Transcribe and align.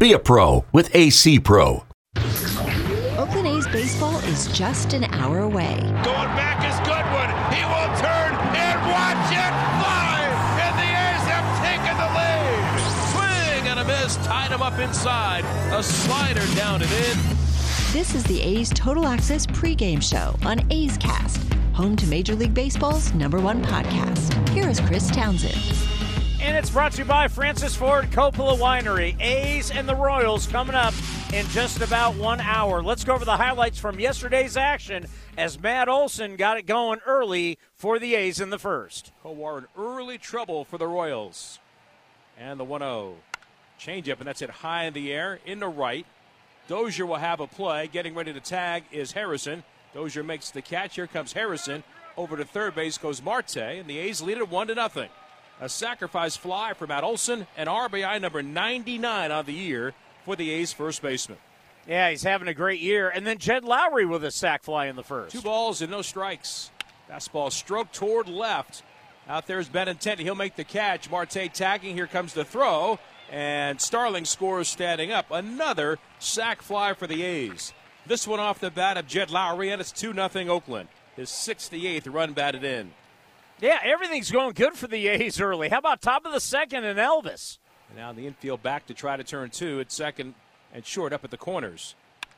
Be 0.00 0.14
a 0.14 0.18
pro 0.18 0.64
with 0.72 0.96
AC 0.96 1.40
Pro. 1.40 1.84
Oakland 3.18 3.46
A's 3.46 3.66
baseball 3.66 4.16
is 4.20 4.48
just 4.48 4.94
an 4.94 5.04
hour 5.12 5.40
away. 5.40 5.76
Going 5.76 6.32
back 6.40 6.64
is 6.64 6.74
Goodwin. 6.88 7.28
He 7.52 7.62
will 7.68 7.92
turn 8.00 8.32
and 8.56 8.80
watch 8.88 9.28
it 9.28 9.52
fly. 9.76 10.24
And 10.64 10.74
the 10.80 10.88
A's 10.88 11.24
have 11.28 11.44
taken 11.60 11.94
the 12.00 12.08
lead. 12.16 12.80
Swing 13.12 13.68
and 13.68 13.78
a 13.78 13.84
miss. 13.84 14.16
Tied 14.26 14.50
him 14.50 14.62
up 14.62 14.78
inside. 14.78 15.44
A 15.78 15.82
slider 15.82 16.46
down 16.56 16.80
and 16.80 16.90
in. 16.90 17.18
This 17.92 18.14
is 18.14 18.24
the 18.24 18.40
A's 18.40 18.70
Total 18.70 19.04
Access 19.06 19.44
pregame 19.44 20.02
show 20.02 20.34
on 20.48 20.66
A's 20.72 20.96
Cast, 20.96 21.42
home 21.74 21.94
to 21.96 22.06
Major 22.06 22.34
League 22.34 22.54
Baseball's 22.54 23.12
number 23.12 23.38
one 23.38 23.62
podcast. 23.62 24.48
Here 24.48 24.66
is 24.66 24.80
Chris 24.80 25.10
Townsend. 25.10 26.09
And 26.42 26.56
it's 26.56 26.70
brought 26.70 26.92
to 26.92 26.98
you 26.98 27.04
by 27.04 27.28
Francis 27.28 27.76
Ford 27.76 28.06
Coppola 28.06 28.56
Winery. 28.56 29.14
A's 29.20 29.70
and 29.70 29.86
the 29.86 29.94
Royals 29.94 30.46
coming 30.46 30.74
up 30.74 30.94
in 31.34 31.46
just 31.48 31.82
about 31.82 32.14
one 32.14 32.40
hour. 32.40 32.82
Let's 32.82 33.04
go 33.04 33.14
over 33.14 33.26
the 33.26 33.36
highlights 33.36 33.78
from 33.78 34.00
yesterday's 34.00 34.56
action 34.56 35.06
as 35.36 35.60
Matt 35.60 35.90
Olson 35.90 36.36
got 36.36 36.56
it 36.56 36.64
going 36.64 37.00
early 37.06 37.58
for 37.74 37.98
the 37.98 38.14
A's 38.14 38.40
in 38.40 38.48
the 38.48 38.58
first. 38.58 39.12
Howard 39.22 39.64
in 39.64 39.82
early 39.82 40.16
trouble 40.16 40.64
for 40.64 40.78
the 40.78 40.86
Royals. 40.86 41.58
And 42.38 42.58
the 42.58 42.64
1 42.64 42.80
0. 42.80 43.16
Changeup, 43.78 44.18
and 44.18 44.26
that's 44.26 44.40
it 44.40 44.50
high 44.50 44.84
in 44.84 44.94
the 44.94 45.12
air, 45.12 45.40
into 45.44 45.68
right. 45.68 46.06
Dozier 46.68 47.04
will 47.04 47.16
have 47.16 47.40
a 47.40 47.46
play. 47.46 47.86
Getting 47.86 48.14
ready 48.14 48.32
to 48.32 48.40
tag 48.40 48.84
is 48.90 49.12
Harrison. 49.12 49.62
Dozier 49.92 50.22
makes 50.22 50.50
the 50.50 50.62
catch. 50.62 50.94
Here 50.94 51.06
comes 51.06 51.34
Harrison. 51.34 51.84
Over 52.16 52.38
to 52.38 52.46
third 52.46 52.74
base 52.74 52.96
goes 52.96 53.22
Marte, 53.22 53.58
and 53.58 53.88
the 53.88 53.98
A's 53.98 54.22
lead 54.22 54.38
it 54.38 54.48
1 54.48 54.68
to 54.68 54.74
nothing. 54.74 55.10
A 55.60 55.68
sacrifice 55.68 56.36
fly 56.36 56.72
for 56.72 56.86
Matt 56.86 57.04
Olson, 57.04 57.46
and 57.54 57.68
RBI 57.68 58.20
number 58.20 58.42
99 58.42 59.30
on 59.30 59.44
the 59.44 59.52
year 59.52 59.92
for 60.24 60.34
the 60.34 60.50
A's 60.50 60.72
first 60.72 61.02
baseman. 61.02 61.38
Yeah, 61.86 62.08
he's 62.08 62.22
having 62.22 62.48
a 62.48 62.54
great 62.54 62.80
year. 62.80 63.10
And 63.10 63.26
then 63.26 63.36
Jed 63.38 63.62
Lowrie 63.62 64.08
with 64.08 64.24
a 64.24 64.30
sac 64.30 64.62
fly 64.62 64.86
in 64.86 64.96
the 64.96 65.02
first. 65.02 65.34
Two 65.34 65.42
balls 65.42 65.82
and 65.82 65.90
no 65.90 66.02
strikes. 66.02 66.70
Fastball 67.10 67.52
stroke 67.52 67.92
toward 67.92 68.28
left. 68.28 68.82
Out 69.28 69.46
there's 69.46 69.68
Benintendi. 69.68 70.20
He'll 70.20 70.34
make 70.34 70.56
the 70.56 70.64
catch. 70.64 71.10
Marte 71.10 71.52
tagging. 71.52 71.94
Here 71.94 72.06
comes 72.06 72.32
the 72.32 72.44
throw. 72.44 72.98
And 73.30 73.80
Starling 73.80 74.24
scores 74.24 74.68
standing 74.68 75.12
up. 75.12 75.30
Another 75.30 75.98
sac 76.18 76.62
fly 76.62 76.94
for 76.94 77.06
the 77.06 77.22
A's. 77.22 77.72
This 78.06 78.26
one 78.26 78.40
off 78.40 78.60
the 78.60 78.70
bat 78.70 78.96
of 78.96 79.06
Jed 79.06 79.28
Lowrie, 79.28 79.70
and 79.70 79.80
it's 79.80 79.92
2 79.92 80.14
0 80.14 80.48
Oakland. 80.48 80.88
His 81.16 81.28
68th 81.28 82.12
run 82.12 82.32
batted 82.32 82.64
in. 82.64 82.92
Yeah, 83.60 83.78
everything's 83.82 84.30
going 84.30 84.54
good 84.54 84.74
for 84.74 84.86
the 84.86 85.08
A's 85.08 85.40
early. 85.40 85.68
How 85.68 85.78
about 85.78 86.00
top 86.00 86.24
of 86.24 86.32
the 86.32 86.40
second 86.40 86.84
and 86.84 86.98
Elvis? 86.98 87.58
And 87.88 87.98
now 87.98 88.12
the 88.12 88.26
infield 88.26 88.62
back 88.62 88.86
to 88.86 88.94
try 88.94 89.16
to 89.16 89.24
turn 89.24 89.50
two 89.50 89.80
at 89.80 89.92
second 89.92 90.34
and 90.72 90.86
short 90.86 91.12
up 91.12 91.24
at 91.24 91.30
the 91.30 91.36
corners. 91.36 91.94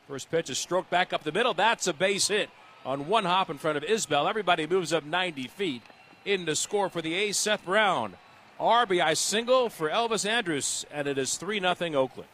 First 0.09 0.31
pitch 0.31 0.51
is 0.51 0.59
stroked 0.59 0.91
back 0.91 1.13
up 1.13 1.23
the 1.23 1.31
middle. 1.31 1.55
That's 1.55 1.87
a 1.87 1.93
base 1.93 2.29
hit 2.29 2.51
on 2.85 3.07
one 3.07 3.25
hop 3.25 3.51
in 3.51 3.59
front 3.59 3.77
of 3.77 3.85
Isbel. 3.85 4.29
Everybody 4.29 4.67
moves 4.67 4.93
up 4.93 5.05
90 5.05 5.47
feet 5.47 5.83
in 6.25 6.45
to 6.47 6.57
score 6.57 6.89
for 6.89 7.01
the 7.01 7.15
A's. 7.15 7.37
Seth 7.37 7.65
Brown. 7.65 8.15
RBI 8.59 9.17
single 9.17 9.69
for 9.69 9.91
Elvis 9.91 10.29
Andrus, 10.29 10.85
and 10.93 11.07
it 11.07 11.19
is 11.19 11.37
3 11.37 11.61
0 11.61 11.75
Oakland. 11.95 12.29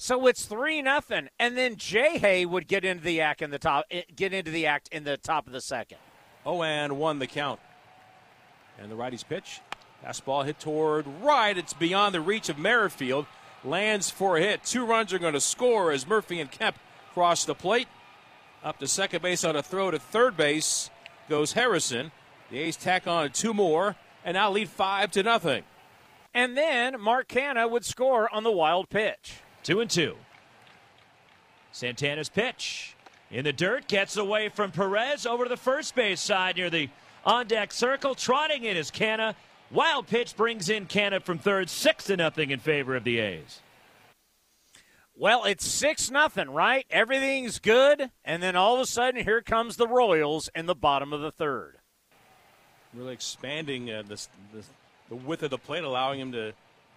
So 0.00 0.26
it's 0.28 0.44
three 0.44 0.80
nothing, 0.80 1.28
and 1.40 1.56
then 1.58 1.74
Jay 1.74 2.18
Hay 2.18 2.46
would 2.46 2.68
get 2.68 2.84
into 2.84 3.02
the 3.02 3.20
act 3.20 3.42
in 3.42 3.50
the 3.50 3.58
top, 3.58 3.84
eh, 3.90 4.02
get 4.14 4.32
into 4.32 4.52
the 4.52 4.66
act 4.66 4.88
in 4.92 5.02
the 5.02 5.16
top 5.16 5.48
of 5.48 5.52
the 5.52 5.60
second. 5.60 5.98
Oh, 6.46 6.62
and 6.62 6.98
won 6.98 7.18
the 7.18 7.26
count. 7.26 7.58
And 8.78 8.90
the 8.90 8.96
righty's 8.96 9.24
pitch. 9.24 9.60
Fastball 10.04 10.44
hit 10.44 10.60
toward 10.60 11.06
right. 11.22 11.56
It's 11.56 11.72
beyond 11.72 12.14
the 12.14 12.20
reach 12.20 12.48
of 12.48 12.58
Merrifield. 12.58 13.26
Lands 13.64 14.10
for 14.10 14.36
a 14.36 14.40
hit. 14.40 14.64
Two 14.64 14.86
runs 14.86 15.12
are 15.12 15.18
going 15.18 15.34
to 15.34 15.40
score 15.40 15.90
as 15.90 16.06
Murphy 16.06 16.40
and 16.40 16.50
Kemp 16.50 16.78
cross 17.12 17.44
the 17.44 17.54
plate. 17.54 17.88
Up 18.62 18.78
to 18.78 18.86
second 18.86 19.22
base 19.22 19.44
on 19.44 19.56
a 19.56 19.62
throw 19.62 19.90
to 19.90 19.98
third 19.98 20.36
base 20.36 20.90
goes 21.28 21.52
Harrison. 21.52 22.12
The 22.50 22.58
A's 22.58 22.76
tack 22.76 23.06
on 23.06 23.30
two 23.30 23.52
more 23.52 23.96
and 24.24 24.34
now 24.34 24.50
lead 24.50 24.68
five 24.68 25.10
to 25.12 25.22
nothing. 25.22 25.64
And 26.34 26.56
then 26.56 27.00
Mark 27.00 27.28
Canha 27.28 27.68
would 27.68 27.84
score 27.84 28.32
on 28.32 28.44
the 28.44 28.52
wild 28.52 28.88
pitch. 28.88 29.40
Two 29.62 29.80
and 29.80 29.90
two. 29.90 30.16
Santana's 31.72 32.28
pitch 32.28 32.94
in 33.30 33.44
the 33.44 33.52
dirt 33.52 33.88
gets 33.88 34.16
away 34.16 34.48
from 34.48 34.70
Perez 34.70 35.26
over 35.26 35.44
to 35.44 35.48
the 35.48 35.56
first 35.56 35.94
base 35.94 36.20
side 36.20 36.56
near 36.56 36.70
the 36.70 36.88
on 37.28 37.46
deck 37.46 37.72
circle. 37.72 38.14
Trotting 38.14 38.64
in 38.64 38.76
is 38.76 38.90
Canha. 38.90 39.34
Wild 39.70 40.06
pitch 40.06 40.34
brings 40.34 40.70
in 40.70 40.86
Canha 40.86 41.22
from 41.22 41.38
third, 41.38 41.68
six 41.68 42.04
to 42.04 42.16
nothing 42.16 42.50
in 42.50 42.58
favor 42.58 42.96
of 42.96 43.04
the 43.04 43.18
A's. 43.18 43.60
Well, 45.14 45.44
it's 45.44 45.66
six 45.66 46.10
nothing, 46.10 46.48
right? 46.48 46.86
Everything's 46.90 47.58
good, 47.58 48.10
and 48.24 48.42
then 48.42 48.56
all 48.56 48.76
of 48.76 48.80
a 48.80 48.86
sudden, 48.86 49.24
here 49.24 49.42
comes 49.42 49.76
the 49.76 49.86
Royals 49.86 50.48
in 50.54 50.66
the 50.66 50.74
bottom 50.74 51.12
of 51.12 51.20
the 51.20 51.32
third. 51.32 51.76
Really 52.94 53.12
expanding 53.12 53.90
uh, 53.90 54.04
this, 54.06 54.28
this, 54.54 54.70
the 55.08 55.16
width 55.16 55.42
of 55.42 55.50
the 55.50 55.58
plate, 55.58 55.84
allowing 55.84 56.20
him 56.20 56.32
to 56.32 56.52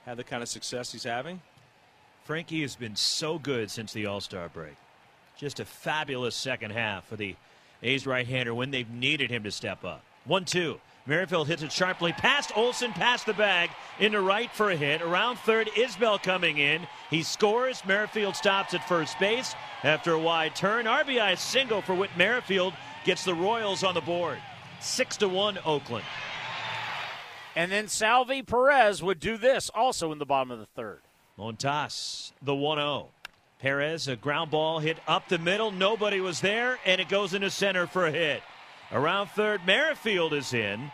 have 0.06 0.18
the 0.18 0.24
kind 0.24 0.42
of 0.42 0.50
success 0.50 0.92
he's 0.92 1.04
having. 1.04 1.42
Frankie 2.24 2.62
has 2.62 2.76
been 2.76 2.96
so 2.96 3.38
good 3.38 3.70
since 3.70 3.92
the 3.92 4.06
All 4.06 4.22
Star 4.22 4.48
break. 4.48 4.76
Just 5.38 5.60
a 5.60 5.66
fabulous 5.66 6.36
second 6.36 6.72
half 6.72 7.08
for 7.08 7.16
the 7.16 7.36
A's 7.84 8.06
right 8.06 8.26
hander 8.26 8.54
when 8.54 8.72
they've 8.72 8.90
needed 8.90 9.32
him 9.32 9.44
to 9.44 9.52
step 9.52 9.84
up. 9.84 10.04
1 10.26 10.46
2. 10.46 10.80
Merrifield 11.08 11.48
hits 11.48 11.64
it 11.64 11.72
sharply 11.72 12.14
past 12.14 12.56
Olson, 12.56 12.92
past 12.94 13.26
the 13.26 13.34
bag, 13.34 13.72
into 14.00 14.22
right 14.22 14.52
for 14.52 14.70
a 14.70 14.76
hit. 14.76 15.02
Around 15.02 15.40
third, 15.40 15.68
Isbel 15.76 16.22
coming 16.22 16.60
in. 16.60 16.88
He 17.10 17.24
scores. 17.24 17.84
Merrifield 17.86 18.36
stops 18.36 18.74
at 18.74 18.88
first 18.88 19.18
base 19.20 19.56
after 19.84 20.14
a 20.14 20.20
wide 20.20 20.56
turn. 20.56 20.86
RBI 20.86 21.38
single 21.38 21.82
for 21.82 21.96
Whit 21.96 22.12
Merrifield 22.18 22.74
gets 23.04 23.26
the 23.26 23.34
Royals 23.34 23.84
on 23.84 23.96
the 23.96 24.02
board. 24.02 24.38
6 24.80 25.18
to 25.18 25.28
1, 25.28 25.60
Oakland. 25.66 26.06
And 27.56 27.72
then 27.72 27.88
Salvy 27.88 28.44
Perez 28.44 29.04
would 29.04 29.20
do 29.20 29.38
this 29.38 29.70
also 29.74 30.12
in 30.12 30.20
the 30.20 30.26
bottom 30.26 30.52
of 30.52 30.60
the 30.60 30.68
third. 30.68 31.02
Montas, 31.38 32.32
the 32.42 32.56
1 32.56 32.78
0. 32.78 33.10
Perez, 33.60 34.08
a 34.08 34.16
ground 34.16 34.52
ball 34.52 34.80
hit 34.80 34.98
up 35.08 35.28
the 35.30 35.38
middle. 35.38 35.72
Nobody 35.72 36.20
was 36.20 36.42
there, 36.42 36.80
and 36.86 37.02
it 37.02 37.10
goes 37.10 37.34
into 37.34 37.50
center 37.50 37.86
for 37.86 38.08
a 38.08 38.12
hit. 38.12 38.42
Around 38.94 39.28
third, 39.30 39.66
Merrifield 39.66 40.34
is 40.34 40.54
in. 40.54 40.92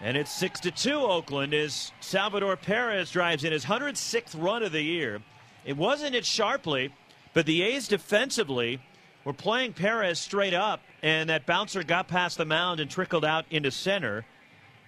And 0.00 0.16
it's 0.16 0.30
6 0.32 0.60
to 0.60 0.70
2 0.70 0.92
Oakland 0.92 1.54
as 1.54 1.90
Salvador 2.00 2.56
Perez 2.56 3.10
drives 3.10 3.42
in 3.42 3.52
his 3.52 3.64
106th 3.64 4.40
run 4.40 4.62
of 4.62 4.70
the 4.70 4.82
year. 4.82 5.22
It 5.64 5.76
wasn't 5.76 6.14
hit 6.14 6.24
sharply, 6.24 6.92
but 7.32 7.46
the 7.46 7.62
A's 7.62 7.88
defensively 7.88 8.80
were 9.24 9.32
playing 9.32 9.72
Perez 9.72 10.20
straight 10.20 10.54
up, 10.54 10.82
and 11.02 11.30
that 11.30 11.46
bouncer 11.46 11.82
got 11.82 12.06
past 12.06 12.36
the 12.36 12.44
mound 12.44 12.78
and 12.78 12.90
trickled 12.90 13.24
out 13.24 13.46
into 13.50 13.70
center. 13.70 14.24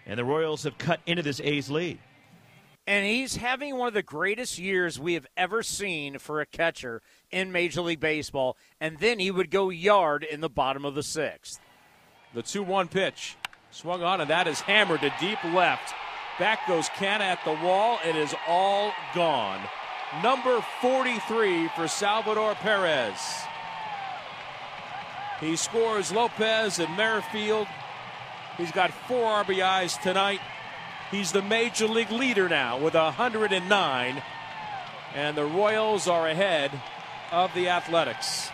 And 0.06 0.18
the 0.18 0.24
Royals 0.24 0.62
have 0.62 0.78
cut 0.78 1.00
into 1.06 1.22
this 1.22 1.40
A's 1.40 1.70
lead. 1.70 1.98
And 2.86 3.04
he's 3.04 3.36
having 3.36 3.76
one 3.76 3.88
of 3.88 3.94
the 3.94 4.02
greatest 4.02 4.58
years 4.58 4.98
we 4.98 5.14
have 5.14 5.26
ever 5.36 5.62
seen 5.62 6.18
for 6.18 6.40
a 6.40 6.46
catcher 6.46 7.02
in 7.32 7.50
Major 7.50 7.80
League 7.80 7.98
Baseball. 7.98 8.56
And 8.80 8.98
then 8.98 9.18
he 9.18 9.30
would 9.30 9.50
go 9.50 9.70
yard 9.70 10.22
in 10.22 10.40
the 10.40 10.48
bottom 10.48 10.84
of 10.84 10.94
the 10.94 11.02
sixth. 11.02 11.60
The 12.32 12.42
2 12.42 12.62
1 12.62 12.88
pitch 12.88 13.36
swung 13.70 14.02
on, 14.02 14.20
and 14.20 14.30
that 14.30 14.46
is 14.46 14.60
hammered 14.60 15.00
to 15.00 15.12
deep 15.18 15.42
left. 15.44 15.94
Back 16.38 16.68
goes 16.68 16.88
Canha 16.90 17.20
at 17.20 17.44
the 17.44 17.58
wall. 17.66 17.98
It 18.04 18.14
is 18.14 18.34
all 18.46 18.92
gone. 19.14 19.60
Number 20.22 20.60
43 20.80 21.68
for 21.68 21.88
Salvador 21.88 22.54
Perez. 22.54 23.18
He 25.40 25.56
scores 25.56 26.12
Lopez 26.12 26.78
and 26.78 26.96
Merrifield. 26.96 27.66
He's 28.56 28.72
got 28.72 28.92
four 28.92 29.44
RBIs 29.44 30.00
tonight. 30.02 30.40
He's 31.10 31.30
the 31.32 31.42
major 31.42 31.86
league 31.86 32.10
leader 32.10 32.48
now 32.48 32.78
with 32.78 32.94
109. 32.94 34.22
And 35.14 35.36
the 35.36 35.44
Royals 35.44 36.08
are 36.08 36.28
ahead 36.28 36.70
of 37.30 37.52
the 37.54 37.68
Athletics. 37.68 38.50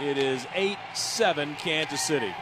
It 0.00 0.16
is 0.16 0.46
8 0.54 0.78
7 0.94 1.56
Kansas 1.56 2.00
City. 2.00 2.34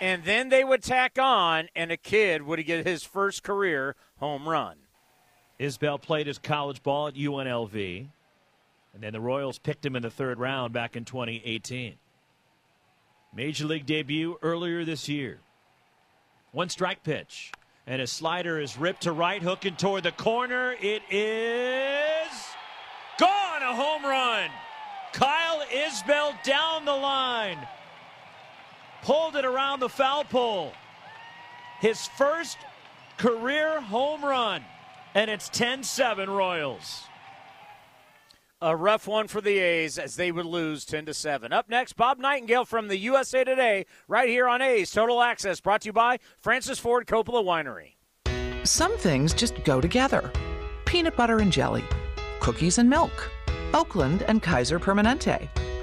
And 0.00 0.24
then 0.24 0.48
they 0.48 0.64
would 0.64 0.82
tack 0.82 1.18
on, 1.18 1.68
and 1.76 1.92
a 1.92 1.96
kid 1.96 2.42
would 2.42 2.64
get 2.64 2.86
his 2.86 3.02
first 3.02 3.42
career 3.42 3.94
home 4.18 4.48
run. 4.48 4.76
Isbel 5.58 6.00
played 6.00 6.26
his 6.26 6.38
college 6.38 6.82
ball 6.82 7.08
at 7.08 7.14
UNLV, 7.14 8.08
and 8.94 9.02
then 9.02 9.12
the 9.12 9.20
Royals 9.20 9.58
picked 9.58 9.84
him 9.84 9.96
in 9.96 10.02
the 10.02 10.10
third 10.10 10.38
round 10.38 10.72
back 10.72 10.96
in 10.96 11.04
2018. 11.04 11.94
Major 13.34 13.66
league 13.66 13.86
debut 13.86 14.38
earlier 14.40 14.84
this 14.84 15.08
year. 15.08 15.40
One 16.52 16.70
strike 16.70 17.02
pitch, 17.02 17.52
and 17.86 18.00
his 18.00 18.10
slider 18.10 18.58
is 18.58 18.78
ripped 18.78 19.02
to 19.02 19.12
right, 19.12 19.42
hooking 19.42 19.76
toward 19.76 20.04
the 20.04 20.12
corner. 20.12 20.74
It 20.80 21.02
is 21.10 22.28
gone, 23.18 23.62
a 23.62 23.74
home 23.74 24.02
run. 24.02 24.50
Kyle 25.12 25.62
Isbel 25.70 26.32
down 26.44 26.86
the 26.86 26.92
line, 26.92 27.58
pulled 29.02 29.36
it 29.36 29.44
around 29.44 29.80
the 29.80 29.88
foul 29.90 30.24
pole. 30.24 30.72
His 31.80 32.06
first 32.06 32.56
career 33.18 33.80
home 33.80 34.24
run, 34.24 34.64
and 35.14 35.30
it's 35.30 35.50
10 35.50 35.82
7 35.82 36.30
Royals. 36.30 37.07
A 38.60 38.74
rough 38.74 39.06
one 39.06 39.28
for 39.28 39.40
the 39.40 39.56
A's 39.60 40.00
as 40.00 40.16
they 40.16 40.32
would 40.32 40.44
lose 40.44 40.84
10 40.84 41.06
to 41.06 41.14
7. 41.14 41.52
Up 41.52 41.68
next, 41.68 41.92
Bob 41.92 42.18
Nightingale 42.18 42.64
from 42.64 42.88
the 42.88 42.96
USA 42.96 43.44
Today, 43.44 43.86
right 44.08 44.28
here 44.28 44.48
on 44.48 44.60
A's 44.60 44.90
Total 44.90 45.22
Access, 45.22 45.60
brought 45.60 45.82
to 45.82 45.86
you 45.86 45.92
by 45.92 46.18
Francis 46.36 46.80
Ford 46.80 47.06
Coppola 47.06 47.44
Winery. 47.44 47.94
Some 48.66 48.98
things 48.98 49.32
just 49.32 49.62
go 49.62 49.80
together 49.80 50.32
peanut 50.86 51.14
butter 51.16 51.38
and 51.38 51.52
jelly, 51.52 51.84
cookies 52.40 52.78
and 52.78 52.90
milk, 52.90 53.30
Oakland 53.74 54.22
and 54.22 54.42
Kaiser 54.42 54.80
Permanente. 54.80 55.48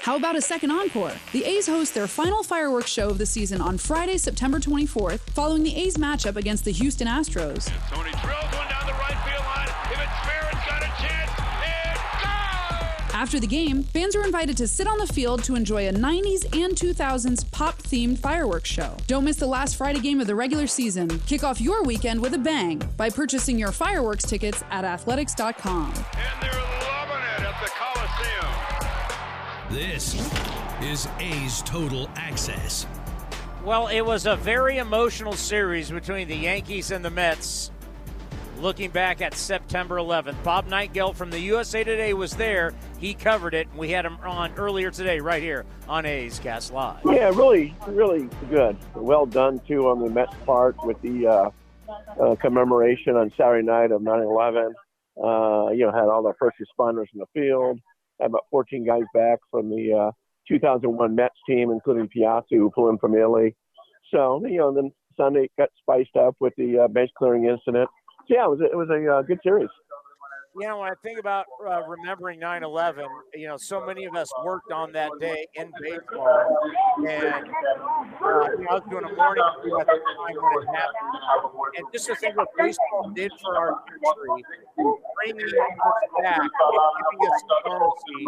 How 0.00 0.16
about 0.16 0.36
a 0.36 0.40
second 0.42 0.70
encore? 0.70 1.12
The 1.32 1.44
A's 1.44 1.66
host 1.66 1.94
their 1.94 2.06
final 2.06 2.42
fireworks 2.42 2.90
show 2.90 3.08
of 3.08 3.16
the 3.18 3.24
season 3.24 3.60
on 3.62 3.78
Friday, 3.78 4.18
September 4.18 4.58
24th, 4.60 5.20
following 5.30 5.62
the 5.62 5.74
A's 5.76 5.96
matchup 5.96 6.36
against 6.36 6.64
the 6.66 6.72
Houston 6.72 7.06
Astros. 7.08 7.70
Tony 7.88 8.10
drills 8.10 8.44
one 8.54 8.68
down 8.68 8.86
the 8.86 8.92
right 8.92 9.16
field 9.24 9.44
line. 9.46 9.68
If 9.92 10.00
it's 10.00 10.26
fair, 10.26 10.48
it's 10.52 10.68
got 10.68 10.82
a 10.82 11.02
chance. 11.02 11.30
After 13.14 13.40
the 13.40 13.46
game, 13.46 13.82
fans 13.84 14.14
are 14.14 14.24
invited 14.24 14.58
to 14.58 14.68
sit 14.68 14.86
on 14.86 14.98
the 14.98 15.06
field 15.06 15.42
to 15.44 15.54
enjoy 15.54 15.88
a 15.88 15.92
90s 15.92 16.44
and 16.54 16.74
2000s 16.74 17.50
pop 17.52 17.78
themed 17.80 18.18
fireworks 18.18 18.68
show. 18.68 18.94
Don't 19.06 19.24
miss 19.24 19.36
the 19.36 19.46
last 19.46 19.76
Friday 19.76 20.00
game 20.00 20.20
of 20.20 20.26
the 20.26 20.34
regular 20.34 20.66
season. 20.66 21.08
Kick 21.20 21.44
off 21.44 21.60
your 21.62 21.82
weekend 21.82 22.20
with 22.20 22.34
a 22.34 22.38
bang 22.38 22.82
by 22.98 23.08
purchasing 23.08 23.58
your 23.58 23.72
fireworks 23.72 24.24
tickets 24.24 24.62
at 24.70 24.84
athletics.com. 24.84 25.94
This 29.74 30.14
is 30.80 31.08
A's 31.18 31.60
Total 31.62 32.08
Access. 32.14 32.86
Well, 33.64 33.88
it 33.88 34.02
was 34.02 34.24
a 34.24 34.36
very 34.36 34.78
emotional 34.78 35.32
series 35.32 35.90
between 35.90 36.28
the 36.28 36.36
Yankees 36.36 36.92
and 36.92 37.04
the 37.04 37.10
Mets. 37.10 37.72
Looking 38.60 38.92
back 38.92 39.20
at 39.20 39.34
September 39.34 39.96
11th, 39.96 40.40
Bob 40.44 40.68
Nightingale 40.68 41.12
from 41.12 41.30
the 41.30 41.40
USA 41.40 41.82
Today 41.82 42.14
was 42.14 42.36
there. 42.36 42.72
He 43.00 43.14
covered 43.14 43.52
it, 43.52 43.66
and 43.68 43.76
we 43.76 43.90
had 43.90 44.06
him 44.06 44.16
on 44.22 44.54
earlier 44.54 44.92
today, 44.92 45.18
right 45.18 45.42
here 45.42 45.66
on 45.88 46.06
A's 46.06 46.38
Cast 46.38 46.72
Live. 46.72 47.00
Yeah, 47.04 47.30
really, 47.30 47.74
really 47.88 48.28
good. 48.48 48.76
Well 48.94 49.26
done 49.26 49.60
too 49.66 49.88
on 49.88 49.98
the 49.98 50.08
Mets 50.08 50.36
part 50.46 50.76
with 50.84 51.02
the 51.02 51.26
uh, 51.26 51.50
uh, 52.22 52.36
commemoration 52.36 53.16
on 53.16 53.32
Saturday 53.36 53.66
night 53.66 53.90
of 53.90 54.02
9/11. 54.02 54.72
Uh, 55.16 55.72
you 55.72 55.84
know, 55.84 55.90
had 55.90 56.04
all 56.04 56.22
the 56.22 56.34
first 56.38 56.58
responders 56.60 57.06
in 57.12 57.18
the 57.18 57.26
field. 57.34 57.80
Had 58.20 58.30
about 58.30 58.46
14 58.50 58.86
guys 58.86 59.02
back 59.12 59.38
from 59.50 59.70
the 59.70 60.08
uh, 60.08 60.10
2001 60.48 61.14
Mets 61.14 61.34
team, 61.48 61.70
including 61.70 62.08
Piazza, 62.08 62.46
who 62.50 62.70
flew 62.74 62.90
in 62.90 62.98
from 62.98 63.16
Italy. 63.16 63.56
So 64.12 64.42
you 64.46 64.58
know, 64.58 64.74
then 64.74 64.92
Sunday 65.16 65.48
got 65.58 65.70
spiced 65.80 66.16
up 66.16 66.36
with 66.40 66.52
the 66.56 66.84
uh, 66.84 66.88
bench 66.88 67.10
clearing 67.18 67.44
incident. 67.44 67.88
So 68.28 68.34
yeah, 68.34 68.44
it 68.44 68.50
was 68.50 68.60
a, 68.60 68.64
it 68.64 68.76
was 68.76 68.88
a 68.90 69.18
uh, 69.18 69.22
good 69.22 69.40
series. 69.42 69.68
You 70.56 70.68
know, 70.68 70.78
when 70.78 70.88
I 70.88 70.94
think 71.02 71.18
about 71.18 71.46
uh, 71.68 71.82
remembering 71.82 72.38
9 72.38 72.62
11, 72.62 73.04
you 73.34 73.48
know, 73.48 73.56
so 73.56 73.84
many 73.84 74.04
of 74.04 74.14
us 74.14 74.30
worked 74.44 74.70
on 74.70 74.92
that 74.92 75.10
day 75.18 75.46
in 75.54 75.68
baseball. 75.82 76.46
And 76.98 77.24
uh, 77.24 77.40
you 77.42 78.62
know, 78.62 78.70
I 78.70 78.74
was 78.74 78.82
doing 78.88 79.02
a 79.02 79.12
morning 79.16 79.42
crew 79.60 79.80
at 79.80 79.86
the 79.86 79.98
time 79.98 80.36
when 80.38 80.62
it 80.62 80.68
happened. 80.70 81.10
And 81.76 81.86
just 81.92 82.06
to 82.06 82.14
think 82.14 82.36
what 82.36 82.46
baseball 82.56 83.10
did 83.16 83.32
for 83.42 83.56
our 83.56 83.82
country, 83.82 84.44
bringing 85.18 85.42
us 85.42 85.52
back 86.22 86.38
giving 86.38 87.32
us 87.34 87.42
normalcy, 87.66 88.22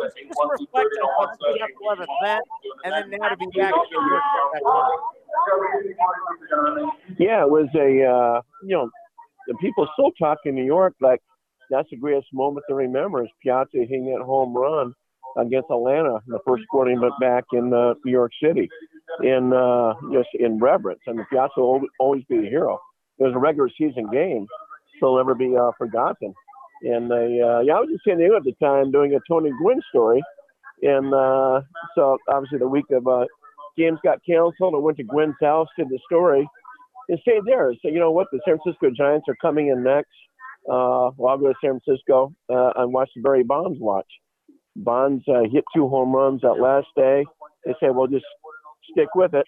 just, 0.00 0.16
just 0.16 0.40
a 0.40 0.48
reflection 0.48 1.04
what 1.18 1.36
September 1.36 1.76
11th 1.84 2.14
meant, 2.22 2.44
and 2.84 2.92
then 2.94 3.20
now 3.20 3.28
to 3.28 3.36
be 3.36 3.46
back 3.52 3.74
in 3.76 3.84
New 3.92 4.00
York 4.00 4.22
at 4.32 4.62
that 4.64 4.64
time. 4.64 4.96
Yeah, 7.18 7.42
it 7.42 7.50
was 7.50 7.68
a 7.74 8.02
uh, 8.02 8.40
you 8.64 8.76
know, 8.76 8.88
the 9.46 9.54
people 9.60 9.86
still 9.92 10.12
talk 10.18 10.38
in 10.46 10.54
New 10.54 10.64
York 10.64 10.94
like 11.02 11.20
that's 11.70 11.88
the 11.90 11.96
greatest 11.96 12.28
moment 12.32 12.64
to 12.68 12.74
remember 12.74 13.24
is 13.24 13.30
Piazza 13.42 13.68
hitting 13.72 14.06
that 14.06 14.24
home 14.24 14.54
run 14.56 14.94
against 15.36 15.70
Atlanta 15.70 16.16
in 16.26 16.32
the 16.32 16.40
first 16.46 16.64
event 16.72 17.12
back 17.20 17.44
in 17.52 17.72
uh, 17.72 17.94
New 18.04 18.12
York 18.12 18.32
City 18.42 18.68
in 19.22 19.52
uh, 19.52 19.94
just 20.12 20.28
in 20.34 20.58
reverence. 20.58 21.00
And 21.06 21.20
Piazza 21.30 21.52
will 21.56 21.82
always 22.00 22.24
be 22.28 22.38
a 22.38 22.50
hero. 22.50 22.78
It 23.18 23.24
was 23.24 23.34
a 23.34 23.38
regular 23.38 23.70
season 23.78 24.10
game, 24.12 24.46
so 25.00 25.06
it'll 25.06 25.16
never 25.18 25.34
be 25.34 25.56
uh, 25.56 25.72
forgotten. 25.78 26.34
And 26.82 27.10
they, 27.10 27.40
uh, 27.40 27.60
yeah, 27.60 27.74
I 27.74 27.80
was 27.80 27.88
in 27.90 27.98
San 28.06 28.18
Diego 28.18 28.36
at 28.36 28.44
the 28.44 28.52
time 28.62 28.90
doing 28.92 29.14
a 29.14 29.20
Tony 29.28 29.50
Gwynn 29.62 29.80
story, 29.88 30.22
and 30.82 31.12
uh, 31.14 31.62
so 31.94 32.18
obviously 32.28 32.58
the 32.58 32.68
week 32.68 32.84
of 32.90 33.06
uh, 33.06 33.24
games 33.78 33.98
got 34.04 34.18
canceled. 34.26 34.74
I 34.74 34.78
went 34.78 34.98
to 34.98 35.04
Gwynn's 35.04 35.36
house, 35.40 35.68
did 35.78 35.88
the 35.88 35.98
story, 36.04 36.46
and 37.08 37.18
stayed 37.20 37.42
there. 37.46 37.72
So 37.80 37.88
you 37.88 37.98
know 37.98 38.10
what, 38.10 38.26
the 38.30 38.40
San 38.46 38.58
Francisco 38.62 38.90
Giants 38.94 39.26
are 39.28 39.36
coming 39.40 39.68
in 39.68 39.82
next. 39.82 40.10
Uh, 40.68 41.10
well, 41.16 41.32
I'll 41.32 41.38
go 41.38 41.48
to 41.48 41.54
San 41.62 41.80
Francisco 41.84 42.34
uh, 42.50 42.70
and 42.76 42.92
watch 42.92 43.10
the 43.14 43.22
Barry 43.22 43.44
Bonds 43.44 43.78
watch. 43.80 44.06
Bonds 44.74 45.24
uh, 45.28 45.42
hit 45.50 45.64
two 45.74 45.88
home 45.88 46.14
runs 46.14 46.42
that 46.42 46.60
last 46.60 46.88
day. 46.96 47.24
They 47.64 47.74
said, 47.80 47.94
well, 47.94 48.06
just 48.06 48.24
stick 48.90 49.08
with 49.14 49.34
it. 49.34 49.46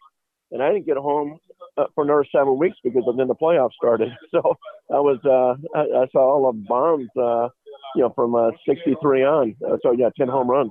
And 0.51 0.63
I 0.63 0.73
didn't 0.73 0.87
get 0.87 0.97
home 0.97 1.39
uh, 1.77 1.85
for 1.95 2.05
another 2.05 2.25
seven 2.33 2.59
weeks 2.59 2.77
because 2.83 3.03
then 3.17 3.29
the 3.29 3.35
playoffs 3.35 3.73
started. 3.77 4.09
So 4.31 4.57
I 4.91 5.01
was 5.01 5.19
uh, 5.25 5.79
I, 5.79 6.03
I 6.03 6.07
saw 6.13 6.21
all 6.21 6.49
of 6.49 6.65
Bonds, 6.67 7.11
uh, 7.17 7.49
you 7.95 8.03
know, 8.03 8.13
from 8.15 8.35
uh, 8.35 8.51
63 8.67 9.25
on. 9.25 9.57
Uh, 9.67 9.77
so 9.83 9.93
yeah, 9.93 10.09
10 10.17 10.29
home 10.29 10.49
runs. 10.49 10.71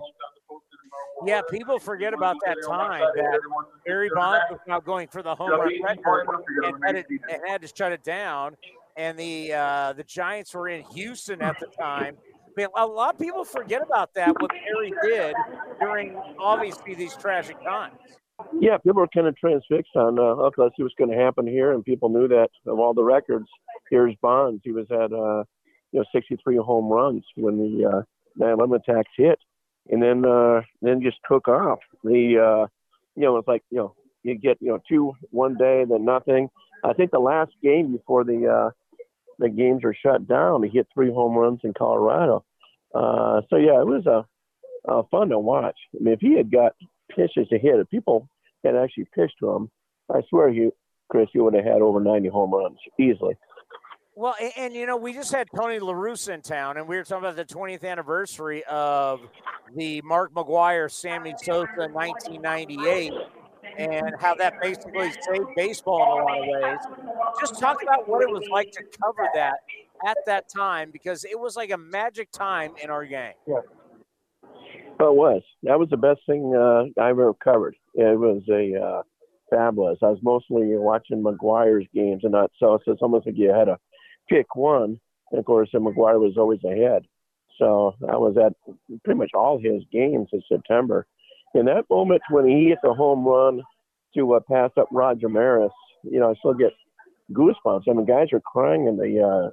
Yeah, 1.26 1.42
people 1.50 1.80
forget 1.80 2.14
about 2.14 2.36
that 2.46 2.58
time 2.66 3.02
that 3.16 3.40
Barry 3.86 4.10
Bonds 4.14 4.46
was 4.52 4.60
now 4.68 4.80
going 4.80 5.08
for 5.08 5.24
the 5.24 5.34
home 5.34 5.50
run 5.50 5.72
record 5.84 6.28
and 6.64 6.76
had, 6.86 6.96
it, 6.96 7.06
and 7.10 7.42
had 7.48 7.62
to 7.62 7.68
shut 7.68 7.92
it 7.92 8.04
down. 8.04 8.56
And 8.98 9.18
the 9.18 9.54
uh, 9.54 9.94
the 9.94 10.04
Giants 10.04 10.54
were 10.54 10.68
in 10.68 10.84
Houston 10.96 11.42
at 11.42 11.60
the 11.60 11.68
time, 11.68 12.18
I 12.58 12.62
mean, 12.62 12.70
A 12.76 12.86
lot 12.86 13.14
of 13.14 13.20
people 13.22 13.44
forget 13.46 13.84
about 13.84 14.16
that, 14.16 14.30
what 14.42 14.50
Barry 14.50 14.92
did 15.04 15.36
during 15.80 16.20
obviously 16.40 16.96
these 16.96 17.16
tragic 17.16 17.62
times. 17.64 17.94
Yeah, 18.60 18.78
people 18.78 19.02
were 19.02 19.08
kind 19.14 19.28
of 19.28 19.36
transfixed 19.38 19.96
on, 19.96 20.18
uh, 20.18 20.50
let's 20.58 20.76
see 20.76 20.84
what's 20.84 20.96
going 20.96 21.12
to 21.12 21.18
happen 21.18 21.46
here. 21.46 21.74
And 21.74 21.86
people 21.86 22.10
knew 22.10 22.28
that 22.28 22.50
of 22.66 22.80
all 22.80 22.96
the 22.96 23.04
records. 23.04 23.46
Here's 23.92 24.16
Bonds. 24.22 24.62
He 24.64 24.72
was 24.72 24.88
at, 24.90 25.14
uh, 25.14 25.44
you 25.92 26.00
know, 26.00 26.06
63 26.12 26.58
home 26.58 26.92
runs 26.92 27.24
when 27.36 27.58
the 27.58 27.86
uh, 27.86 28.02
9/11 28.40 28.78
attacks 28.78 29.12
hit, 29.16 29.40
and 29.90 30.02
then 30.02 30.26
uh, 30.26 30.62
then 30.82 31.02
just 31.02 31.18
took 31.30 31.48
off. 31.48 31.80
The 32.04 32.38
uh, 32.38 32.68
you 33.16 33.24
know, 33.24 33.38
it's 33.38 33.48
like 33.48 33.64
you 33.70 33.78
know, 33.78 33.96
you 34.24 34.36
get 34.36 34.58
you 34.60 34.70
know 34.70 34.80
two 34.90 35.14
one 35.30 35.56
day, 35.58 35.86
then 35.88 36.06
nothing. 36.06 36.50
I 36.84 36.94
think 36.94 37.12
the 37.12 37.20
last 37.20 37.52
game 37.64 37.92
before 37.92 38.24
the 38.24 38.48
uh, 38.48 38.70
the 39.40 39.50
games 39.50 39.84
were 39.84 39.96
shut 39.96 40.28
down, 40.28 40.64
he 40.64 40.70
hit 40.70 40.88
three 40.94 41.12
home 41.12 41.36
runs 41.36 41.60
in 41.64 41.74
Colorado. 41.74 42.44
Uh, 42.94 43.42
so 43.50 43.58
yeah, 43.58 43.80
it 43.80 43.88
was 43.88 44.06
a 44.06 44.26
uh, 44.92 45.04
fun 45.12 45.30
to 45.30 45.40
watch. 45.40 45.78
I 45.96 46.04
mean, 46.04 46.14
if 46.14 46.20
he 46.20 46.36
had 46.36 46.52
got 46.52 46.74
pitches 47.10 47.48
to 47.50 47.60
hit, 47.60 47.80
if 47.80 47.90
people 47.90 48.28
had 48.64 48.76
actually 48.76 49.08
pitched 49.14 49.36
to 49.40 49.50
him, 49.50 49.70
I 50.14 50.22
swear 50.30 50.50
you, 50.50 50.74
Chris, 51.10 51.30
you 51.34 51.44
would 51.44 51.54
have 51.54 51.66
had 51.66 51.82
over 51.82 52.00
90 52.00 52.30
home 52.30 52.54
runs 52.54 52.78
easily. 53.00 53.36
Well, 54.16 54.36
and, 54.42 54.52
and, 54.58 54.74
you 54.74 54.88
know, 54.88 54.98
we 54.98 55.14
just 55.14 55.32
had 55.32 55.48
Tony 55.56 55.78
La 55.78 55.94
Russa 55.94 56.34
in 56.34 56.42
town, 56.42 56.78
and 56.78 56.88
we 56.88 56.98
were 56.98 57.04
talking 57.04 57.30
about 57.30 57.36
the 57.36 57.46
20th 57.46 57.84
anniversary 57.84 58.64
of 58.64 59.20
the 59.76 60.02
Mark 60.02 60.34
McGwire 60.34 60.92
Sammy 60.92 61.36
Sosa 61.38 61.88
1998 61.92 63.14
and 63.78 64.16
how 64.20 64.36
that 64.36 64.60
basically 64.62 65.12
saved 65.22 65.48
baseball 65.56 66.18
in 66.18 66.22
a 66.22 66.26
lot 66.26 66.40
of 66.40 66.48
ways. 66.48 67.10
Just 67.40 67.60
talk 67.60 67.82
about 67.84 68.08
what 68.08 68.22
it 68.22 68.30
was 68.30 68.48
like 68.52 68.72
to 68.72 68.84
cover 69.04 69.30
that 69.36 69.60
at 70.06 70.18
that 70.26 70.50
time 70.50 70.92
because 70.92 71.24
it 71.24 71.40
was 71.40 71.56
like 71.56 71.72
a 71.72 71.78
magic 71.78 72.32
time 72.32 72.74
in 72.82 72.90
our 72.90 73.06
game. 73.06 73.34
Yeah. 73.48 73.60
It 75.00 75.14
was. 75.14 75.44
That 75.64 75.78
was 75.78 75.90
the 75.90 75.98
best 75.98 76.22
thing 76.26 76.56
uh, 76.56 76.86
I 77.00 77.10
ever 77.10 77.34
covered. 77.36 77.76
It 77.94 78.18
was 78.18 78.42
a 78.50 78.84
uh, 78.84 79.04
fabulous. 79.50 80.00
I 80.02 80.08
was 80.08 80.20
mostly 80.24 80.76
watching 80.76 81.24
McGwire's 81.24 81.88
games 81.94 82.24
and 82.24 82.32
not 82.32 82.52
so. 82.60 82.80
So 82.84 82.94
it's 82.94 83.02
almost 83.02 83.28
like 83.28 83.38
you 83.38 83.54
had 83.54 83.66
to 83.66 83.78
pick 84.28 84.56
one. 84.56 85.00
And 85.32 85.40
of 85.40 85.46
course, 85.46 85.70
McGuire 85.74 86.20
was 86.20 86.38
always 86.38 86.64
ahead. 86.64 87.04
So 87.60 87.96
I 88.10 88.16
was 88.18 88.38
at 88.38 88.54
pretty 89.04 89.18
much 89.18 89.32
all 89.34 89.60
his 89.60 89.84
games 89.92 90.30
in 90.32 90.42
September. 90.50 91.06
In 91.54 91.66
that 91.66 91.86
moment 91.90 92.22
when 92.30 92.48
he 92.48 92.70
hit 92.70 92.80
the 92.84 92.94
home 92.94 93.26
run 93.26 93.62
to 94.16 94.34
uh, 94.34 94.40
pass 94.50 94.72
up 94.78 94.88
Roger 94.92 95.30
Maris, 95.30 95.72
you 96.04 96.20
know, 96.20 96.32
I 96.32 96.36
still 96.36 96.54
get 96.54 96.74
goosebumps. 97.34 97.84
I 97.90 97.94
mean, 97.94 98.06
guys 98.06 98.28
are 98.34 98.42
crying 98.42 98.88
in 98.88 98.98
the 98.98 99.24
uh, 99.24 99.52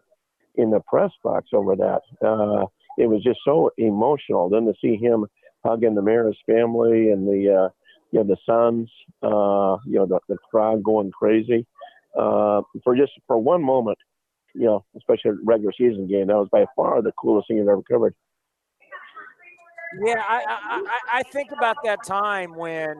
in 0.56 0.70
the 0.70 0.80
press 0.80 1.10
box 1.22 1.48
over 1.52 1.76
that. 1.76 2.00
Uh, 2.24 2.66
it 2.98 3.06
was 3.08 3.22
just 3.22 3.40
so 3.44 3.70
emotional. 3.78 4.48
Then 4.48 4.66
to 4.66 4.74
see 4.80 4.96
him 4.96 5.26
hugging 5.64 5.94
the 5.94 6.02
Maris 6.02 6.36
family 6.46 7.10
and 7.10 7.26
the 7.26 7.64
uh, 7.64 7.68
you 8.10 8.22
know 8.22 8.24
the 8.24 8.36
sons, 8.46 8.90
uh, 9.22 9.78
you 9.86 9.98
know 9.98 10.06
the, 10.06 10.20
the 10.28 10.36
crowd 10.50 10.82
going 10.82 11.10
crazy 11.10 11.66
uh, 12.18 12.62
for 12.82 12.96
just 12.96 13.12
for 13.26 13.38
one 13.38 13.62
moment, 13.62 13.98
you 14.54 14.64
know, 14.64 14.84
especially 14.96 15.32
a 15.32 15.34
regular 15.44 15.72
season 15.76 16.06
game. 16.06 16.28
That 16.28 16.36
was 16.36 16.48
by 16.50 16.66
far 16.76 17.02
the 17.02 17.12
coolest 17.12 17.48
thing 17.48 17.60
I've 17.60 17.68
ever 17.68 17.82
covered. 17.82 18.14
Yeah, 20.04 20.22
I, 20.26 20.42
I, 20.46 20.98
I 21.18 21.22
think 21.24 21.50
about 21.52 21.76
that 21.84 22.04
time 22.04 22.54
when 22.54 22.96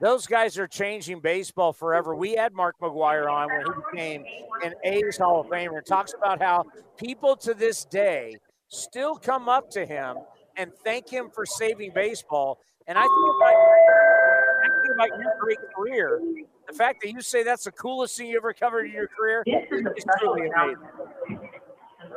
those 0.00 0.26
guys 0.26 0.58
are 0.58 0.66
changing 0.66 1.20
baseball 1.20 1.72
forever. 1.72 2.14
We 2.14 2.34
had 2.34 2.52
Mark 2.52 2.76
McGwire 2.80 3.30
on 3.30 3.48
when 3.48 3.64
he 3.66 3.72
became 3.92 4.24
an 4.64 4.74
A's 4.84 5.18
Hall 5.18 5.40
of 5.40 5.46
Famer 5.48 5.78
and 5.78 5.86
talks 5.86 6.14
about 6.14 6.40
how 6.40 6.64
people 6.96 7.36
to 7.36 7.54
this 7.54 7.84
day 7.84 8.36
still 8.68 9.16
come 9.16 9.48
up 9.48 9.70
to 9.70 9.84
him 9.84 10.16
and 10.56 10.72
thank 10.84 11.08
him 11.08 11.30
for 11.30 11.44
saving 11.46 11.92
baseball. 11.94 12.58
And 12.86 12.98
I 12.98 13.02
think 13.02 13.12
about, 13.36 13.54
I 13.54 14.82
think 14.82 14.94
about 14.94 15.08
your 15.20 15.34
great 15.40 15.58
career. 15.74 16.20
The 16.66 16.74
fact 16.74 17.02
that 17.02 17.12
you 17.12 17.20
say 17.20 17.42
that's 17.42 17.64
the 17.64 17.72
coolest 17.72 18.16
thing 18.16 18.28
you 18.28 18.36
ever 18.36 18.52
covered 18.52 18.86
in 18.86 18.92
your 18.92 19.08
career 19.08 19.42
is 19.46 20.04
truly 20.18 20.48
amazing. 20.48 21.38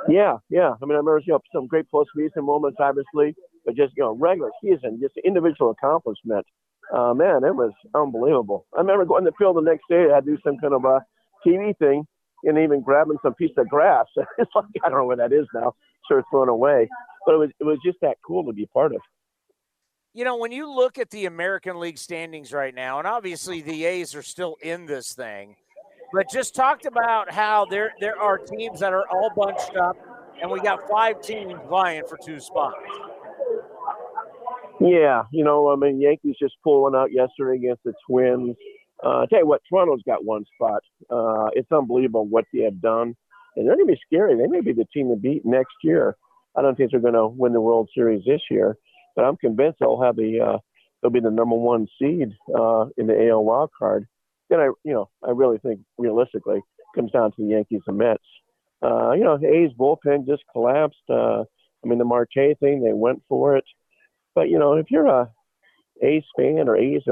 Yeah, 0.09 0.37
yeah. 0.49 0.73
I 0.81 0.85
mean, 0.85 0.91
I 0.91 0.97
remember 0.97 1.21
you 1.25 1.33
know, 1.33 1.41
some 1.53 1.67
great 1.67 1.85
postseason 1.91 2.43
moments, 2.43 2.77
obviously, 2.79 3.35
but 3.65 3.75
just 3.75 3.93
you 3.95 4.03
know, 4.03 4.13
regular 4.13 4.51
season, 4.61 4.99
just 5.01 5.15
individual 5.23 5.71
accomplishment. 5.71 6.45
Uh, 6.93 7.13
man, 7.13 7.43
it 7.43 7.55
was 7.55 7.71
unbelievable. 7.95 8.65
I 8.75 8.81
remember 8.81 9.05
going 9.05 9.23
to 9.25 9.31
the 9.31 9.35
field 9.37 9.55
the 9.55 9.61
next 9.61 9.83
day. 9.89 10.07
I 10.13 10.19
do 10.19 10.37
some 10.43 10.57
kind 10.59 10.73
of 10.73 10.83
a 10.83 11.01
TV 11.45 11.77
thing, 11.77 12.05
and 12.43 12.57
even 12.57 12.81
grabbing 12.81 13.17
some 13.23 13.33
piece 13.33 13.51
of 13.57 13.69
grass. 13.69 14.05
it's 14.37 14.51
like 14.55 14.65
I 14.83 14.89
don't 14.89 14.99
know 14.99 15.05
where 15.05 15.17
that 15.17 15.33
is 15.33 15.47
now. 15.53 15.75
Sure, 16.07 16.23
thrown 16.29 16.49
away, 16.49 16.89
but 17.25 17.35
it 17.35 17.37
was 17.37 17.49
it 17.59 17.63
was 17.63 17.79
just 17.85 17.97
that 18.01 18.17
cool 18.25 18.45
to 18.45 18.53
be 18.53 18.65
part 18.67 18.93
of. 18.93 19.01
You 20.13 20.25
know, 20.25 20.37
when 20.37 20.51
you 20.51 20.69
look 20.69 20.99
at 20.99 21.09
the 21.09 21.25
American 21.25 21.79
League 21.79 21.97
standings 21.97 22.53
right 22.53 22.75
now, 22.75 22.99
and 22.99 23.07
obviously 23.07 23.61
the 23.61 23.85
A's 23.85 24.13
are 24.13 24.21
still 24.21 24.57
in 24.61 24.85
this 24.85 25.13
thing, 25.13 25.55
but 26.13 26.29
just 26.29 26.53
talked 26.53 26.85
about 26.85 27.31
how 27.31 27.65
there 27.65 27.93
there 27.99 28.19
are 28.19 28.37
teams 28.37 28.81
that 28.81 28.93
are 28.93 29.07
all 29.09 29.31
bunched 29.35 29.75
up, 29.75 29.97
and 30.41 30.51
we 30.51 30.59
got 30.59 30.87
five 30.89 31.21
teams 31.21 31.55
vying 31.69 32.03
for 32.07 32.17
two 32.23 32.39
spots. 32.39 32.75
Yeah, 34.83 35.23
you 35.31 35.45
know, 35.45 35.71
I 35.71 35.75
mean, 35.75 36.01
Yankees 36.01 36.35
just 36.39 36.55
pulling 36.63 36.95
out 36.95 37.11
yesterday 37.11 37.57
against 37.57 37.83
the 37.83 37.93
Twins. 38.05 38.55
Uh, 39.03 39.19
I 39.21 39.25
tell 39.27 39.39
you 39.39 39.47
what, 39.47 39.61
Toronto's 39.69 40.01
got 40.05 40.25
one 40.25 40.43
spot. 40.55 40.81
Uh, 41.09 41.47
it's 41.53 41.71
unbelievable 41.71 42.27
what 42.27 42.45
they 42.53 42.61
have 42.61 42.81
done, 42.81 43.15
and 43.55 43.67
they're 43.67 43.75
going 43.75 43.87
to 43.87 43.93
be 43.93 43.99
scary. 44.05 44.35
They 44.35 44.47
may 44.47 44.61
be 44.61 44.73
the 44.73 44.87
team 44.93 45.09
to 45.09 45.15
beat 45.15 45.45
next 45.45 45.75
year. 45.83 46.17
I 46.55 46.61
don't 46.61 46.75
think 46.75 46.91
they're 46.91 46.99
going 46.99 47.13
to 47.13 47.27
win 47.27 47.53
the 47.53 47.61
World 47.61 47.89
Series 47.93 48.23
this 48.25 48.41
year, 48.51 48.77
but 49.15 49.23
I'm 49.23 49.37
convinced 49.37 49.77
they'll 49.79 50.01
have 50.01 50.17
the 50.17 50.39
uh, 50.39 50.57
they'll 51.01 51.11
be 51.11 51.19
the 51.19 51.31
number 51.31 51.55
one 51.55 51.87
seed 51.99 52.33
uh, 52.53 52.85
in 52.97 53.07
the 53.07 53.29
AL 53.29 53.43
wild 53.43 53.71
card. 53.77 54.05
Then 54.49 54.59
I, 54.59 54.65
you 54.83 54.93
know, 54.93 55.09
I 55.25 55.31
really 55.31 55.59
think 55.59 55.79
realistically 55.97 56.59
comes 56.93 57.11
down 57.11 57.31
to 57.31 57.41
the 57.41 57.51
Yankees 57.51 57.81
and 57.87 57.97
Mets. 57.97 58.23
Uh, 58.83 59.13
you 59.13 59.23
know, 59.23 59.37
A's 59.37 59.71
bullpen 59.79 60.27
just 60.27 60.43
collapsed. 60.51 60.97
Uh, 61.09 61.41
I 61.41 61.87
mean, 61.87 61.99
the 61.99 62.05
Marte 62.05 62.57
thing, 62.59 62.83
they 62.83 62.93
went 62.93 63.23
for 63.29 63.55
it. 63.55 63.65
But 64.35 64.49
you 64.49 64.59
know, 64.59 64.73
if 64.73 64.87
you're 64.89 65.07
a 65.07 65.29
A's 66.01 66.23
fan 66.37 66.67
or 66.67 66.77
A's 66.77 67.03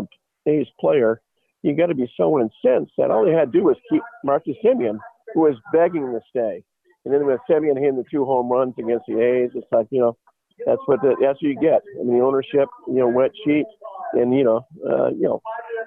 A's 0.48 0.68
player, 0.80 1.22
you 1.64 1.76
got 1.76 1.88
to 1.88 1.96
be 1.96 2.12
so 2.18 2.40
incensed 2.40 2.94
that 2.98 3.12
all 3.12 3.26
they 3.26 3.32
had 3.32 3.52
to 3.52 3.60
do 3.60 3.66
was 3.66 3.78
keep 3.90 4.02
Marcus 4.24 4.56
Semien, 4.64 4.98
who 5.34 5.42
was 5.42 5.56
begging 5.72 6.12
to 6.12 6.20
stay. 6.30 6.64
And 7.06 7.14
then 7.14 7.26
with 7.26 7.40
Semien 7.50 7.78
hitting 7.78 7.98
the 7.98 8.06
two 8.12 8.26
home 8.26 8.52
runs 8.52 8.74
against 8.78 9.06
the 9.08 9.20
A's, 9.20 9.52
it's 9.56 9.68
like 9.72 9.88
you 9.92 10.00
know, 10.00 10.18
that's 10.66 10.82
what 10.86 11.02
the, 11.02 11.16
that's 11.22 11.42
what 11.42 11.50
you 11.50 11.60
get. 11.60 11.82
I 12.00 12.04
mean, 12.04 12.18
the 12.18 12.24
ownership, 12.24 12.70
you 12.88 13.00
know, 13.00 13.08
went 13.08 13.34
cheap, 13.46 13.66
and 14.14 14.34
you 14.34 14.44
know, 14.44 14.66
uh, 14.88 15.10
you 15.10 15.24
know, 15.24 15.42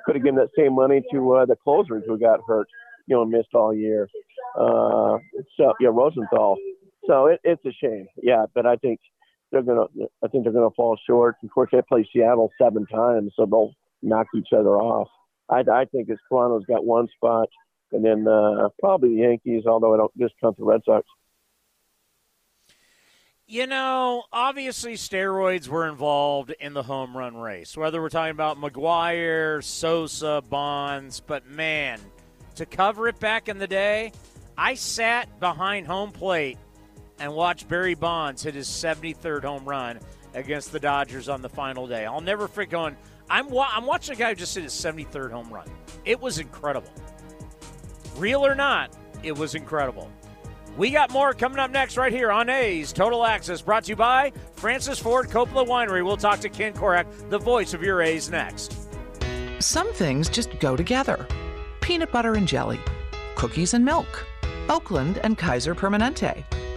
could 0.04 0.16
have 0.16 0.24
given 0.24 0.36
that 0.36 0.50
same 0.56 0.74
money 0.74 1.02
to 1.12 1.34
uh, 1.34 1.46
the 1.46 1.56
closers 1.56 2.02
who 2.06 2.18
got 2.18 2.40
hurt, 2.46 2.68
you 3.06 3.16
know, 3.16 3.24
missed 3.24 3.54
all 3.54 3.74
year. 3.74 4.08
Uh, 4.58 5.18
so 5.56 5.72
yeah, 5.80 5.88
Rosenthal. 5.90 6.56
So 7.06 7.26
it, 7.26 7.40
it's 7.44 7.64
a 7.64 7.72
shame. 7.72 8.06
Yeah, 8.22 8.46
but 8.54 8.66
I 8.66 8.76
think 8.76 9.00
they're 9.54 9.62
gonna. 9.62 9.86
I 10.22 10.28
think 10.28 10.44
they're 10.44 10.52
gonna 10.52 10.70
fall 10.76 10.98
short. 11.06 11.36
Of 11.42 11.50
course, 11.50 11.70
they 11.72 11.80
play 11.82 12.08
Seattle 12.12 12.50
seven 12.60 12.86
times, 12.86 13.32
so 13.36 13.46
they'll 13.46 13.72
knock 14.02 14.26
each 14.36 14.48
other 14.52 14.76
off. 14.76 15.08
I, 15.48 15.60
I 15.60 15.84
think 15.86 16.08
it's 16.08 16.20
Toronto's 16.28 16.64
got 16.66 16.84
one 16.84 17.08
spot, 17.16 17.48
and 17.92 18.04
then 18.04 18.26
uh, 18.26 18.68
probably 18.80 19.10
the 19.10 19.22
Yankees. 19.22 19.64
Although 19.66 19.94
I 19.94 19.96
don't 19.98 20.18
discount 20.18 20.56
the 20.56 20.64
Red 20.64 20.80
Sox. 20.84 21.06
You 23.46 23.66
know, 23.66 24.24
obviously 24.32 24.94
steroids 24.94 25.68
were 25.68 25.86
involved 25.86 26.54
in 26.60 26.72
the 26.72 26.82
home 26.82 27.16
run 27.16 27.36
race. 27.36 27.76
Whether 27.76 28.00
we're 28.00 28.08
talking 28.08 28.30
about 28.30 28.58
McGwire, 28.58 29.62
Sosa, 29.62 30.42
Bonds, 30.48 31.20
but 31.20 31.46
man, 31.46 32.00
to 32.54 32.64
cover 32.64 33.06
it 33.06 33.20
back 33.20 33.50
in 33.50 33.58
the 33.58 33.66
day, 33.66 34.12
I 34.56 34.74
sat 34.74 35.40
behind 35.40 35.86
home 35.86 36.10
plate 36.10 36.56
and 37.18 37.32
watch 37.32 37.68
Barry 37.68 37.94
Bonds 37.94 38.42
hit 38.42 38.54
his 38.54 38.68
73rd 38.68 39.42
home 39.44 39.64
run 39.64 40.00
against 40.34 40.72
the 40.72 40.80
Dodgers 40.80 41.28
on 41.28 41.42
the 41.42 41.48
final 41.48 41.86
day. 41.86 42.04
I'll 42.06 42.20
never 42.20 42.48
forget 42.48 42.70
going, 42.70 42.96
I'm, 43.30 43.48
wa- 43.50 43.68
I'm 43.70 43.86
watching 43.86 44.14
a 44.14 44.18
guy 44.18 44.30
who 44.30 44.34
just 44.34 44.54
hit 44.54 44.64
his 44.64 44.72
73rd 44.72 45.30
home 45.30 45.52
run. 45.52 45.68
It 46.04 46.20
was 46.20 46.38
incredible. 46.38 46.90
Real 48.16 48.44
or 48.44 48.54
not, 48.54 48.96
it 49.22 49.36
was 49.36 49.54
incredible. 49.54 50.10
We 50.76 50.90
got 50.90 51.12
more 51.12 51.32
coming 51.34 51.60
up 51.60 51.70
next 51.70 51.96
right 51.96 52.12
here 52.12 52.32
on 52.32 52.48
A's 52.48 52.92
Total 52.92 53.24
Access, 53.24 53.62
brought 53.62 53.84
to 53.84 53.90
you 53.90 53.96
by 53.96 54.32
Francis 54.54 54.98
Ford 54.98 55.28
Coppola 55.28 55.66
Winery. 55.66 56.04
We'll 56.04 56.16
talk 56.16 56.40
to 56.40 56.48
Ken 56.48 56.72
Korach, 56.72 57.06
the 57.30 57.38
voice 57.38 57.74
of 57.74 57.82
your 57.82 58.02
A's, 58.02 58.28
next. 58.28 58.76
Some 59.60 59.92
things 59.92 60.28
just 60.28 60.58
go 60.58 60.76
together 60.76 61.26
peanut 61.80 62.10
butter 62.10 62.32
and 62.34 62.48
jelly, 62.48 62.80
cookies 63.36 63.74
and 63.74 63.84
milk, 63.84 64.26
Oakland 64.70 65.18
and 65.18 65.36
Kaiser 65.36 65.74
Permanente. 65.74 66.42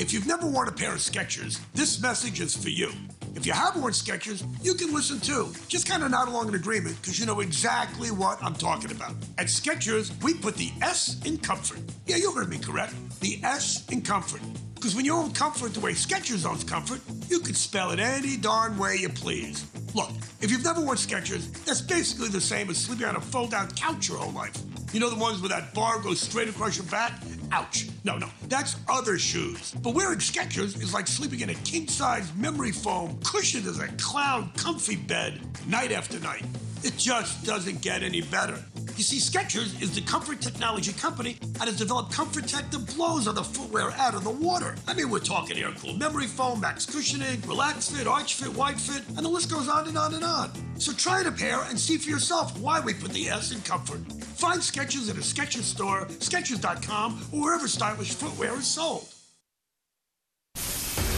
If 0.00 0.14
you've 0.14 0.26
never 0.26 0.46
worn 0.46 0.66
a 0.66 0.72
pair 0.72 0.92
of 0.92 0.98
Skechers, 0.98 1.60
this 1.74 2.00
message 2.00 2.40
is 2.40 2.56
for 2.56 2.70
you. 2.70 2.90
If 3.34 3.44
you 3.44 3.52
have 3.52 3.76
worn 3.76 3.92
Skechers, 3.92 4.42
you 4.64 4.72
can 4.72 4.94
listen 4.94 5.20
too. 5.20 5.52
Just 5.68 5.86
kind 5.86 6.02
of 6.02 6.10
nod 6.10 6.26
along 6.28 6.48
in 6.48 6.54
agreement 6.54 6.96
because 7.02 7.20
you 7.20 7.26
know 7.26 7.40
exactly 7.40 8.10
what 8.10 8.42
I'm 8.42 8.54
talking 8.54 8.92
about. 8.92 9.12
At 9.36 9.48
Skechers, 9.48 10.10
we 10.22 10.32
put 10.32 10.56
the 10.56 10.70
S 10.80 11.20
in 11.26 11.36
comfort. 11.36 11.80
Yeah, 12.06 12.16
you 12.16 12.32
heard 12.32 12.48
me 12.48 12.56
correct. 12.56 12.94
The 13.20 13.40
S 13.44 13.86
in 13.90 14.00
comfort. 14.00 14.40
Because 14.74 14.96
when 14.96 15.04
you 15.04 15.14
own 15.14 15.32
comfort 15.32 15.74
the 15.74 15.80
way 15.80 15.92
Skechers 15.92 16.48
owns 16.48 16.64
comfort, 16.64 17.02
you 17.28 17.40
can 17.40 17.52
spell 17.54 17.90
it 17.90 18.00
any 18.00 18.38
darn 18.38 18.78
way 18.78 18.96
you 18.96 19.10
please. 19.10 19.66
Look, 19.94 20.12
if 20.40 20.50
you've 20.50 20.64
never 20.64 20.80
worn 20.80 20.96
Skechers, 20.96 21.52
that's 21.66 21.82
basically 21.82 22.28
the 22.28 22.40
same 22.40 22.70
as 22.70 22.78
sleeping 22.78 23.04
on 23.04 23.16
a 23.16 23.20
fold-out 23.20 23.76
couch 23.76 24.08
your 24.08 24.16
whole 24.16 24.32
life. 24.32 24.56
You 24.92 24.98
know 24.98 25.08
the 25.08 25.20
ones 25.20 25.40
where 25.40 25.50
that 25.50 25.72
bar 25.72 26.00
goes 26.00 26.20
straight 26.20 26.48
across 26.48 26.76
your 26.76 26.86
back? 26.86 27.12
Ouch. 27.52 27.86
No, 28.02 28.18
no, 28.18 28.28
that's 28.48 28.74
other 28.88 29.18
shoes. 29.18 29.72
But 29.82 29.94
wearing 29.94 30.18
Skechers 30.18 30.82
is 30.82 30.92
like 30.92 31.06
sleeping 31.06 31.40
in 31.40 31.50
a 31.50 31.54
king-size 31.54 32.34
memory 32.34 32.72
foam, 32.72 33.16
cushioned 33.22 33.66
as 33.66 33.78
a 33.78 33.86
clown 33.98 34.50
comfy 34.56 34.96
bed 34.96 35.40
night 35.68 35.92
after 35.92 36.18
night. 36.18 36.44
It 36.82 36.96
just 36.96 37.44
doesn't 37.44 37.82
get 37.82 38.02
any 38.02 38.22
better. 38.22 38.58
You 39.00 39.04
see, 39.04 39.16
Skechers 39.16 39.80
is 39.80 39.94
the 39.94 40.02
comfort 40.02 40.42
technology 40.42 40.92
company 40.92 41.38
that 41.52 41.66
has 41.66 41.78
developed 41.78 42.12
comfort 42.12 42.46
tech 42.46 42.70
that 42.70 42.94
blows 42.94 43.26
other 43.26 43.42
footwear 43.42 43.92
out 43.92 44.14
of 44.14 44.24
the 44.24 44.30
water. 44.30 44.74
I 44.86 44.92
mean, 44.92 45.08
we're 45.08 45.20
talking 45.20 45.56
air 45.56 45.72
cooled 45.72 45.98
memory 45.98 46.26
foam, 46.26 46.60
max 46.60 46.84
cushioning, 46.84 47.40
relax 47.46 47.88
fit, 47.88 48.06
arch 48.06 48.34
fit, 48.34 48.54
wide 48.54 48.78
fit, 48.78 49.02
and 49.16 49.24
the 49.24 49.28
list 49.30 49.50
goes 49.50 49.70
on 49.70 49.88
and 49.88 49.96
on 49.96 50.12
and 50.12 50.22
on. 50.22 50.50
So 50.78 50.92
try 50.92 51.22
a 51.22 51.32
pair 51.32 51.62
and 51.70 51.80
see 51.80 51.96
for 51.96 52.10
yourself 52.10 52.54
why 52.58 52.80
we 52.80 52.92
put 52.92 53.12
the 53.12 53.30
S 53.30 53.52
in 53.52 53.62
comfort. 53.62 54.00
Find 54.36 54.60
Skechers 54.60 55.08
at 55.08 55.16
a 55.16 55.20
Skechers 55.20 55.62
store, 55.62 56.04
Skechers.com, 56.18 57.22
or 57.32 57.40
wherever 57.40 57.68
stylish 57.68 58.12
footwear 58.12 58.52
is 58.58 58.66
sold. 58.66 59.08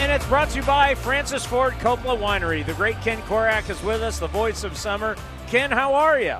And 0.00 0.12
it's 0.12 0.26
brought 0.26 0.50
to 0.50 0.56
you 0.56 0.62
by 0.62 0.94
Francis 0.94 1.44
Ford 1.44 1.74
Coppola 1.74 2.16
Winery. 2.16 2.64
The 2.64 2.72
great 2.74 3.00
Ken 3.00 3.20
Korach 3.22 3.68
is 3.68 3.82
with 3.82 4.00
us, 4.00 4.20
the 4.20 4.28
voice 4.28 4.62
of 4.62 4.76
summer. 4.76 5.16
Ken, 5.48 5.72
how 5.72 5.92
are 5.92 6.20
you? 6.20 6.36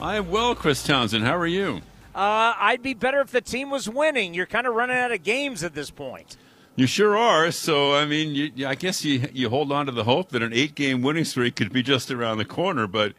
I 0.00 0.14
am 0.14 0.30
well, 0.30 0.54
Chris 0.54 0.84
Townsend. 0.84 1.24
How 1.24 1.36
are 1.36 1.46
you? 1.46 1.80
Uh, 2.14 2.54
I'd 2.56 2.82
be 2.82 2.94
better 2.94 3.20
if 3.20 3.32
the 3.32 3.40
team 3.40 3.68
was 3.68 3.88
winning. 3.88 4.32
You're 4.32 4.46
kind 4.46 4.64
of 4.64 4.74
running 4.74 4.96
out 4.96 5.10
of 5.10 5.24
games 5.24 5.64
at 5.64 5.74
this 5.74 5.90
point. 5.90 6.36
You 6.76 6.86
sure 6.86 7.16
are. 7.16 7.50
So, 7.50 7.94
I 7.94 8.06
mean, 8.06 8.34
you, 8.34 8.66
I 8.66 8.76
guess 8.76 9.04
you, 9.04 9.28
you 9.32 9.50
hold 9.50 9.72
on 9.72 9.86
to 9.86 9.92
the 9.92 10.04
hope 10.04 10.30
that 10.30 10.42
an 10.42 10.52
eight 10.52 10.76
game 10.76 11.02
winning 11.02 11.24
streak 11.24 11.56
could 11.56 11.72
be 11.72 11.82
just 11.82 12.12
around 12.12 12.38
the 12.38 12.44
corner, 12.44 12.86
but 12.86 13.14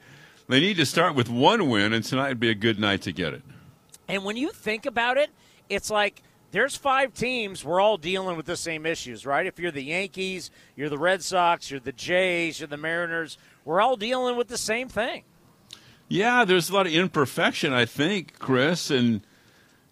they 0.47 0.62
need 0.62 0.77
to 0.77 0.86
start 0.86 1.15
with 1.15 1.30
one 1.30 1.69
win, 1.69 1.91
and 1.91 2.04
tonight 2.04 2.30
would 2.30 2.39
be 2.39 2.49
a 2.49 2.56
good 2.56 2.80
night 2.80 3.01
to 3.04 3.12
get 3.12 3.34
it. 3.34 3.41
And 4.08 4.23
when 4.23 4.38
you 4.38 4.51
think 4.51 4.86
about 4.86 5.17
it, 5.17 5.32
it's 5.69 5.89
like 5.89 6.23
there's 6.51 6.75
five 6.75 7.13
teams. 7.13 7.63
We're 7.63 7.81
all 7.81 7.97
dealing 7.97 8.37
with 8.37 8.45
the 8.45 8.57
same 8.57 8.85
issues, 8.85 9.25
right? 9.25 9.45
If 9.45 9.59
you're 9.59 9.71
the 9.71 9.83
Yankees, 9.83 10.51
you're 10.75 10.89
the 10.89 10.97
Red 10.97 11.23
Sox, 11.23 11.71
you're 11.71 11.79
the 11.79 11.91
Jays, 11.91 12.59
you're 12.59 12.67
the 12.67 12.77
Mariners, 12.77 13.37
we're 13.65 13.81
all 13.81 13.95
dealing 13.95 14.35
with 14.35 14.47
the 14.47 14.57
same 14.57 14.89
thing. 14.89 15.23
Yeah, 16.07 16.43
there's 16.43 16.69
a 16.69 16.73
lot 16.73 16.87
of 16.87 16.93
imperfection, 16.93 17.71
I 17.71 17.85
think, 17.85 18.37
Chris, 18.37 18.91
and 18.91 19.21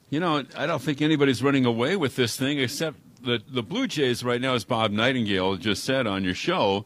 you 0.10 0.20
know, 0.20 0.44
I 0.58 0.66
don't 0.66 0.82
think 0.82 1.02
anybody's 1.02 1.42
running 1.44 1.66
away 1.66 1.96
with 1.96 2.16
this 2.16 2.36
thing 2.36 2.60
except 2.60 2.98
the 3.24 3.42
the 3.48 3.64
Blue 3.64 3.88
Jays 3.88 4.24
right 4.24 4.42
now, 4.42 4.54
as 4.54 4.66
Bob 4.66 4.92
Nightingale 4.92 5.56
just 5.58 5.84
said 5.84 6.08
on 6.08 6.24
your 6.24 6.34
show, 6.34 6.86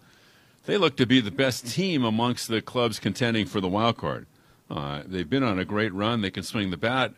they 0.65 0.77
look 0.77 0.95
to 0.97 1.05
be 1.05 1.19
the 1.19 1.31
best 1.31 1.67
team 1.67 2.03
amongst 2.03 2.47
the 2.47 2.61
clubs 2.61 2.99
contending 2.99 3.45
for 3.45 3.61
the 3.61 3.67
wild 3.67 3.97
card. 3.97 4.27
Uh, 4.69 5.03
they've 5.05 5.29
been 5.29 5.43
on 5.43 5.59
a 5.59 5.65
great 5.65 5.93
run. 5.93 6.21
They 6.21 6.31
can 6.31 6.43
swing 6.43 6.71
the 6.71 6.77
bat, 6.77 7.13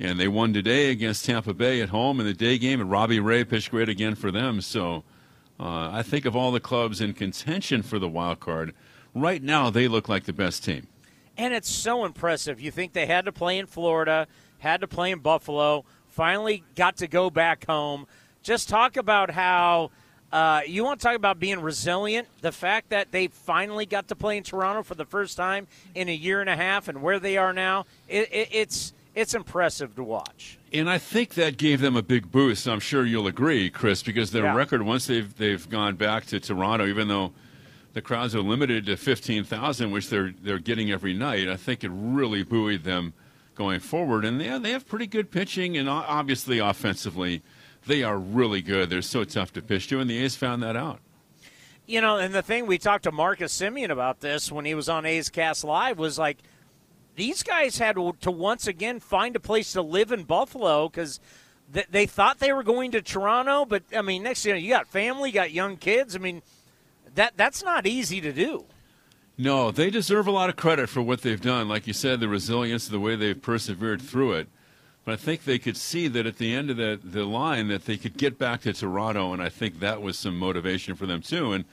and 0.00 0.18
they 0.18 0.28
won 0.28 0.54
today 0.54 0.90
against 0.90 1.26
Tampa 1.26 1.52
Bay 1.52 1.82
at 1.82 1.90
home 1.90 2.20
in 2.20 2.26
the 2.26 2.32
day 2.32 2.56
game. 2.56 2.80
And 2.80 2.90
Robbie 2.90 3.20
Ray 3.20 3.44
pitched 3.44 3.70
great 3.70 3.90
again 3.90 4.14
for 4.14 4.30
them. 4.30 4.62
So 4.62 5.04
uh, 5.60 5.90
I 5.92 6.02
think 6.02 6.24
of 6.24 6.34
all 6.34 6.50
the 6.50 6.58
clubs 6.58 7.02
in 7.02 7.12
contention 7.12 7.82
for 7.82 7.98
the 7.98 8.08
wild 8.08 8.40
card, 8.40 8.74
right 9.14 9.42
now 9.42 9.68
they 9.68 9.88
look 9.88 10.08
like 10.08 10.24
the 10.24 10.32
best 10.32 10.64
team. 10.64 10.86
And 11.36 11.52
it's 11.52 11.70
so 11.70 12.06
impressive. 12.06 12.60
You 12.60 12.70
think 12.70 12.94
they 12.94 13.06
had 13.06 13.26
to 13.26 13.32
play 13.32 13.58
in 13.58 13.66
Florida, 13.66 14.26
had 14.58 14.80
to 14.80 14.88
play 14.88 15.10
in 15.10 15.18
Buffalo, 15.18 15.84
finally 16.08 16.64
got 16.76 16.96
to 16.96 17.06
go 17.06 17.28
back 17.28 17.66
home. 17.66 18.06
Just 18.42 18.70
talk 18.70 18.96
about 18.96 19.30
how 19.30 19.90
uh, 20.32 20.62
you 20.66 20.82
want 20.82 21.00
to 21.00 21.06
talk 21.06 21.16
about 21.16 21.38
being 21.38 21.60
resilient. 21.60 22.26
The 22.40 22.52
fact 22.52 22.88
that 22.88 23.12
they 23.12 23.26
finally 23.26 23.84
got 23.84 24.08
to 24.08 24.16
play 24.16 24.38
in 24.38 24.44
Toronto 24.44 24.82
for 24.82 24.94
the 24.94 25.04
first 25.04 25.36
time 25.36 25.66
in 25.94 26.08
a 26.08 26.14
year 26.14 26.40
and 26.40 26.48
a 26.48 26.56
half, 26.56 26.88
and 26.88 27.02
where 27.02 27.18
they 27.18 27.36
are 27.36 27.52
now, 27.52 27.84
it, 28.08 28.32
it, 28.32 28.48
it's 28.50 28.94
it's 29.14 29.34
impressive 29.34 29.94
to 29.96 30.02
watch. 30.04 30.58
And 30.72 30.88
I 30.88 30.98
think 30.98 31.34
that 31.34 31.56
gave 31.56 31.80
them 31.80 31.96
a 31.96 32.02
big 32.02 32.30
boost. 32.30 32.68
I'm 32.68 32.80
sure 32.80 33.04
you'll 33.04 33.26
agree, 33.26 33.70
Chris, 33.70 34.02
because 34.02 34.30
their 34.30 34.44
Yeah. 34.44 34.54
record 34.54 34.82
once 34.82 35.06
they've 35.06 35.36
they've 35.36 35.68
gone 35.68 35.96
back 35.96 36.26
to 36.26 36.38
Toronto, 36.40 36.86
even 36.86 37.08
though 37.08 37.32
the 37.92 38.00
crowds 38.02 38.34
are 38.36 38.40
limited 38.40 38.86
to 38.86 38.96
15,000, 38.96 39.90
which 39.90 40.08
they're 40.10 40.32
they're 40.42 40.58
getting 40.60 40.90
every 40.92 41.12
night, 41.14 41.48
I 41.48 41.56
think 41.56 41.82
it 41.82 41.90
really 41.92 42.42
buoyed 42.44 42.84
them 42.84 43.12
going 43.56 43.80
forward. 43.80 44.24
And 44.24 44.40
they 44.40 44.56
they 44.58 44.70
have 44.70 44.86
pretty 44.86 45.06
good 45.06 45.30
pitching, 45.30 45.76
and 45.76 45.88
obviously 45.88 46.58
offensively, 46.60 47.42
they 47.86 48.02
are 48.02 48.18
really 48.18 48.62
good. 48.62 48.90
They're 48.90 49.02
so 49.02 49.24
tough 49.24 49.52
to 49.54 49.62
pitch 49.62 49.88
to, 49.88 49.98
and 50.00 50.08
the 50.08 50.18
A's 50.18 50.36
found 50.36 50.62
that 50.62 50.76
out. 50.76 51.00
You 51.86 52.00
know, 52.00 52.18
and 52.18 52.32
the 52.32 52.42
thing 52.42 52.66
we 52.66 52.78
talked 52.78 53.02
to 53.04 53.10
Marcus 53.10 53.52
Semien 53.58 53.90
about 53.90 54.20
this 54.20 54.52
when 54.52 54.64
he 54.64 54.76
was 54.76 54.88
on 54.88 55.04
A's 55.04 55.28
Cast 55.28 55.64
Live 55.64 55.98
was 55.98 56.16
like, 56.20 56.38
these 57.16 57.42
guys 57.42 57.78
had 57.78 57.96
to 57.96 58.30
once 58.30 58.66
again 58.66 59.00
find 59.00 59.36
a 59.36 59.40
place 59.40 59.72
to 59.72 59.82
live 59.82 60.12
in 60.12 60.24
Buffalo 60.24 60.88
because 60.88 61.20
th- 61.72 61.88
they 61.90 62.06
thought 62.06 62.38
they 62.38 62.52
were 62.52 62.62
going 62.62 62.90
to 62.92 63.02
Toronto, 63.02 63.64
but 63.64 63.82
I 63.96 64.02
mean, 64.02 64.22
next 64.22 64.44
you 64.44 64.52
know, 64.52 64.58
you 64.58 64.70
got 64.70 64.86
family, 64.86 65.30
you 65.30 65.34
got 65.34 65.52
young 65.52 65.76
kids. 65.76 66.14
I 66.16 66.18
mean, 66.18 66.42
that 67.14 67.36
that's 67.36 67.62
not 67.62 67.86
easy 67.86 68.20
to 68.20 68.32
do. 68.32 68.64
No, 69.38 69.70
they 69.70 69.88
deserve 69.88 70.26
a 70.26 70.30
lot 70.30 70.50
of 70.50 70.56
credit 70.56 70.88
for 70.88 71.00
what 71.00 71.22
they've 71.22 71.40
done. 71.40 71.68
Like 71.68 71.86
you 71.86 71.94
said, 71.94 72.20
the 72.20 72.28
resilience, 72.28 72.88
the 72.88 73.00
way 73.00 73.16
they've 73.16 73.40
persevered 73.40 74.02
through 74.02 74.32
it. 74.32 74.48
But 75.04 75.14
I 75.14 75.16
think 75.16 75.44
they 75.44 75.58
could 75.58 75.78
see 75.78 76.08
that 76.08 76.26
at 76.26 76.36
the 76.36 76.54
end 76.54 76.70
of 76.70 76.76
the, 76.76 77.00
the 77.02 77.24
line 77.24 77.68
that 77.68 77.86
they 77.86 77.96
could 77.96 78.18
get 78.18 78.38
back 78.38 78.60
to 78.62 78.72
Toronto, 78.74 79.32
and 79.32 79.42
I 79.42 79.48
think 79.48 79.80
that 79.80 80.02
was 80.02 80.18
some 80.18 80.38
motivation 80.38 80.94
for 80.94 81.06
them 81.06 81.22
too. 81.22 81.52
And 81.52 81.64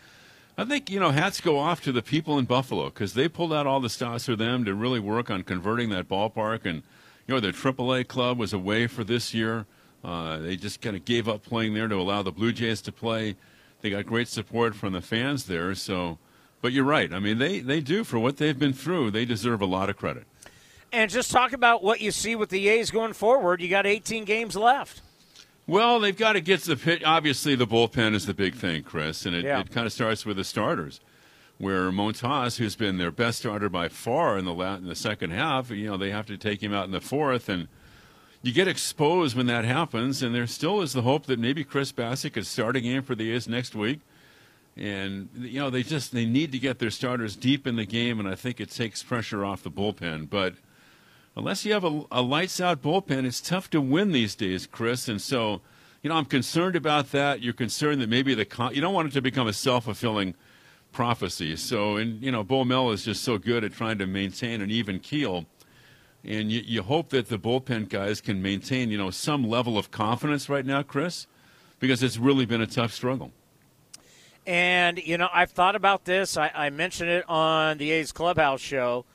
I 0.59 0.65
think 0.65 0.89
you 0.89 0.99
know 0.99 1.11
hats 1.11 1.39
go 1.39 1.59
off 1.59 1.81
to 1.83 1.91
the 1.91 2.01
people 2.01 2.39
in 2.39 2.45
Buffalo 2.45 2.85
because 2.85 3.13
they 3.13 3.27
pulled 3.27 3.53
out 3.53 3.67
all 3.67 3.79
the 3.79 3.89
stops 3.89 4.25
for 4.25 4.35
them 4.35 4.65
to 4.65 4.73
really 4.73 4.99
work 4.99 5.29
on 5.29 5.43
converting 5.43 5.89
that 5.89 6.09
ballpark. 6.09 6.65
And 6.65 6.81
you 7.27 7.35
know 7.35 7.39
their 7.39 7.51
AAA 7.51 8.07
club 8.07 8.39
was 8.39 8.53
away 8.53 8.87
for 8.87 9.03
this 9.03 9.35
year. 9.35 9.67
Uh, 10.03 10.37
they 10.39 10.55
just 10.55 10.81
kind 10.81 10.95
of 10.95 11.05
gave 11.05 11.27
up 11.27 11.43
playing 11.43 11.75
there 11.75 11.87
to 11.87 11.95
allow 11.95 12.23
the 12.23 12.31
Blue 12.31 12.51
Jays 12.51 12.81
to 12.81 12.91
play. 12.91 13.35
They 13.81 13.91
got 13.91 14.07
great 14.07 14.27
support 14.27 14.73
from 14.73 14.93
the 14.93 15.01
fans 15.01 15.45
there. 15.45 15.75
So, 15.75 16.17
but 16.61 16.71
you're 16.71 16.83
right. 16.83 17.13
I 17.13 17.19
mean, 17.19 17.37
they 17.37 17.59
they 17.59 17.79
do 17.79 18.03
for 18.03 18.17
what 18.17 18.37
they've 18.37 18.57
been 18.57 18.73
through. 18.73 19.11
They 19.11 19.25
deserve 19.25 19.61
a 19.61 19.67
lot 19.67 19.91
of 19.91 19.97
credit. 19.97 20.25
And 20.91 21.11
just 21.11 21.31
talk 21.31 21.53
about 21.53 21.83
what 21.83 22.01
you 22.01 22.11
see 22.11 22.35
with 22.35 22.49
the 22.49 22.67
A's 22.69 22.89
going 22.89 23.13
forward. 23.13 23.61
You 23.61 23.69
got 23.69 23.85
18 23.85 24.23
games 24.23 24.55
left. 24.55 25.01
Well, 25.67 25.99
they've 25.99 26.17
got 26.17 26.33
to 26.33 26.41
get 26.41 26.61
to 26.61 26.69
the 26.69 26.77
pit. 26.77 27.03
Obviously, 27.05 27.53
the 27.55 27.67
bullpen 27.67 28.13
is 28.15 28.25
the 28.25 28.33
big 28.33 28.55
thing, 28.55 28.83
Chris, 28.83 29.25
and 29.25 29.35
it, 29.35 29.43
Yeah. 29.43 29.59
it 29.59 29.71
kind 29.71 29.85
of 29.85 29.91
starts 29.93 30.25
with 30.25 30.37
the 30.37 30.43
starters. 30.45 31.01
Where 31.57 31.91
Montas, 31.91 32.57
who's 32.57 32.75
been 32.75 32.97
their 32.99 33.11
best 33.11 33.39
starter 33.39 33.67
by 33.67 33.87
far 33.89 34.37
in 34.37 34.45
the 34.45 34.53
la- 34.53 34.75
in 34.75 34.85
the 34.85 34.95
second 34.95 35.31
half, 35.31 35.71
you 35.71 35.87
know 35.87 35.97
they 35.97 36.11
have 36.11 36.27
to 36.27 36.37
take 36.37 36.61
him 36.61 36.71
out 36.71 36.85
in 36.85 36.91
the 36.91 37.01
fourth, 37.01 37.49
and 37.49 37.67
you 38.43 38.53
get 38.53 38.67
exposed 38.67 39.35
when 39.35 39.47
that 39.47 39.65
happens. 39.65 40.21
And 40.21 40.35
there 40.35 40.45
still 40.45 40.81
is 40.81 40.93
the 40.93 41.01
hope 41.01 41.25
that 41.25 41.39
maybe 41.39 41.63
Chris 41.63 41.91
Bassitt 41.91 42.33
could 42.33 42.45
start 42.45 42.75
a 42.75 42.79
game 42.81 43.01
for 43.01 43.15
the 43.15 43.31
A's 43.31 43.47
next 43.47 43.73
week. 43.75 44.01
And 44.77 45.29
you 45.35 45.59
know 45.59 45.71
they 45.71 45.81
just 45.81 46.11
they 46.13 46.27
need 46.27 46.51
to 46.51 46.59
get 46.59 46.77
their 46.77 46.91
starters 46.91 47.35
deep 47.35 47.65
in 47.65 47.75
the 47.75 47.85
game, 47.85 48.19
and 48.19 48.29
I 48.29 48.35
think 48.35 48.59
it 48.61 48.69
takes 48.69 49.01
pressure 49.01 49.43
off 49.43 49.63
the 49.63 49.71
bullpen. 49.71 50.29
But 50.29 50.53
unless 51.37 51.65
you 51.65 51.73
have 51.73 51.83
a, 51.83 52.01
a 52.11 52.21
lights 52.21 52.59
out 52.59 52.81
bullpen, 52.81 53.25
it's 53.25 53.39
tough 53.39 53.69
to 53.69 53.79
win 53.79 54.11
these 54.11 54.35
days, 54.35 54.65
Chris. 54.65 55.07
And 55.07 55.21
so, 55.21 55.61
you 56.01 56.09
know, 56.09 56.15
I'm 56.15 56.25
concerned 56.25 56.75
about 56.75 57.11
that. 57.11 57.41
You're 57.41 57.53
concerned 57.53 58.01
that 58.01 58.09
maybe 58.09 58.33
the 58.33 58.45
con- 58.45 58.73
you 58.73 58.81
don't 58.81 58.93
want 58.93 59.09
it 59.09 59.13
to 59.13 59.21
become 59.21 59.47
a 59.47 59.53
self 59.53 59.85
fulfilling 59.85 60.33
prophecy. 60.91 61.55
So, 61.55 61.97
and 61.97 62.21
you 62.21 62.31
know, 62.31 62.43
Bo 62.43 62.63
Mel 62.65 62.91
is 62.91 63.05
just 63.05 63.23
so 63.23 63.37
good 63.37 63.63
at 63.63 63.73
trying 63.73 63.99
to 63.99 64.07
maintain 64.07 64.61
an 64.61 64.71
even 64.71 64.99
keel. 64.99 65.45
And 66.23 66.51
you, 66.51 66.61
you 66.65 66.81
hope 66.81 67.09
that 67.09 67.29
the 67.29 67.37
bullpen 67.37 67.87
guys 67.89 68.19
can 68.19 68.41
maintain, 68.41 68.89
you 68.89 68.97
know, 68.97 69.11
some 69.11 69.47
level 69.47 69.77
of 69.77 69.91
confidence 69.91 70.49
right 70.49 70.65
now, 70.65 70.81
Chris, 70.81 71.27
because 71.79 72.01
it's 72.01 72.17
really 72.17 72.45
been 72.45 72.61
a 72.61 72.67
tough 72.67 72.91
struggle. 72.91 73.31
And, 74.45 74.97
you 74.97 75.17
know, 75.17 75.29
I've 75.31 75.51
thought 75.51 75.75
about 75.75 76.05
this. 76.05 76.35
I, 76.35 76.51
I 76.55 76.69
mentioned 76.69 77.09
it 77.09 77.29
on 77.29 77.77
the 77.77 77.91
A's 77.91 78.11
Clubhouse 78.11 78.61
show. 78.61 79.05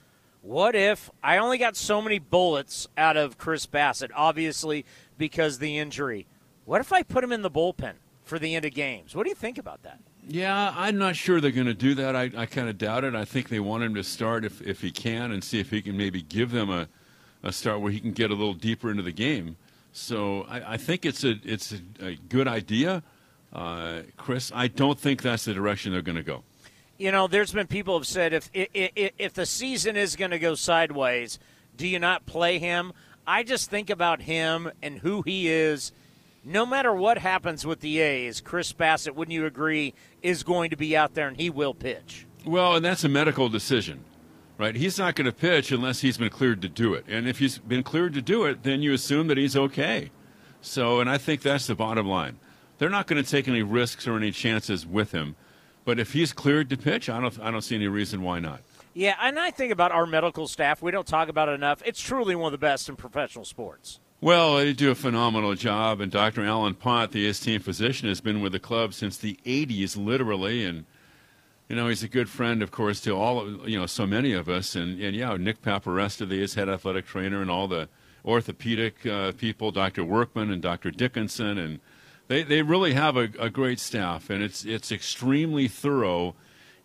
What 0.43 0.75
if 0.75 1.09
I 1.23 1.39
only 1.39 1.57
got 1.57 1.77
so 1.77 2.03
many 2.03 2.19
bullets 2.19 2.89
out 2.99 3.17
of 3.17 3.39
Chris 3.39 3.65
Bassitt, 3.67 4.11
obviously 4.15 4.85
because 5.17 5.59
the 5.59 5.79
injury? 5.79 6.27
What 6.65 6.81
if 6.81 6.93
I 6.93 7.05
put 7.05 7.23
him 7.23 7.31
in 7.31 7.43
the 7.43 7.51
bullpen 7.51 7.95
for 8.25 8.41
the 8.41 8.57
end 8.57 8.65
of 8.65 8.75
games? 8.75 9.15
What 9.15 9.23
do 9.23 9.31
you 9.31 9.37
think 9.37 9.57
about 9.57 9.85
that? 9.85 10.01
Yeah, 10.27 10.75
I'm 10.77 10.99
not 10.99 11.15
sure 11.17 11.41
they're 11.41 11.53
going 11.53 11.67
to 11.67 11.75
do 11.75 11.95
that. 11.95 12.17
I, 12.17 12.31
I 12.37 12.47
kind 12.47 12.69
of 12.69 12.77
doubt 12.77 13.05
it. 13.05 13.15
I 13.15 13.25
think 13.25 13.49
they 13.49 13.61
want 13.61 13.85
him 13.85 13.95
to 13.95 14.05
start 14.05 14.45
if, 14.45 14.61
if 14.63 14.81
he 14.81 14.91
can 14.91 15.31
and 15.33 15.43
see 15.43 15.61
if 15.61 15.71
he 15.71 15.81
can 15.81 15.97
maybe 15.97 16.23
give 16.23 16.51
them 16.51 16.71
a, 16.71 16.89
a 17.43 17.53
start 17.53 17.81
where 17.81 17.93
he 17.93 18.01
can 18.01 18.13
get 18.13 18.31
a 18.31 18.35
little 18.35 18.55
deeper 18.55 18.91
into 18.91 19.03
the 19.03 19.13
game. 19.13 19.57
So 19.93 20.43
I, 20.49 20.75
I 20.75 20.77
think 20.77 21.05
it's 21.05 21.23
a 21.23 21.35
it's 21.45 21.73
a, 21.73 22.07
a 22.07 22.15
good 22.17 22.49
idea, 22.49 23.03
uh, 23.53 24.01
Chris. 24.17 24.51
I 24.55 24.69
don't 24.69 24.99
think 24.99 25.23
that's 25.23 25.45
the 25.45 25.55
direction 25.55 25.93
they're 25.93 26.03
going 26.03 26.17
to 26.17 26.23
go. 26.23 26.45
You 27.03 27.11
know, 27.11 27.27
there's 27.27 27.51
been 27.51 27.67
people 27.67 27.99
have 27.99 28.07
said 28.07 28.33
if 28.33 28.49
if, 28.55 29.11
if 29.19 29.33
the 29.33 29.45
season 29.45 29.97
is 29.97 30.15
going 30.15 30.31
to 30.31 30.39
go 30.39 30.55
sideways, 30.55 31.41
do 31.77 31.89
you 31.89 31.99
not 31.99 32.27
play 32.27 32.61
him? 32.61 32.93
I 33.27 33.43
just 33.43 33.69
think 33.69 33.91
about 33.91 34.23
him 34.23 34.71
and 34.81 35.01
who 35.01 35.23
he 35.23 35.49
is. 35.49 35.91
No 36.45 36.65
matter 36.65 36.95
what 36.95 37.19
happens 37.19 37.67
with 37.67 37.81
the 37.81 37.99
A's, 37.99 38.41
Chris 38.41 38.73
Bassitt, 38.73 39.17
wouldn't 39.17 39.35
you 39.35 39.47
agree, 39.47 39.95
is 40.23 40.45
going 40.45 40.71
to 40.71 40.77
be 40.77 40.97
out 40.97 41.15
there 41.15 41.27
and 41.27 41.37
he 41.37 41.51
will 41.51 41.75
pitch. 41.75 42.25
Well, 42.47 42.77
and 42.77 42.85
that's 42.85 43.03
a 43.03 43.09
medical 43.09 43.49
decision, 43.49 44.05
right? 44.57 44.77
He's 44.77 44.97
not 44.97 45.17
going 45.17 45.27
to 45.27 45.33
pitch 45.33 45.73
unless 45.73 46.03
he's 46.03 46.19
been 46.19 46.31
cleared 46.31 46.63
to 46.63 46.69
do 46.69 46.95
it. 46.95 47.05
And 47.09 47.29
if 47.29 47.41
he's 47.41 47.59
been 47.59 47.83
cleared 47.83 48.15
to 48.15 48.23
do 48.23 48.45
it, 48.45 48.63
then 48.63 48.81
you 48.81 48.93
assume 48.93 49.27
that 49.27 49.39
he's 49.39 49.57
okay. 49.57 50.13
So, 50.61 51.01
and 51.01 51.11
I 51.11 51.19
think 51.19 51.43
that's 51.43 51.67
the 51.67 51.75
bottom 51.75 52.07
line. 52.07 52.39
They're 52.79 52.89
not 52.89 53.09
going 53.09 53.21
to 53.21 53.29
take 53.29 53.49
any 53.49 53.65
risks 53.65 54.07
or 54.07 54.17
any 54.17 54.31
chances 54.31 54.87
with 54.87 55.11
him. 55.11 55.35
But 55.85 55.99
if 55.99 56.13
he's 56.13 56.33
cleared 56.33 56.71
to 56.71 56.77
pitch, 56.77 57.09
I 57.09 57.21
don't, 57.21 57.41
I 57.41 57.51
don't 57.51 57.63
see 57.63 57.75
any 57.75 57.89
reason 57.89 58.23
why 58.23 58.39
not. 58.39 58.61
Yeah, 58.95 59.17
and 59.21 59.39
I 59.39 59.51
think 59.51 59.73
about 59.73 59.91
our 59.91 60.07
medical 60.07 60.47
staff. 60.47 60.83
We 60.83 60.91
don't 60.91 61.07
talk 61.07 61.29
about 61.29 61.49
it 61.49 61.53
enough. 61.53 61.83
It's 61.85 62.01
truly 62.01 62.35
one 62.35 62.47
of 62.47 62.53
the 62.53 62.65
best 62.65 62.89
in 62.89 62.97
professional 62.97 63.45
sports. 63.45 64.01
Well, 64.21 64.57
they 64.57 64.73
do 64.73 64.91
a 64.91 64.95
phenomenal 64.95 65.55
job, 65.55 66.01
and 66.01 66.13
Dr. 66.13 66.45
Alan 66.45 66.75
Pont, 66.75 67.11
the 67.11 67.27
A's 67.27 67.41
team 67.41 67.61
physician, 67.61 68.09
has 68.09 68.21
been 68.21 68.41
with 68.41 68.53
the 68.53 68.61
club 68.61 68.95
since 68.95 69.17
the 69.17 69.37
'80s, 69.45 69.97
literally, 69.97 70.65
and 70.65 70.85
you 71.69 71.75
know 71.75 71.89
he's 71.89 72.05
a 72.05 72.09
good 72.09 72.29
friend, 72.29 72.63
of 72.63 72.71
course, 72.71 73.01
to 73.01 73.17
all 73.17 73.41
of, 73.41 73.69
you 73.69 73.77
know 73.81 73.87
so 73.87 74.07
many 74.07 74.33
of 74.33 74.49
us, 74.49 74.77
and 74.77 75.01
and 75.01 75.17
yeah, 75.17 75.37
Nick 75.37 75.61
Paparesta, 75.61 76.29
the 76.29 76.47
head 76.61 76.69
athletic 76.69 77.07
trainer, 77.07 77.43
and 77.43 77.51
all 77.51 77.67
the 77.67 77.89
orthopedic 78.25 79.05
uh, 79.07 79.33
people, 79.33 79.73
Dr. 79.73 80.05
Workman 80.05 80.53
and 80.53 80.63
Dr. 80.63 80.93
Dickinson, 80.93 81.59
and 81.59 81.81
they 82.33 82.43
they 82.43 82.63
really 82.63 82.95
have 82.95 83.17
a, 83.17 83.29
a 83.39 83.51
great 83.51 83.79
staff, 83.79 84.31
and 84.31 84.43
it's 84.43 84.65
it's 84.65 84.91
extremely 84.91 85.69
thorough, 85.69 86.35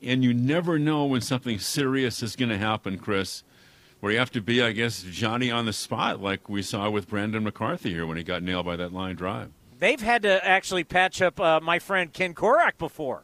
and 0.02 0.24
you 0.24 0.34
never 0.34 0.78
know 0.78 1.06
when 1.06 1.22
something 1.22 1.58
serious 1.60 2.22
is 2.22 2.36
going 2.36 2.50
to 2.50 2.58
happen, 2.58 2.98
Chris 2.98 3.44
where 4.00 4.12
you 4.12 4.20
have 4.20 4.32
to 4.32 4.42
be, 4.42 4.62
I 4.62 4.72
guess, 4.72 5.04
Johnny 5.04 5.52
on 5.52 5.66
the 5.66 5.74
spot, 5.74 6.22
like 6.22 6.50
we 6.50 6.62
saw 6.62 6.90
with 6.90 7.08
Brandon 7.08 7.44
McCarthy 7.44 7.92
here 7.92 8.06
when 8.06 8.18
he 8.18 8.24
got 8.24 8.44
nailed 8.44 8.66
by 8.66 8.76
that 8.76 8.94
line 8.94 9.16
drive. 9.16 9.52
They've 9.80 10.02
had 10.02 10.24
to 10.24 10.46
actually 10.46 10.84
patch 10.84 11.22
up 11.22 11.40
uh, 11.40 11.60
my 11.62 11.80
friend 11.80 12.12
Ken 12.12 12.34
Korach 12.34 12.78
before. 12.78 13.24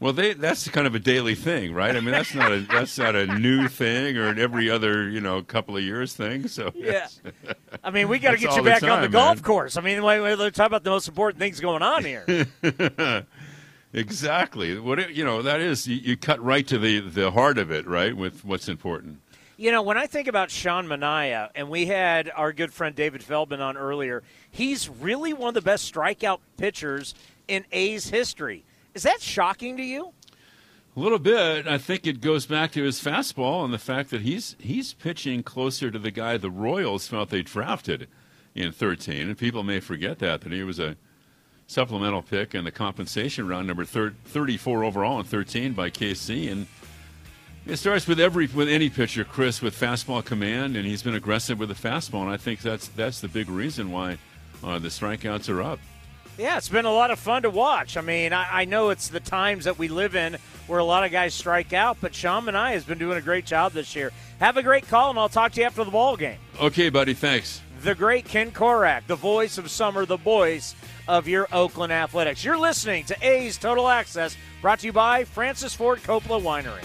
Well, 0.00 0.12
they, 0.12 0.34
that's 0.34 0.68
kind 0.68 0.86
of 0.86 0.94
a 0.94 0.98
daily 0.98 1.34
thing, 1.34 1.72
right? 1.72 1.94
I 1.94 2.00
mean, 2.00 2.10
that's 2.10 2.34
not 2.34 2.52
a 2.52 2.60
that's 2.70 2.98
not 2.98 3.14
a 3.14 3.26
new 3.38 3.68
thing 3.68 4.18
or 4.18 4.28
an 4.28 4.38
every 4.38 4.68
other 4.68 5.08
you 5.08 5.20
know 5.20 5.40
couple 5.42 5.76
of 5.76 5.82
years 5.82 6.14
thing. 6.14 6.48
So 6.48 6.72
Yeah. 6.74 7.08
I 7.84 7.90
mean, 7.90 8.08
we 8.08 8.18
got 8.18 8.32
to 8.32 8.38
get 8.38 8.56
you 8.56 8.62
back 8.62 8.82
on 8.82 9.02
the 9.02 9.08
time, 9.08 9.10
golf 9.10 9.36
man. 9.36 9.44
course. 9.44 9.76
I 9.76 9.82
mean, 9.82 10.02
let's 10.02 10.56
talk 10.56 10.66
about 10.66 10.84
the 10.84 10.90
most 10.90 11.06
important 11.06 11.38
things 11.38 11.60
going 11.60 11.82
on 11.82 12.04
here. 12.04 12.46
exactly. 13.92 14.78
What 14.78 15.14
you 15.14 15.24
know 15.24 15.42
that 15.42 15.60
is 15.60 15.86
you, 15.86 15.96
you 15.96 16.16
cut 16.16 16.42
right 16.42 16.66
to 16.66 16.78
the 16.78 17.00
the 17.00 17.30
heart 17.30 17.58
of 17.58 17.70
it, 17.70 17.86
right? 17.86 18.16
With 18.16 18.44
what's 18.44 18.68
important. 18.68 19.20
You 19.56 19.70
know, 19.70 19.82
when 19.82 19.96
I 19.96 20.06
think 20.06 20.26
about 20.26 20.50
Sean 20.50 20.88
Manaea, 20.88 21.50
and 21.54 21.68
we 21.68 21.86
had 21.86 22.28
our 22.34 22.52
good 22.52 22.72
friend 22.72 22.96
David 22.96 23.22
Feldman 23.22 23.60
on 23.60 23.76
earlier, 23.76 24.24
he's 24.50 24.88
really 24.88 25.32
one 25.32 25.48
of 25.48 25.54
the 25.54 25.62
best 25.62 25.92
strikeout 25.92 26.40
pitchers 26.56 27.14
in 27.46 27.64
A's 27.70 28.08
history. 28.08 28.64
Is 28.94 29.04
that 29.04 29.20
shocking 29.20 29.76
to 29.76 29.82
you? 29.82 30.12
A 30.96 31.00
little 31.00 31.18
bit. 31.18 31.66
I 31.66 31.76
think 31.78 32.06
it 32.06 32.20
goes 32.20 32.46
back 32.46 32.70
to 32.72 32.84
his 32.84 33.02
fastball 33.02 33.64
and 33.64 33.74
the 33.74 33.78
fact 33.78 34.10
that 34.10 34.20
he's 34.20 34.54
he's 34.60 34.92
pitching 34.92 35.42
closer 35.42 35.90
to 35.90 35.98
the 35.98 36.12
guy 36.12 36.36
the 36.36 36.50
Royals 36.50 37.08
felt 37.08 37.30
they 37.30 37.42
drafted 37.42 38.06
in 38.54 38.70
13, 38.70 39.28
and 39.28 39.36
people 39.36 39.64
may 39.64 39.80
forget 39.80 40.20
that 40.20 40.42
that 40.42 40.52
he 40.52 40.62
was 40.62 40.78
a 40.78 40.96
supplemental 41.66 42.22
pick 42.22 42.54
in 42.54 42.62
the 42.62 42.70
compensation 42.70 43.48
round, 43.48 43.66
number 43.66 43.84
thir- 43.84 44.14
34 44.26 44.84
overall 44.84 45.18
in 45.18 45.24
13 45.24 45.72
by 45.72 45.90
KC, 45.90 46.52
and 46.52 46.66
it 47.66 47.76
starts 47.76 48.06
with 48.06 48.20
every 48.20 48.46
with 48.46 48.68
any 48.68 48.88
pitcher, 48.88 49.24
Chris, 49.24 49.60
with 49.60 49.78
fastball 49.78 50.24
command, 50.24 50.76
and 50.76 50.86
he's 50.86 51.02
been 51.02 51.16
aggressive 51.16 51.58
with 51.58 51.70
the 51.70 51.88
fastball, 51.88 52.22
and 52.22 52.30
I 52.30 52.36
think 52.36 52.60
that's 52.60 52.86
that's 52.88 53.20
the 53.20 53.28
big 53.28 53.48
reason 53.48 53.90
why 53.90 54.18
uh, 54.62 54.78
the 54.78 54.88
strikeouts 54.88 55.52
are 55.52 55.60
up. 55.60 55.80
Yeah, 56.36 56.56
it's 56.56 56.68
been 56.68 56.84
a 56.84 56.92
lot 56.92 57.12
of 57.12 57.18
fun 57.20 57.42
to 57.42 57.50
watch. 57.50 57.96
I 57.96 58.00
mean, 58.00 58.32
I, 58.32 58.62
I 58.62 58.64
know 58.64 58.90
it's 58.90 59.08
the 59.08 59.20
times 59.20 59.66
that 59.66 59.78
we 59.78 59.86
live 59.86 60.16
in 60.16 60.36
where 60.66 60.80
a 60.80 60.84
lot 60.84 61.04
of 61.04 61.12
guys 61.12 61.32
strike 61.32 61.72
out, 61.72 61.98
but 62.00 62.12
Sean 62.14 62.48
and 62.48 62.56
I 62.56 62.72
has 62.72 62.84
been 62.84 62.98
doing 62.98 63.18
a 63.18 63.20
great 63.20 63.46
job 63.46 63.72
this 63.72 63.94
year. 63.94 64.10
Have 64.40 64.56
a 64.56 64.62
great 64.62 64.88
call, 64.88 65.10
and 65.10 65.18
I'll 65.18 65.28
talk 65.28 65.52
to 65.52 65.60
you 65.60 65.66
after 65.66 65.84
the 65.84 65.90
ball 65.92 66.16
game. 66.16 66.38
Okay, 66.60 66.88
buddy, 66.88 67.14
thanks. 67.14 67.60
The 67.82 67.94
great 67.94 68.24
Ken 68.24 68.50
Korach, 68.50 69.06
the 69.06 69.14
voice 69.14 69.58
of 69.58 69.70
summer, 69.70 70.06
the 70.06 70.16
voice 70.16 70.74
of 71.06 71.28
your 71.28 71.46
Oakland 71.52 71.92
Athletics. 71.92 72.44
You're 72.44 72.58
listening 72.58 73.04
to 73.04 73.16
A's 73.24 73.56
Total 73.56 73.88
Access, 73.88 74.36
brought 74.60 74.80
to 74.80 74.86
you 74.86 74.92
by 74.92 75.24
Francis 75.24 75.74
Ford 75.74 76.02
Coppola 76.02 76.40
Winery. 76.42 76.84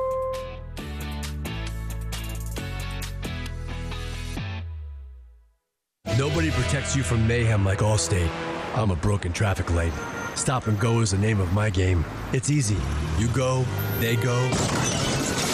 Nobody 6.17 6.51
protects 6.51 6.93
you 6.93 7.03
from 7.03 7.25
mayhem 7.25 7.63
like 7.63 7.79
Allstate. 7.79 8.29
I'm 8.75 8.91
a 8.91 8.95
broken 8.97 9.31
traffic 9.31 9.71
light. 9.71 9.93
Stop 10.35 10.67
and 10.67 10.77
go 10.77 10.99
is 10.99 11.11
the 11.11 11.17
name 11.17 11.39
of 11.39 11.53
my 11.53 11.69
game. 11.69 12.03
It's 12.33 12.49
easy. 12.49 12.75
You 13.17 13.29
go, 13.29 13.63
they 13.99 14.17
go. 14.17 14.37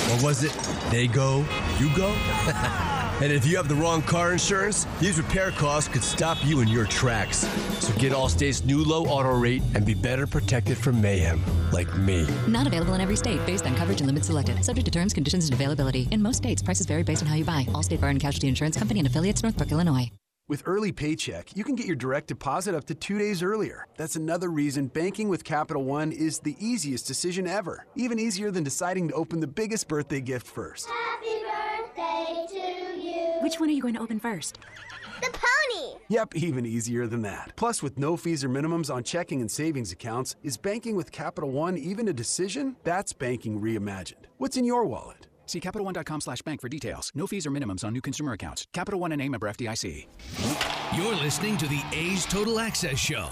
Or 0.10 0.24
was 0.24 0.44
it 0.44 0.52
they 0.90 1.08
go, 1.08 1.46
you 1.78 1.96
go? 1.96 2.08
and 3.22 3.32
if 3.32 3.46
you 3.46 3.56
have 3.56 3.68
the 3.68 3.76
wrong 3.76 4.02
car 4.02 4.32
insurance, 4.32 4.88
these 5.00 5.20
repair 5.20 5.52
costs 5.52 5.90
could 5.90 6.04
stop 6.04 6.44
you 6.44 6.62
in 6.62 6.68
your 6.68 6.86
tracks. 6.86 7.48
So 7.80 7.94
get 8.00 8.12
Allstate's 8.12 8.66
new 8.66 8.84
low 8.84 9.06
auto 9.06 9.38
rate 9.38 9.62
and 9.76 9.86
be 9.86 9.94
better 9.94 10.26
protected 10.26 10.78
from 10.78 11.00
mayhem, 11.00 11.40
like 11.72 11.96
me. 11.98 12.28
Not 12.48 12.66
available 12.66 12.96
in 12.96 13.02
every 13.02 13.16
state 13.16 13.46
based 13.46 13.68
on 13.68 13.76
coverage 13.76 14.02
and 14.02 14.08
limits 14.08 14.26
selected. 14.26 14.66
Subject 14.66 14.86
to 14.86 14.92
terms, 14.92 15.14
conditions, 15.14 15.46
and 15.46 15.54
availability. 15.54 16.08
In 16.10 16.22
most 16.22 16.38
states, 16.38 16.64
prices 16.64 16.88
vary 16.88 17.04
based 17.04 17.22
on 17.22 17.28
how 17.28 17.36
you 17.36 17.46
buy. 17.46 17.66
Allstate 17.70 18.02
Bar 18.02 18.10
and 18.10 18.20
Casualty 18.20 18.48
Insurance 18.48 18.76
Company 18.76 19.00
and 19.00 19.08
affiliates, 19.08 19.44
Northbrook, 19.44 19.72
Illinois. 19.72 20.10
With 20.50 20.64
Early 20.66 20.94
Paycheck, 20.94 21.58
you 21.58 21.66
can 21.66 21.76
get 21.76 21.88
your 21.88 21.98
direct 21.98 22.28
deposit 22.28 22.74
up 22.74 22.86
to 22.86 22.96
two 22.96 23.18
days 23.20 23.44
earlier. 23.44 23.86
That's 23.98 24.16
another 24.16 24.48
reason 24.50 24.88
banking 24.88 25.28
with 25.28 25.44
Capital 25.44 25.84
One 25.84 26.14
is 26.14 26.40
the 26.40 26.56
easiest 26.58 27.06
decision 27.06 27.48
ever. 27.48 27.86
Even 27.98 28.18
easier 28.18 28.50
than 28.50 28.64
deciding 28.64 29.10
to 29.10 29.14
open 29.14 29.42
the 29.42 29.48
biggest 29.48 29.90
birthday 29.90 30.22
gift 30.22 30.48
first. 30.48 30.88
Happy 30.88 31.44
birthday 31.44 32.46
to 32.48 32.98
you. 32.98 33.40
Which 33.42 33.60
one 33.60 33.68
are 33.68 33.74
you 33.74 33.82
going 33.82 33.96
to 33.96 34.00
open 34.00 34.22
first? 34.22 34.60
The 35.22 35.32
pony. 35.34 35.96
Yep, 36.08 36.38
even 36.38 36.66
easier 36.66 37.08
than 37.08 37.24
that. 37.24 37.52
Plus, 37.58 37.84
with 37.84 37.98
no 38.00 38.16
fees 38.16 38.46
or 38.46 38.48
minimums 38.48 38.94
on 38.94 39.04
checking 39.04 39.42
and 39.42 39.52
savings 39.52 39.92
accounts, 39.92 40.38
is 40.44 40.56
banking 40.56 40.96
with 40.96 41.12
Capital 41.12 41.52
One 41.52 41.78
even 41.78 42.08
a 42.08 42.14
decision? 42.14 42.78
That's 42.86 43.12
banking 43.12 43.60
reimagined. 43.60 44.28
What's 44.38 44.56
in 44.56 44.64
your 44.64 44.86
wallet? 44.86 45.17
See 45.48 45.60
CapitalOne.com 45.60 46.22
slash 46.22 46.42
bank 46.42 46.62
for 46.62 46.70
details. 46.70 47.12
No 47.16 47.26
fees 47.26 47.48
or 47.48 47.52
minimums 47.52 47.84
on 47.84 47.94
new 47.94 48.02
consumer 48.02 48.34
accounts. 48.34 48.68
Capital 48.74 49.00
One 49.00 49.12
and 49.12 49.22
a 49.22 49.30
member 49.30 49.48
FDIC. 49.48 50.06
You're 50.96 51.16
listening 51.16 51.58
to 51.58 51.68
the 51.68 51.82
A's 51.94 52.26
Total 52.26 52.60
Access 52.60 53.00
Show. 53.00 53.30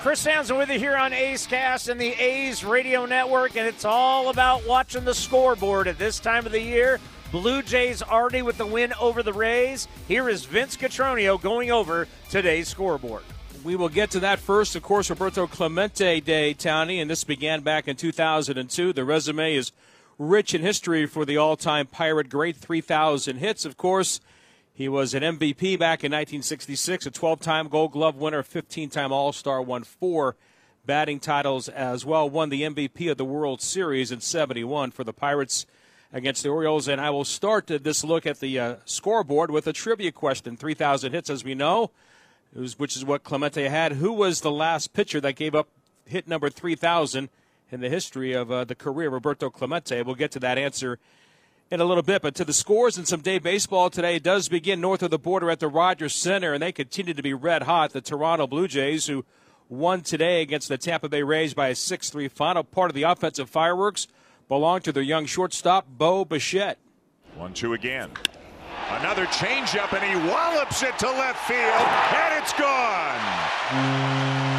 Chris 0.00 0.24
Townsend 0.24 0.58
with 0.58 0.68
you 0.68 0.80
here 0.80 0.96
on 0.96 1.12
A's 1.12 1.46
Cast 1.46 1.88
and 1.88 2.00
the 2.00 2.10
A's 2.20 2.64
Radio 2.64 3.06
Network, 3.06 3.56
and 3.56 3.68
it's 3.68 3.84
all 3.84 4.30
about 4.30 4.66
watching 4.66 5.04
the 5.04 5.14
scoreboard 5.14 5.86
at 5.86 5.96
this 5.96 6.18
time 6.18 6.44
of 6.44 6.50
the 6.50 6.60
year. 6.60 6.98
Blue 7.30 7.62
Jays 7.62 8.02
already 8.02 8.42
with 8.42 8.58
the 8.58 8.66
win 8.66 8.92
over 9.00 9.22
the 9.22 9.32
Rays. 9.32 9.86
Here 10.08 10.28
is 10.28 10.44
Vince 10.44 10.76
Cotroneo 10.76 11.40
going 11.40 11.70
over 11.70 12.08
today's 12.30 12.68
scoreboard. 12.68 13.22
We 13.62 13.76
will 13.76 13.88
get 13.88 14.10
to 14.10 14.20
that 14.20 14.40
first. 14.40 14.74
Of 14.74 14.82
course, 14.82 15.08
Roberto 15.08 15.46
Clemente 15.46 16.20
Day, 16.20 16.52
Townie, 16.52 17.00
and 17.00 17.08
this 17.08 17.22
began 17.22 17.60
back 17.60 17.86
in 17.86 17.94
2002. 17.94 18.92
The 18.92 19.04
resume 19.04 19.54
is 19.54 19.70
rich 20.28 20.54
in 20.54 20.62
history 20.62 21.06
for 21.06 21.24
the 21.24 21.36
all 21.36 21.56
time 21.56 21.86
Pirate 21.86 22.28
great 22.28 22.56
3,000 22.56 23.36
hits. 23.38 23.64
Of 23.64 23.76
course, 23.76 24.20
he 24.72 24.88
was 24.88 25.14
an 25.14 25.22
MVP 25.22 25.78
back 25.78 26.02
in 26.02 26.12
1966, 26.12 27.06
a 27.06 27.10
12 27.10 27.40
time 27.40 27.68
Gold 27.68 27.92
Glove 27.92 28.16
winner, 28.16 28.42
15 28.42 28.88
time 28.88 29.12
All 29.12 29.32
Star, 29.32 29.60
won 29.60 29.84
four 29.84 30.36
batting 30.84 31.20
titles 31.20 31.68
as 31.68 32.04
well, 32.04 32.28
won 32.28 32.48
the 32.48 32.62
MVP 32.62 33.10
of 33.10 33.16
the 33.16 33.24
World 33.24 33.60
Series 33.60 34.10
in 34.10 34.20
71 34.20 34.90
for 34.90 35.04
the 35.04 35.12
Pirates 35.12 35.66
against 36.12 36.42
the 36.42 36.48
Orioles. 36.48 36.88
And 36.88 37.00
I 37.00 37.10
will 37.10 37.24
start 37.24 37.66
this 37.66 38.04
look 38.04 38.26
at 38.26 38.40
the 38.40 38.58
uh, 38.58 38.76
scoreboard 38.84 39.50
with 39.50 39.66
a 39.66 39.72
trivia 39.72 40.12
question 40.12 40.56
3,000 40.56 41.12
hits, 41.12 41.30
as 41.30 41.44
we 41.44 41.54
know, 41.54 41.90
which 42.52 42.96
is 42.96 43.04
what 43.04 43.24
Clemente 43.24 43.68
had. 43.68 43.92
Who 43.92 44.12
was 44.12 44.40
the 44.40 44.50
last 44.50 44.92
pitcher 44.92 45.20
that 45.20 45.36
gave 45.36 45.54
up 45.54 45.68
hit 46.06 46.26
number 46.26 46.50
3,000? 46.50 47.28
In 47.72 47.80
the 47.80 47.88
history 47.88 48.34
of 48.34 48.52
uh, 48.52 48.64
the 48.64 48.74
career 48.74 49.08
Roberto 49.08 49.50
Clemente. 49.50 50.02
We'll 50.02 50.14
get 50.14 50.30
to 50.32 50.40
that 50.40 50.58
answer 50.58 50.98
in 51.70 51.80
a 51.80 51.84
little 51.84 52.02
bit. 52.02 52.20
But 52.20 52.34
to 52.36 52.44
the 52.44 52.52
scores 52.52 52.98
and 52.98 53.08
some 53.08 53.22
day 53.22 53.38
baseball 53.38 53.88
today 53.88 54.18
does 54.18 54.48
begin 54.48 54.80
north 54.80 55.02
of 55.02 55.10
the 55.10 55.18
border 55.18 55.50
at 55.50 55.58
the 55.58 55.68
Rogers 55.68 56.14
Center, 56.14 56.52
and 56.52 56.62
they 56.62 56.70
continue 56.70 57.14
to 57.14 57.22
be 57.22 57.32
red 57.32 57.62
hot. 57.62 57.92
The 57.92 58.02
Toronto 58.02 58.46
Blue 58.46 58.68
Jays, 58.68 59.06
who 59.06 59.24
won 59.70 60.02
today 60.02 60.42
against 60.42 60.68
the 60.68 60.76
Tampa 60.76 61.08
Bay 61.08 61.22
Rays 61.22 61.54
by 61.54 61.68
a 61.68 61.74
6 61.74 62.10
3 62.10 62.28
final, 62.28 62.62
part 62.62 62.90
of 62.90 62.94
the 62.94 63.04
offensive 63.04 63.48
fireworks, 63.48 64.06
belong 64.48 64.82
to 64.82 64.92
their 64.92 65.02
young 65.02 65.24
shortstop, 65.24 65.86
Bo 65.88 66.26
Bichette. 66.26 66.78
1 67.36 67.54
2 67.54 67.72
again. 67.72 68.10
Another 68.90 69.24
changeup, 69.26 69.94
and 69.94 70.04
he 70.04 70.30
wallops 70.30 70.82
it 70.82 70.98
to 70.98 71.06
left 71.06 71.48
field, 71.48 71.58
and 71.58 72.42
it's 72.42 72.52
gone. 72.52 74.51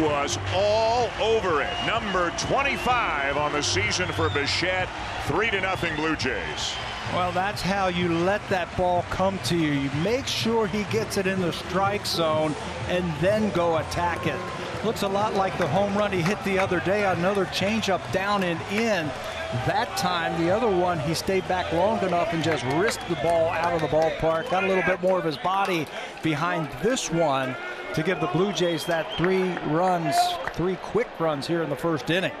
Was 0.00 0.38
all 0.54 1.10
over 1.20 1.62
it. 1.62 1.72
Number 1.86 2.30
25 2.38 3.36
on 3.36 3.52
the 3.52 3.62
season 3.62 4.08
for 4.12 4.28
Bichette. 4.30 4.88
3 5.24 5.50
to 5.50 5.60
nothing 5.60 5.94
Blue 5.96 6.16
Jays. 6.16 6.74
Well, 7.12 7.32
that's 7.32 7.60
how 7.60 7.88
you 7.88 8.08
let 8.08 8.46
that 8.50 8.74
ball 8.76 9.04
come 9.10 9.38
to 9.44 9.56
you. 9.56 9.72
You 9.72 9.90
make 10.02 10.26
sure 10.26 10.66
he 10.66 10.84
gets 10.84 11.16
it 11.16 11.26
in 11.26 11.40
the 11.40 11.52
strike 11.52 12.06
zone 12.06 12.54
and 12.88 13.04
then 13.20 13.50
go 13.50 13.78
attack 13.78 14.26
it. 14.26 14.38
Looks 14.84 15.02
a 15.02 15.08
lot 15.08 15.34
like 15.34 15.56
the 15.58 15.66
home 15.66 15.96
run 15.96 16.12
he 16.12 16.22
hit 16.22 16.42
the 16.44 16.58
other 16.58 16.80
day. 16.80 17.04
Another 17.04 17.46
changeup 17.46 18.00
down 18.12 18.44
and 18.44 18.60
in. 18.72 19.10
That 19.66 19.88
time, 19.96 20.40
the 20.40 20.54
other 20.54 20.70
one, 20.70 21.00
he 21.00 21.12
stayed 21.12 21.46
back 21.48 21.72
long 21.72 22.00
enough 22.04 22.32
and 22.32 22.42
just 22.44 22.64
risked 22.76 23.08
the 23.08 23.16
ball 23.16 23.48
out 23.48 23.72
of 23.72 23.80
the 23.80 23.88
ballpark. 23.88 24.48
Got 24.48 24.62
a 24.62 24.68
little 24.68 24.84
bit 24.84 25.02
more 25.02 25.18
of 25.18 25.24
his 25.24 25.36
body 25.36 25.86
behind 26.22 26.68
this 26.82 27.10
one 27.10 27.56
to 27.94 28.02
give 28.02 28.20
the 28.20 28.28
Blue 28.28 28.52
Jays 28.52 28.84
that 28.86 29.16
three 29.16 29.52
runs, 29.68 30.14
three 30.52 30.76
quick 30.76 31.08
runs 31.18 31.46
here 31.46 31.62
in 31.62 31.70
the 31.70 31.76
first 31.76 32.08
inning. 32.08 32.32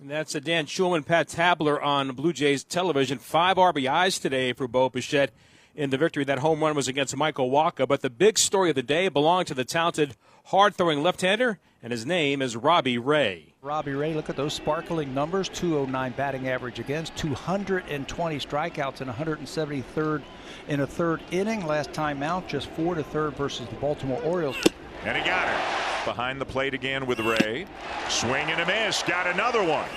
And 0.00 0.10
that's 0.10 0.34
a 0.34 0.40
Dan 0.40 0.66
Shulman, 0.66 1.06
Pat 1.06 1.28
Tabler 1.28 1.80
on 1.80 2.12
Blue 2.12 2.32
Jays 2.32 2.64
television. 2.64 3.18
Five 3.18 3.56
RBIs 3.56 4.20
today 4.20 4.52
for 4.52 4.66
Bo 4.66 4.88
Bichette 4.88 5.30
in 5.74 5.90
the 5.90 5.98
victory. 5.98 6.24
That 6.24 6.40
home 6.40 6.60
run 6.60 6.74
was 6.74 6.88
against 6.88 7.16
Michael 7.16 7.50
Wacha. 7.50 7.86
But 7.86 8.00
the 8.00 8.10
big 8.10 8.38
story 8.38 8.70
of 8.70 8.74
the 8.74 8.82
day 8.82 9.08
belonged 9.08 9.46
to 9.48 9.54
the 9.54 9.64
talented, 9.64 10.16
hard 10.46 10.74
throwing 10.74 11.02
left 11.02 11.20
hander, 11.20 11.58
and 11.82 11.92
his 11.92 12.06
name 12.06 12.42
is 12.42 12.56
Robbie 12.56 12.98
Ray. 12.98 13.51
Robbie 13.62 13.92
Ray, 13.92 14.12
look 14.12 14.28
at 14.28 14.34
those 14.34 14.54
sparkling 14.54 15.14
numbers 15.14 15.48
209 15.48 16.14
batting 16.16 16.48
average 16.48 16.80
against, 16.80 17.14
220 17.14 18.38
strikeouts 18.40 19.00
in 19.00 19.06
173rd 19.06 20.22
in 20.66 20.80
a 20.80 20.86
third 20.86 21.22
inning. 21.30 21.64
Last 21.64 21.92
time 21.92 22.24
out, 22.24 22.48
just 22.48 22.68
four 22.70 22.96
to 22.96 23.04
third 23.04 23.36
versus 23.36 23.68
the 23.68 23.76
Baltimore 23.76 24.20
Orioles. 24.22 24.56
And 25.04 25.16
he 25.16 25.22
got 25.22 25.46
it. 25.46 26.04
Behind 26.04 26.40
the 26.40 26.44
plate 26.44 26.74
again 26.74 27.06
with 27.06 27.20
Ray. 27.20 27.66
Swing 28.08 28.50
and 28.50 28.60
a 28.60 28.66
miss. 28.66 29.04
Got 29.04 29.28
another 29.28 29.62
one. 29.62 29.88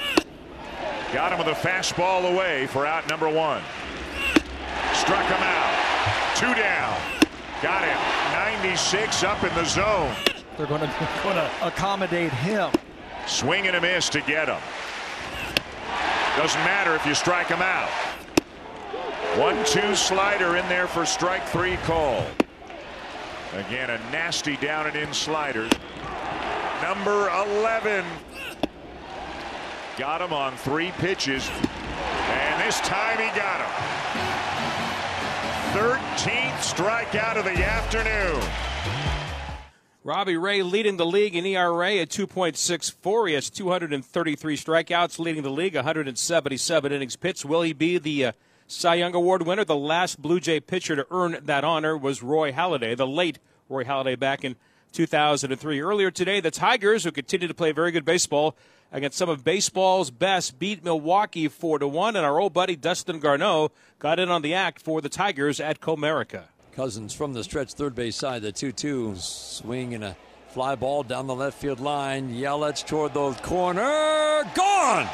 Got 1.12 1.32
him 1.32 1.40
with 1.40 1.48
a 1.48 1.68
fastball 1.68 2.32
away 2.32 2.68
for 2.68 2.86
out 2.86 3.10
number 3.10 3.28
one. 3.28 3.64
Struck 4.94 5.26
him 5.26 5.42
out. 5.42 6.36
Two 6.36 6.54
down. 6.54 6.96
Got 7.64 7.84
him. 7.84 8.62
96 8.62 9.24
up 9.24 9.44
in 9.44 9.56
the 9.56 9.66
zone. 9.66 10.16
They're 10.56 10.68
going 10.68 10.82
to, 10.82 11.10
going 11.24 11.36
to 11.36 11.52
accommodate 11.64 12.32
him. 12.32 12.72
Swing 13.28 13.68
and 13.68 13.76
a 13.76 13.82
miss 13.82 14.10
to 14.10 14.22
get 14.22 14.48
him. 14.48 14.62
Doesn't 16.38 16.62
matter 16.62 16.96
if 16.96 17.06
you 17.06 17.16
strike 17.16 17.48
him 17.48 17.62
out. 17.62 17.90
One 19.40 19.64
two 19.66 19.96
slider 19.96 20.58
in 20.58 20.68
there 20.70 20.88
for 20.88 21.06
strike 21.06 21.46
three 21.48 21.78
call. 21.78 22.26
Again 23.54 23.90
a 23.90 23.98
nasty 24.12 24.58
down 24.58 24.88
and 24.88 24.96
in 24.96 25.14
slider. 25.14 25.68
Number 26.82 27.30
11. 27.30 28.06
Got 29.98 30.22
him 30.22 30.34
on 30.34 30.56
three 30.58 30.92
pitches. 30.98 31.50
And 31.50 32.62
this 32.62 32.80
time 32.82 33.18
he 33.18 33.28
got 33.38 33.62
him. 33.62 33.96
13th 35.74 36.58
strikeout 36.60 37.38
of 37.38 37.46
the 37.46 37.64
afternoon. 37.64 38.42
Robbie 40.06 40.38
Ray 40.38 40.62
leading 40.62 40.98
the 40.98 41.06
league 41.06 41.36
in 41.36 41.48
ERA 41.48 41.96
at 41.96 42.10
2.64. 42.10 43.28
He 43.28 43.34
has 43.34 43.50
233 43.50 44.56
strikeouts, 44.56 45.18
leading 45.18 45.42
the 45.42 45.50
league 45.50 45.74
177 45.74 46.92
innings 46.92 47.16
pitched. 47.16 47.44
Will 47.44 47.64
he 47.64 47.74
be 47.74 47.98
the 47.98 48.26
uh, 48.26 48.32
Cy 48.68 48.94
Young 48.94 49.16
Award 49.16 49.48
winner? 49.48 49.66
The 49.66 49.76
last 49.76 50.22
Blue 50.22 50.40
Jay 50.40 50.60
pitcher 50.60 50.96
to 50.96 51.08
earn 51.10 51.40
that 51.42 51.64
honor 51.64 51.98
was 51.98 52.22
Roy 52.22 52.52
Halladay, 52.52 52.96
the 52.96 53.08
late 53.08 53.40
Roy 53.68 53.84
Halladay 53.84 54.20
back 54.20 54.46
in 54.46 54.58
2003. 54.92 55.82
Earlier 55.82 56.12
today, 56.12 56.40
the 56.40 56.52
Tigers, 56.52 57.04
who 57.04 57.12
continue 57.12 57.48
to 57.48 57.56
play 57.56 57.72
very 57.72 57.90
good 57.90 58.06
baseball 58.06 58.56
against 58.92 59.18
some 59.18 59.28
of 59.28 59.44
baseball's 59.44 60.12
best, 60.12 60.60
beat 60.60 60.84
Milwaukee 60.84 61.48
4 61.48 61.80
to 61.80 61.88
1, 61.88 62.16
and 62.16 62.24
our 62.24 62.40
old 62.40 62.54
buddy 62.54 62.76
Dustin 62.76 63.20
Garneau 63.20 63.72
got 63.98 64.20
in 64.20 64.30
on 64.30 64.44
the 64.44 64.54
act 64.54 64.84
for 64.84 65.02
the 65.02 65.10
Tigers 65.10 65.60
at 65.60 65.80
Comerica. 65.82 66.44
Cousins 66.76 67.14
from 67.14 67.32
the 67.32 67.42
stretch 67.42 67.74
third 67.74 67.96
base 67.96 68.18
side, 68.18 68.42
the 68.42 68.52
2 68.52 68.74
2 68.74 69.16
swing 69.16 69.94
and 69.94 70.04
a 70.04 70.18
fly 70.50 70.76
ball 70.76 71.04
down 71.04 71.26
the 71.26 71.34
left 71.34 71.58
field 71.58 71.80
line. 71.80 72.34
Yelich 72.34 72.86
toward 72.86 73.14
the 73.14 73.32
corner. 73.36 74.44
Gone! 74.54 75.08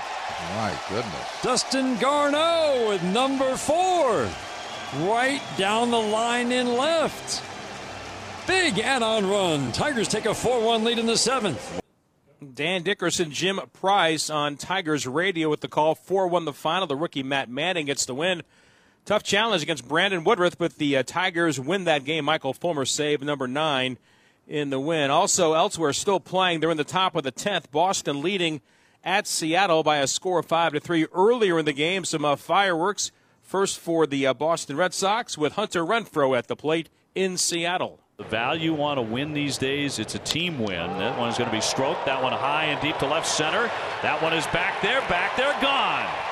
My 0.56 0.76
goodness. 0.90 1.42
Dustin 1.44 1.98
Garneau 1.98 2.90
with 2.90 3.04
number 3.04 3.56
four. 3.58 4.28
Right 5.08 5.42
down 5.56 5.92
the 5.92 6.00
line 6.00 6.52
in 6.52 6.78
left. 6.78 7.44
Big 8.48 8.80
add 8.80 9.04
on 9.04 9.30
run. 9.30 9.72
Tigers 9.72 10.08
take 10.08 10.26
a 10.26 10.34
4 10.34 10.66
1 10.66 10.84
lead 10.84 10.98
in 10.98 11.06
the 11.06 11.16
seventh. 11.18 11.80
Dan 12.56 12.82
Dickerson, 12.82 13.30
Jim 13.30 13.60
Price 13.72 14.32
on 14.32 14.58
Tigers 14.58 15.06
Radio 15.06 15.48
with 15.48 15.62
the 15.62 15.68
call. 15.68 15.94
4 15.94 16.28
1 16.28 16.46
the 16.46 16.54
final. 16.54 16.88
The 16.88 16.96
rookie 16.96 17.22
Matt 17.22 17.50
Manning 17.50 17.86
gets 17.86 18.06
the 18.06 18.16
win. 18.16 18.42
Tough 19.06 19.24
challenge 19.24 19.64
against 19.64 19.88
Brandon 19.88 20.24
Woodruff, 20.24 20.58
but 20.58 20.78
the 20.78 20.98
uh, 20.98 21.04
Tigers 21.04 21.60
win 21.60 21.86
that 21.86 22.06
game. 22.06 22.26
Michael 22.26 22.54
Fulmer 22.54 22.86
save 22.86 23.22
number 23.22 23.48
nine 23.48 23.98
in 24.48 24.70
the 24.70 24.80
win. 24.80 25.10
Also, 25.10 25.54
elsewhere, 25.54 25.92
still 25.94 26.20
playing. 26.20 26.60
They're 26.60 26.70
in 26.70 26.78
the 26.78 26.84
top 26.84 27.16
of 27.16 27.24
the 27.24 27.32
10th. 27.32 27.72
Boston 27.72 28.22
leading 28.22 28.62
at 29.04 29.26
Seattle 29.26 29.82
by 29.82 29.98
a 29.98 30.08
score 30.08 30.40
of 30.40 30.46
5 30.46 30.74
to 30.74 30.80
3. 30.80 31.08
Earlier 31.14 31.60
in 31.60 31.66
the 31.66 31.74
game, 31.74 32.06
some 32.06 32.24
uh, 32.24 32.36
fireworks. 32.36 33.12
First 33.42 33.80
for 33.80 34.06
the 34.06 34.28
uh, 34.28 34.34
Boston 34.34 34.78
Red 34.78 34.94
Sox 34.94 35.38
with 35.38 35.54
Hunter 35.54 35.84
Renfroe 35.84 36.38
at 36.38 36.48
the 36.48 36.56
plate 36.56 36.90
in 37.16 37.38
Seattle. 37.38 38.00
The 38.18 38.24
value 38.24 38.80
on 38.82 39.00
a 39.00 39.02
win 39.02 39.34
these 39.34 39.58
days, 39.58 39.98
it's 39.98 40.14
a 40.14 40.20
team 40.20 40.60
win. 40.60 41.00
That 41.00 41.18
one's 41.18 41.40
going 41.40 41.50
to 41.50 41.56
be 41.56 41.62
stroked. 41.62 42.06
That 42.06 42.22
one 42.22 42.34
high 42.34 42.66
and 42.66 42.80
deep 42.80 42.98
to 43.00 43.08
left 43.08 43.28
center. 43.28 43.70
That 44.04 44.22
one 44.22 44.34
is 44.34 44.46
back 44.48 44.82
there, 44.84 45.02
back 45.10 45.36
there, 45.36 45.54
gone. 45.60 46.31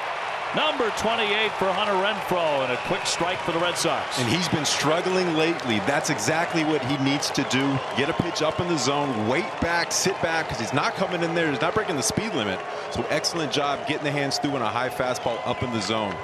Number 0.55 0.89
28 0.97 1.51
for 1.59 1.65
Hunter 1.71 1.93
Renfroe 1.93 2.63
and 2.63 2.73
a 2.73 2.77
quick 2.87 3.05
strike 3.05 3.37
for 3.37 3.51
the 3.51 3.59
Red 3.59 3.77
Sox. 3.77 4.17
And 4.17 4.27
he's 4.27 4.47
been 4.49 4.65
struggling 4.65 5.35
lately. 5.35 5.77
That's 5.85 6.09
exactly 6.09 6.63
what 6.63 6.83
he 6.83 6.97
needs 7.03 7.29
to 7.31 7.43
do. 7.51 7.77
Get 7.95 8.09
a 8.09 8.13
pitch 8.13 8.41
up 8.41 8.59
in 8.59 8.67
the 8.67 8.77
zone, 8.77 9.27
wait 9.27 9.45
back, 9.61 9.91
sit 9.91 10.19
back, 10.23 10.47
because 10.47 10.59
he's 10.59 10.73
not 10.73 10.95
coming 10.95 11.21
in 11.21 11.35
there. 11.35 11.51
He's 11.51 11.61
not 11.61 11.75
breaking 11.75 11.97
the 11.97 12.01
speed 12.01 12.33
limit. 12.33 12.59
So 12.89 13.05
excellent 13.11 13.51
job 13.51 13.87
getting 13.87 14.03
the 14.03 14.11
hands 14.11 14.39
through 14.39 14.55
in 14.55 14.63
a 14.63 14.67
high 14.67 14.89
fastball 14.89 15.39
up 15.45 15.61
in 15.61 15.71
the 15.71 15.81
zone. 15.81 16.15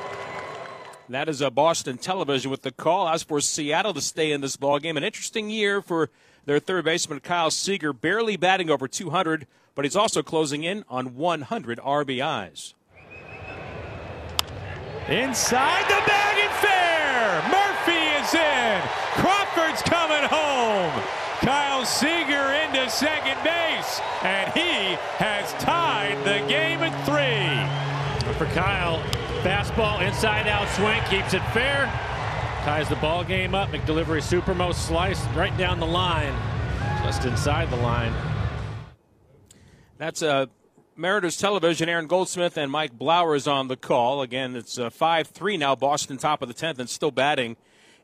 That 1.07 1.29
is 1.29 1.41
a 1.41 1.51
Boston 1.51 1.99
television 1.99 2.49
with 2.49 2.63
the 2.63 2.71
call. 2.71 3.07
As 3.07 3.21
for 3.21 3.39
Seattle 3.39 3.93
to 3.93 4.01
stay 4.01 4.31
in 4.31 4.41
this 4.41 4.57
ball 4.57 4.79
game, 4.79 4.97
an 4.97 5.03
interesting 5.03 5.51
year 5.51 5.83
for 5.83 6.09
their 6.45 6.57
third 6.57 6.83
baseman 6.85 7.19
Kyle 7.19 7.51
Seager, 7.51 7.93
barely 7.93 8.37
batting 8.37 8.71
over 8.71 8.87
200, 8.87 9.45
but 9.75 9.85
he's 9.85 9.95
also 9.95 10.23
closing 10.23 10.63
in 10.63 10.83
on 10.89 11.15
100 11.15 11.77
RBIs. 11.77 12.74
Inside 15.07 15.85
the 15.85 16.01
bag 16.07 16.37
and 16.41 16.53
fair. 16.65 17.41
Murphy 17.53 18.01
is 18.17 18.33
in. 18.33 18.81
Crawford's 19.21 19.83
coming 19.83 20.27
home. 20.27 20.91
Kyle 21.41 21.85
Seager 21.85 22.53
into 22.53 22.89
second 22.89 23.37
base, 23.43 24.01
and 24.23 24.51
he 24.53 24.97
has 25.17 25.53
tied 25.61 26.17
the 26.23 26.43
game 26.49 26.79
at 26.79 26.95
three. 27.05 28.33
For 28.33 28.45
Kyle, 28.55 28.97
fastball 29.43 30.01
inside 30.01 30.47
out 30.47 30.67
swing 30.69 30.99
keeps 31.03 31.35
it 31.35 31.43
fair. 31.53 31.85
Ties 32.63 32.89
the 32.89 32.95
ball 32.95 33.23
game 33.23 33.53
up. 33.53 33.69
McDelivery 33.69 34.23
supermost 34.23 34.87
slice 34.87 35.23
right 35.35 35.55
down 35.55 35.79
the 35.79 35.85
line, 35.85 36.33
just 37.03 37.25
inside 37.25 37.69
the 37.69 37.77
line. 37.77 38.11
That's 39.99 40.23
a 40.23 40.49
Mariners 40.97 41.35
television, 41.35 41.89
Aaron 41.89 42.07
Goldsmith 42.07 42.55
and 42.55 42.71
Mike 42.71 42.97
Blowers 42.97 43.35
is 43.35 43.47
on 43.49 43.67
the 43.67 43.75
call. 43.75 44.21
Again, 44.21 44.55
it's 44.55 44.79
uh, 44.79 44.89
5 44.89 45.27
3 45.27 45.57
now, 45.57 45.75
Boston 45.75 46.17
top 46.17 46.41
of 46.41 46.47
the 46.47 46.53
10th 46.53 46.79
and 46.79 46.89
still 46.89 47.11
batting 47.11 47.57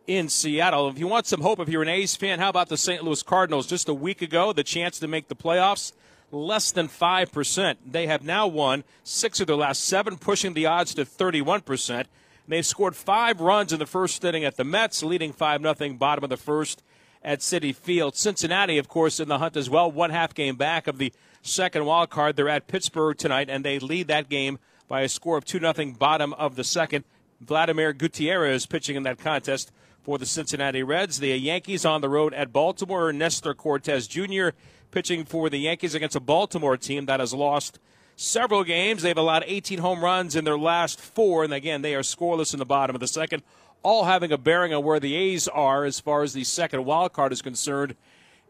in 0.07 0.27
Seattle. 0.27 0.89
If 0.89 0.99
you 0.99 1.07
want 1.07 1.25
some 1.25 1.39
hope, 1.39 1.61
if 1.61 1.69
you're 1.69 1.83
an 1.83 1.87
A's 1.87 2.17
fan, 2.17 2.39
how 2.39 2.49
about 2.49 2.67
the 2.67 2.75
St. 2.75 3.01
Louis 3.01 3.23
Cardinals? 3.23 3.65
Just 3.65 3.87
a 3.87 3.93
week 3.93 4.21
ago, 4.21 4.51
the 4.51 4.65
chance 4.65 4.99
to 4.99 5.07
make 5.07 5.29
the 5.29 5.37
playoffs, 5.37 5.93
less 6.33 6.71
than 6.71 6.89
5%. 6.89 7.75
They 7.85 8.07
have 8.07 8.25
now 8.25 8.45
won 8.45 8.83
six 9.05 9.39
of 9.39 9.47
their 9.47 9.55
last 9.55 9.85
seven, 9.85 10.17
pushing 10.17 10.53
the 10.53 10.65
odds 10.65 10.93
to 10.95 11.05
31%. 11.05 12.07
They've 12.45 12.65
scored 12.65 12.97
five 12.97 13.39
runs 13.39 13.71
in 13.71 13.79
the 13.79 13.85
first 13.85 14.21
inning 14.25 14.43
at 14.43 14.57
the 14.57 14.65
Mets, 14.65 15.01
leading 15.01 15.31
5 15.31 15.61
0, 15.61 15.93
bottom 15.93 16.25
of 16.25 16.29
the 16.29 16.35
first 16.35 16.83
at 17.23 17.39
Citi 17.39 17.73
Field. 17.73 18.17
Cincinnati, 18.17 18.77
of 18.77 18.89
course, 18.89 19.21
in 19.21 19.29
the 19.29 19.37
hunt 19.37 19.55
as 19.55 19.69
well, 19.69 19.89
one 19.89 20.09
half 20.09 20.33
game 20.33 20.57
back 20.57 20.87
of 20.87 20.97
the 20.97 21.13
second 21.41 21.85
wild 21.85 22.09
card. 22.09 22.35
They're 22.35 22.49
at 22.49 22.67
Pittsburgh 22.67 23.17
tonight, 23.17 23.49
and 23.49 23.63
they 23.63 23.79
lead 23.79 24.07
that 24.07 24.29
game 24.29 24.59
by 24.87 25.01
a 25.01 25.09
score 25.09 25.37
of 25.37 25.45
2 25.45 25.59
0, 25.59 25.73
bottom 25.97 26.33
of 26.33 26.55
the 26.55 26.63
second. 26.63 27.03
Vladimir 27.39 27.93
Gutierrez 27.93 28.65
pitching 28.65 28.95
in 28.95 29.03
that 29.03 29.17
contest 29.17 29.71
for 30.03 30.17
the 30.17 30.25
Cincinnati 30.25 30.83
Reds. 30.83 31.19
The 31.19 31.35
Yankees 31.35 31.85
on 31.85 32.01
the 32.01 32.09
road 32.09 32.33
at 32.33 32.53
Baltimore. 32.53 33.11
Nestor 33.11 33.53
Cortes 33.53 34.07
Jr. 34.07 34.49
pitching 34.91 35.25
for 35.25 35.49
the 35.49 35.57
Yankees 35.57 35.95
against 35.95 36.15
a 36.15 36.19
Baltimore 36.19 36.77
team 36.77 37.05
that 37.05 37.19
has 37.19 37.33
lost 37.33 37.79
several 38.15 38.63
games. 38.63 39.01
They've 39.01 39.17
allowed 39.17 39.43
18 39.47 39.79
home 39.79 40.03
runs 40.03 40.35
in 40.35 40.45
their 40.45 40.57
last 40.57 40.99
four, 40.99 41.43
and 41.43 41.53
again, 41.53 41.81
they 41.81 41.95
are 41.95 42.01
scoreless 42.01 42.53
in 42.53 42.59
the 42.59 42.65
bottom 42.65 42.95
of 42.95 42.99
the 42.99 43.07
second, 43.07 43.41
all 43.83 44.05
having 44.05 44.31
a 44.31 44.37
bearing 44.37 44.73
on 44.73 44.83
where 44.83 44.99
the 44.99 45.15
A's 45.15 45.47
are 45.47 45.85
as 45.85 45.99
far 45.99 46.21
as 46.21 46.33
the 46.33 46.43
second 46.43 46.85
wild 46.85 47.13
card 47.13 47.31
is 47.31 47.41
concerned 47.41 47.95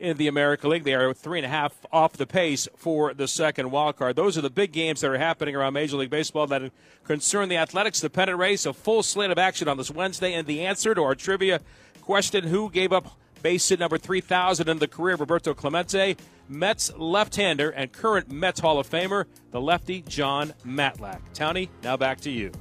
in 0.02 0.18
the 0.18 0.28
American 0.28 0.72
League. 0.72 0.84
They 0.84 0.96
are 0.96 1.14
three 1.14 1.40
and 1.40 1.46
a 1.46 1.50
half 1.50 1.74
off 1.92 2.14
the 2.14 2.26
pace 2.26 2.68
for 2.76 3.14
the 3.14 3.28
second 3.28 3.70
wild 3.72 3.96
card. 3.96 4.16
Those 4.16 4.38
are 4.38 4.42
the 4.42 4.50
big 4.50 4.72
games 4.72 5.02
that 5.02 5.12
are 5.12 5.18
happening 5.18 5.56
around 5.56 5.74
Major 5.74 5.98
League 5.98 6.10
Baseball 6.10 6.48
that 6.48 6.72
concern 7.06 7.48
the 7.48 7.58
Athletics. 7.58 8.02
The 8.02 8.10
pennant 8.10 8.40
race, 8.40 8.66
a 8.66 8.74
full 8.74 9.04
slate 9.04 9.32
of 9.32 9.38
action 9.38 9.68
on 9.68 9.78
this 9.78 9.92
Wednesday, 9.92 10.34
and 10.34 10.48
the 10.48 10.66
answer 10.66 10.96
to 10.96 11.04
our 11.04 11.16
trivia 11.16 11.62
question: 12.02 12.46
Who 12.46 12.70
gave 12.70 12.92
up 12.92 13.18
base 13.44 13.70
hit 13.70 13.80
number 13.80 13.98
3,000 13.98 14.68
in 14.68 14.80
the 14.80 14.88
career 14.88 15.14
of 15.14 15.20
Roberto 15.20 15.54
Clemente? 15.54 16.18
Mets 16.50 16.92
left-hander 16.98 17.70
and 17.70 17.92
current 17.94 18.30
Mets 18.30 18.60
Hall 18.60 18.78
of 18.78 18.90
Famer, 18.90 19.26
the 19.52 19.62
lefty 19.62 20.02
Jon 20.02 20.54
Matlack. 20.66 21.22
Townie, 21.34 21.70
now 21.82 21.96
back 21.96 22.20
to 22.22 22.30
you. 22.30 22.52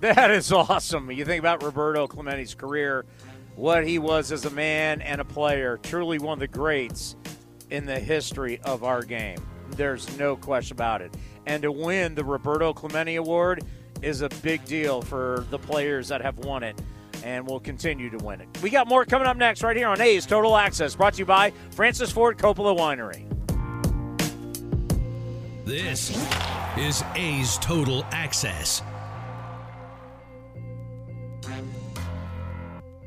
That 0.00 0.30
is 0.30 0.50
awesome. 0.52 1.10
You 1.10 1.24
think 1.24 1.38
about 1.38 1.62
Roberto 1.62 2.06
Clemente's 2.06 2.54
career 2.54 3.06
what 3.56 3.86
he 3.86 3.98
was 3.98 4.30
as 4.30 4.44
a 4.44 4.50
man 4.50 5.00
and 5.00 5.20
a 5.20 5.24
player. 5.24 5.78
Truly 5.82 6.18
one 6.18 6.34
of 6.34 6.40
the 6.40 6.46
greats 6.46 7.16
in 7.70 7.86
the 7.86 7.98
history 7.98 8.60
of 8.60 8.84
our 8.84 9.02
game. 9.02 9.38
There's 9.70 10.16
no 10.18 10.36
question 10.36 10.76
about 10.76 11.02
it. 11.02 11.12
And 11.46 11.62
to 11.62 11.72
win 11.72 12.14
the 12.14 12.24
Roberto 12.24 12.72
Clemente 12.72 13.16
Award 13.16 13.64
is 14.02 14.20
a 14.20 14.28
big 14.42 14.64
deal 14.66 15.02
for 15.02 15.46
the 15.50 15.58
players 15.58 16.08
that 16.08 16.20
have 16.20 16.38
won 16.38 16.62
it 16.62 16.80
and 17.24 17.46
will 17.46 17.60
continue 17.60 18.10
to 18.10 18.18
win 18.18 18.40
it. 18.40 18.48
We 18.62 18.70
got 18.70 18.86
more 18.86 19.04
coming 19.04 19.26
up 19.26 19.36
next 19.36 19.62
right 19.62 19.76
here 19.76 19.88
on 19.88 20.00
A's 20.00 20.26
Total 20.26 20.56
Access, 20.56 20.94
brought 20.94 21.14
to 21.14 21.20
you 21.20 21.24
by 21.24 21.52
Francis 21.70 22.12
Ford 22.12 22.38
Coppola 22.38 22.76
Winery. 22.76 23.24
This 25.64 26.10
is 26.76 27.02
A's 27.16 27.58
Total 27.58 28.04
Access. 28.12 28.82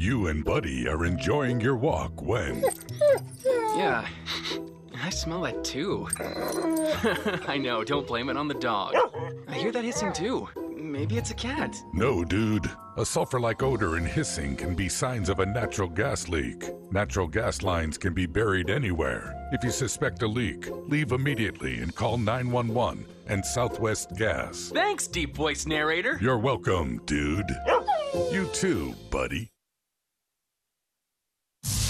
You 0.00 0.28
and 0.28 0.42
Buddy 0.42 0.88
are 0.88 1.04
enjoying 1.04 1.60
your 1.60 1.76
walk 1.76 2.22
when. 2.22 2.64
Yeah. 3.76 4.06
I 5.02 5.10
smell 5.10 5.42
that 5.42 5.62
too. 5.62 6.08
I 7.48 7.56
know, 7.56 7.84
don't 7.84 8.06
blame 8.06 8.28
it 8.28 8.36
on 8.36 8.48
the 8.48 8.54
dog. 8.54 8.94
I 9.46 9.54
hear 9.54 9.70
that 9.72 9.84
hissing 9.84 10.12
too. 10.12 10.48
Maybe 10.76 11.16
it's 11.18 11.30
a 11.30 11.34
cat. 11.34 11.76
No, 11.92 12.24
dude. 12.24 12.68
A 12.96 13.04
sulfur 13.04 13.40
like 13.40 13.62
odor 13.62 13.96
and 13.96 14.06
hissing 14.06 14.56
can 14.56 14.74
be 14.74 14.88
signs 14.88 15.28
of 15.28 15.38
a 15.40 15.46
natural 15.46 15.88
gas 15.88 16.28
leak. 16.28 16.64
Natural 16.90 17.28
gas 17.28 17.62
lines 17.62 17.96
can 17.96 18.12
be 18.12 18.26
buried 18.26 18.70
anywhere. 18.70 19.34
If 19.52 19.62
you 19.62 19.70
suspect 19.70 20.22
a 20.22 20.26
leak, 20.26 20.68
leave 20.88 21.12
immediately 21.12 21.80
and 21.80 21.94
call 21.94 22.16
911 22.18 23.06
and 23.28 23.44
Southwest 23.44 24.16
Gas. 24.16 24.70
Thanks, 24.74 25.06
deep 25.06 25.36
voice 25.36 25.66
narrator. 25.66 26.18
You're 26.20 26.38
welcome, 26.38 27.00
dude. 27.06 27.50
You 28.32 28.46
too, 28.52 28.94
buddy. 29.10 29.50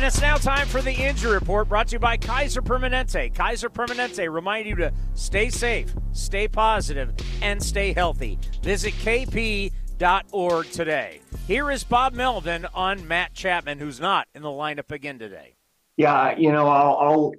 And 0.00 0.06
it's 0.06 0.22
now 0.22 0.38
time 0.38 0.66
for 0.66 0.80
the 0.80 0.94
injury 0.94 1.34
report 1.34 1.68
brought 1.68 1.88
to 1.88 1.96
you 1.96 1.98
by 1.98 2.16
Kaiser 2.16 2.62
Permanente. 2.62 3.34
Kaiser 3.34 3.68
Permanente 3.68 4.32
remind 4.32 4.66
you 4.66 4.74
to 4.76 4.90
stay 5.12 5.50
safe, 5.50 5.92
stay 6.12 6.48
positive, 6.48 7.12
and 7.42 7.62
stay 7.62 7.92
healthy. 7.92 8.38
Visit 8.62 8.94
kp.org 8.94 10.70
today. 10.70 11.20
Here 11.46 11.70
is 11.70 11.84
Bob 11.84 12.14
Melvin 12.14 12.66
on 12.72 13.06
Matt 13.06 13.34
Chapman, 13.34 13.78
who's 13.78 14.00
not 14.00 14.26
in 14.34 14.40
the 14.40 14.48
lineup 14.48 14.90
again 14.90 15.18
today. 15.18 15.56
Yeah, 15.98 16.34
you 16.34 16.50
know, 16.50 16.66
I'll, 16.66 16.96
I'll 16.96 17.32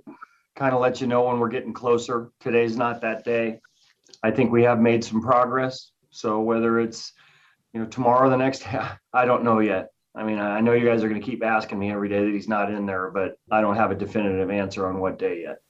kind 0.56 0.76
of 0.76 0.82
let 0.82 1.02
you 1.02 1.08
know 1.08 1.24
when 1.24 1.40
we're 1.40 1.50
getting 1.50 1.74
closer. 1.74 2.30
Today's 2.42 2.78
not 2.78 3.02
that 3.02 3.26
day. 3.26 3.60
I 4.22 4.30
think 4.30 4.52
we 4.52 4.62
have 4.62 4.80
made 4.80 5.04
some 5.04 5.24
progress. 5.24 5.94
So 6.12 6.42
whether 6.42 6.80
it's, 6.80 7.12
you 7.74 7.80
know, 7.80 7.88
tomorrow 7.88 8.28
or 8.28 8.30
the 8.30 8.38
next, 8.38 8.68
I 9.14 9.26
don't 9.26 9.44
know 9.44 9.62
yet. 9.62 9.91
I 10.14 10.24
mean, 10.24 10.40
I 10.40 10.60
know 10.60 10.74
you 10.74 10.86
guys 10.86 11.04
are 11.04 11.10
going 11.10 11.22
to 11.22 11.26
keep 11.26 11.44
asking 11.44 11.80
me 11.80 11.92
every 11.92 12.10
day 12.10 12.26
that 12.26 12.34
he's 12.34 12.50
not 12.50 12.72
in 12.72 12.86
there, 12.86 13.10
but 13.12 13.38
I 13.50 13.62
don't 13.62 13.78
have 13.78 13.92
a 13.92 13.96
definitive 13.96 14.50
answer 14.50 14.88
on 14.88 15.00
what 15.00 15.18
day 15.18 15.44
yet. 15.44 15.62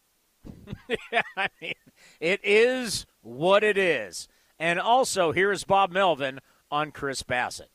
yeah, 1.12 1.22
I 1.38 1.48
mean, 1.62 1.74
it 2.20 2.40
is 2.44 3.06
what 3.22 3.64
it 3.64 3.78
is. 3.78 4.28
And 4.58 4.80
also, 4.80 5.32
here 5.32 5.52
is 5.52 5.64
Bob 5.64 5.92
Melvin 5.92 6.40
on 6.72 6.92
Chris 6.92 7.22
Bassitt. 7.22 7.70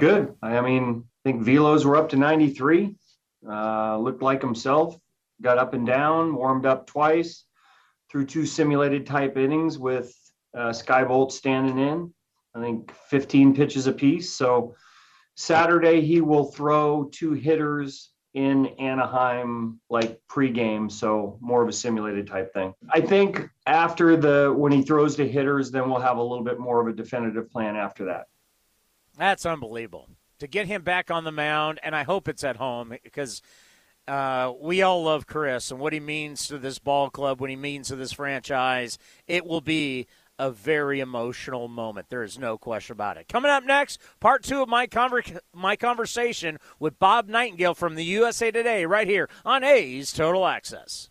Good. 0.00 0.34
I 0.42 0.60
mean, 0.62 1.04
I 1.24 1.30
think 1.30 1.42
velos 1.42 1.84
were 1.84 1.96
up 1.96 2.08
to 2.10 2.16
93. 2.16 2.94
Uh, 3.48 3.98
looked 3.98 4.22
like 4.22 4.40
himself. 4.40 4.98
Got 5.42 5.58
up 5.58 5.74
and 5.74 5.86
down, 5.86 6.34
warmed 6.34 6.64
up 6.64 6.86
twice, 6.86 7.44
threw 8.10 8.24
two 8.24 8.46
simulated 8.46 9.06
type 9.06 9.36
innings 9.36 9.78
with 9.78 10.14
uh, 10.56 10.72
Skye 10.72 11.04
Bolt 11.04 11.30
standing 11.30 11.78
in. 11.78 12.12
I 12.54 12.60
think 12.62 12.90
15 13.10 13.54
pitches 13.54 13.86
apiece. 13.86 14.32
So 14.32 14.74
Saturday 15.36 16.00
he 16.00 16.20
will 16.20 16.44
throw 16.44 17.04
two 17.12 17.32
hitters 17.32 18.10
in 18.34 18.66
Anaheim 18.78 19.80
like 19.88 20.20
pregame, 20.28 20.90
so 20.90 21.38
more 21.40 21.62
of 21.62 21.68
a 21.68 21.72
simulated 21.72 22.26
type 22.26 22.52
thing. 22.52 22.74
I 22.90 23.00
think 23.00 23.48
after 23.66 24.16
the 24.16 24.52
when 24.54 24.72
he 24.72 24.82
throws 24.82 25.16
to 25.16 25.26
hitters, 25.26 25.70
then 25.70 25.88
we'll 25.88 26.00
have 26.00 26.18
a 26.18 26.22
little 26.22 26.44
bit 26.44 26.58
more 26.58 26.80
of 26.80 26.86
a 26.86 26.92
definitive 26.92 27.50
plan 27.50 27.76
after 27.76 28.06
that. 28.06 28.26
That's 29.16 29.46
unbelievable 29.46 30.10
to 30.38 30.46
get 30.46 30.66
him 30.66 30.82
back 30.82 31.10
on 31.10 31.24
the 31.24 31.32
mound, 31.32 31.80
and 31.82 31.94
I 31.96 32.02
hope 32.02 32.28
it's 32.28 32.44
at 32.44 32.56
home 32.56 32.94
because 33.02 33.40
uh, 34.06 34.52
we 34.60 34.82
all 34.82 35.02
love 35.02 35.26
Chris 35.26 35.70
and 35.70 35.80
what 35.80 35.92
he 35.92 36.00
means 36.00 36.46
to 36.48 36.58
this 36.58 36.78
ball 36.78 37.10
club, 37.10 37.40
what 37.40 37.50
he 37.50 37.56
means 37.56 37.88
to 37.88 37.96
this 37.96 38.12
franchise. 38.12 38.98
It 39.26 39.46
will 39.46 39.60
be 39.60 40.06
a 40.38 40.50
very 40.50 41.00
emotional 41.00 41.68
moment. 41.68 42.08
There 42.08 42.22
is 42.22 42.38
no 42.38 42.58
question 42.58 42.92
about 42.92 43.16
it. 43.16 43.28
Coming 43.28 43.50
up 43.50 43.64
next, 43.64 44.00
part 44.20 44.42
two 44.42 44.62
of 44.62 44.68
my 44.68 44.86
conver- 44.86 45.38
my 45.54 45.76
conversation 45.76 46.58
with 46.78 46.98
Bob 46.98 47.28
Nightingale 47.28 47.74
from 47.74 47.94
the 47.94 48.04
USA 48.04 48.50
Today, 48.50 48.86
right 48.86 49.08
here 49.08 49.28
on 49.44 49.64
A's 49.64 50.12
Total 50.12 50.46
Access. 50.46 51.10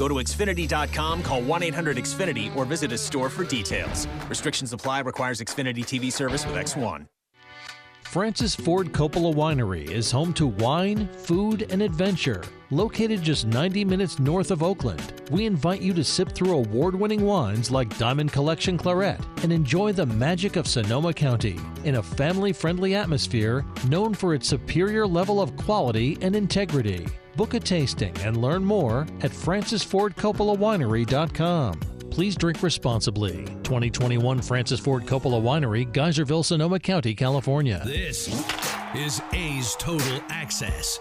Go 0.00 0.08
to 0.08 0.14
Xfinity.com, 0.14 1.22
call 1.22 1.42
1 1.42 1.62
800 1.62 1.98
Xfinity, 1.98 2.56
or 2.56 2.64
visit 2.64 2.90
a 2.90 2.96
store 2.96 3.28
for 3.28 3.44
details. 3.44 4.08
Restrictions 4.30 4.72
apply, 4.72 5.00
requires 5.00 5.42
Xfinity 5.42 5.84
TV 5.84 6.10
service 6.10 6.46
with 6.46 6.54
X1. 6.54 7.06
Francis 8.04 8.56
Ford 8.56 8.92
Coppola 8.94 9.34
Winery 9.34 9.90
is 9.90 10.10
home 10.10 10.32
to 10.32 10.46
wine, 10.46 11.06
food, 11.12 11.70
and 11.70 11.82
adventure. 11.82 12.42
Located 12.70 13.20
just 13.20 13.46
90 13.46 13.84
minutes 13.84 14.18
north 14.18 14.50
of 14.50 14.62
Oakland, 14.62 15.20
we 15.30 15.44
invite 15.44 15.82
you 15.82 15.92
to 15.92 16.02
sip 16.02 16.32
through 16.32 16.56
award 16.56 16.94
winning 16.94 17.26
wines 17.26 17.70
like 17.70 17.98
Diamond 17.98 18.32
Collection 18.32 18.78
Claret 18.78 19.20
and 19.42 19.52
enjoy 19.52 19.92
the 19.92 20.06
magic 20.06 20.56
of 20.56 20.66
Sonoma 20.66 21.12
County 21.12 21.58
in 21.84 21.96
a 21.96 22.02
family 22.02 22.54
friendly 22.54 22.94
atmosphere 22.94 23.66
known 23.88 24.14
for 24.14 24.32
its 24.32 24.48
superior 24.48 25.06
level 25.06 25.42
of 25.42 25.54
quality 25.58 26.16
and 26.22 26.34
integrity. 26.34 27.06
Book 27.36 27.54
a 27.54 27.60
tasting 27.60 28.14
and 28.18 28.36
learn 28.36 28.64
more 28.64 29.02
at 29.22 29.30
francisfordcoppolawinery.com. 29.30 31.80
Please 32.10 32.34
drink 32.34 32.60
responsibly. 32.62 33.44
2021 33.62 34.42
Francis 34.42 34.80
Ford 34.80 35.06
Coppola 35.06 35.40
Winery, 35.40 35.90
Geyserville, 35.92 36.44
Sonoma 36.44 36.80
County, 36.80 37.14
California. 37.14 37.80
This 37.84 38.26
is 38.96 39.22
A's 39.32 39.76
Total 39.76 40.20
Access. 40.28 40.98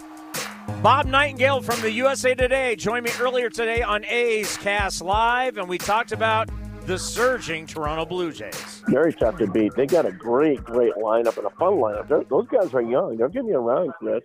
Bob 0.84 1.08
Nightingale 1.08 1.64
from 1.64 1.82
the 1.82 1.92
USA 1.92 2.36
Today 2.36 2.76
joined 2.76 3.06
me 3.06 3.12
earlier 3.20 3.50
today 3.50 3.82
on 3.82 4.06
A's 4.06 4.56
Cast 4.58 5.02
Live, 5.02 5.58
and 5.58 5.68
we 5.68 5.80
talked 5.80 6.12
about 6.12 6.48
the 6.86 6.98
surging 6.98 7.66
Toronto 7.66 8.06
Blue 8.06 8.32
Jays. 8.32 8.84
Very 8.88 9.12
tough 9.14 9.38
to 9.40 9.48
beat. 9.48 9.74
They 9.76 9.88
got 9.88 10.06
a 10.06 10.12
great, 10.12 10.64
great 10.64 10.94
lineup 10.94 11.38
and 11.38 11.48
a 11.48 11.50
fun 11.52 11.74
lineup. 11.74 12.08
They're, 12.08 12.24
those 12.30 12.48
guys 12.48 12.74
are 12.74 12.82
young. 12.82 13.18
They're 13.18 13.30
getting 13.30 13.54
around, 13.54 13.92
Chris. 14.00 14.24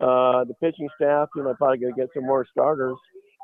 Uh, 0.00 0.44
the 0.44 0.54
pitching 0.60 0.88
staff, 0.96 1.28
you 1.34 1.42
know, 1.42 1.54
probably 1.54 1.78
going 1.78 1.94
to 1.94 2.00
get 2.00 2.10
some 2.14 2.26
more 2.26 2.46
starters, 2.50 2.96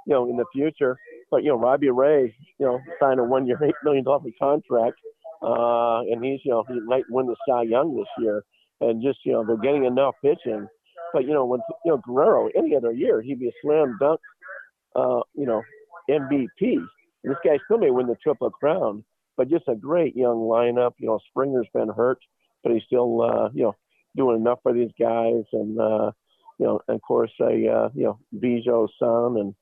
you 0.06 0.12
know, 0.12 0.28
in 0.28 0.36
the 0.36 0.44
future. 0.52 0.98
But 1.30 1.42
you 1.44 1.48
know, 1.48 1.58
Robbie 1.58 1.90
Ray, 1.90 2.34
you 2.58 2.66
know, 2.66 2.78
signed 3.00 3.20
a 3.20 3.24
one-year, 3.24 3.58
eight 3.64 3.74
million 3.84 4.04
dollar 4.04 4.20
contract, 4.38 4.98
uh, 5.42 6.00
and 6.00 6.22
he's, 6.24 6.40
you 6.44 6.50
know, 6.50 6.64
he 6.68 6.78
might 6.80 7.04
win 7.08 7.26
the 7.26 7.36
Cy 7.48 7.62
Young 7.62 7.96
this 7.96 8.08
year. 8.18 8.44
And 8.80 9.02
just, 9.02 9.20
you 9.24 9.32
know, 9.32 9.44
they're 9.46 9.56
getting 9.56 9.84
enough 9.84 10.14
pitching. 10.22 10.68
But 11.12 11.24
you 11.24 11.34
know, 11.34 11.44
when 11.44 11.60
you 11.84 11.92
know 11.92 11.98
Guerrero, 11.98 12.48
any 12.56 12.74
other 12.74 12.92
year, 12.92 13.20
he'd 13.20 13.38
be 13.38 13.48
a 13.48 13.52
slam 13.62 13.96
dunk, 14.00 14.20
uh, 14.96 15.20
you 15.34 15.46
know, 15.46 15.62
MVP. 16.10 16.78
This 17.24 17.36
guy 17.44 17.58
still 17.64 17.78
may 17.78 17.90
win 17.90 18.06
the 18.06 18.16
Triple 18.22 18.50
Crown, 18.50 19.04
but 19.36 19.48
just 19.48 19.68
a 19.68 19.76
great 19.76 20.16
young 20.16 20.38
lineup. 20.38 20.92
You 20.98 21.08
know, 21.08 21.20
Springer's 21.28 21.68
been 21.72 21.88
hurt, 21.88 22.18
but 22.62 22.72
he's 22.72 22.82
still, 22.86 23.22
uh, 23.22 23.50
you 23.52 23.62
know, 23.64 23.76
doing 24.16 24.36
enough 24.40 24.58
for 24.62 24.72
these 24.72 24.90
guys. 24.98 25.44
And 25.52 25.78
uh, 25.78 26.12
you 26.62 26.68
know, 26.68 26.80
and 26.86 26.94
of 26.94 27.02
course, 27.02 27.32
a 27.40 27.44
uh, 27.44 27.88
you 27.92 28.04
know, 28.04 28.18
Biggio's 28.38 28.92
son 28.96 29.36
and 29.36 29.54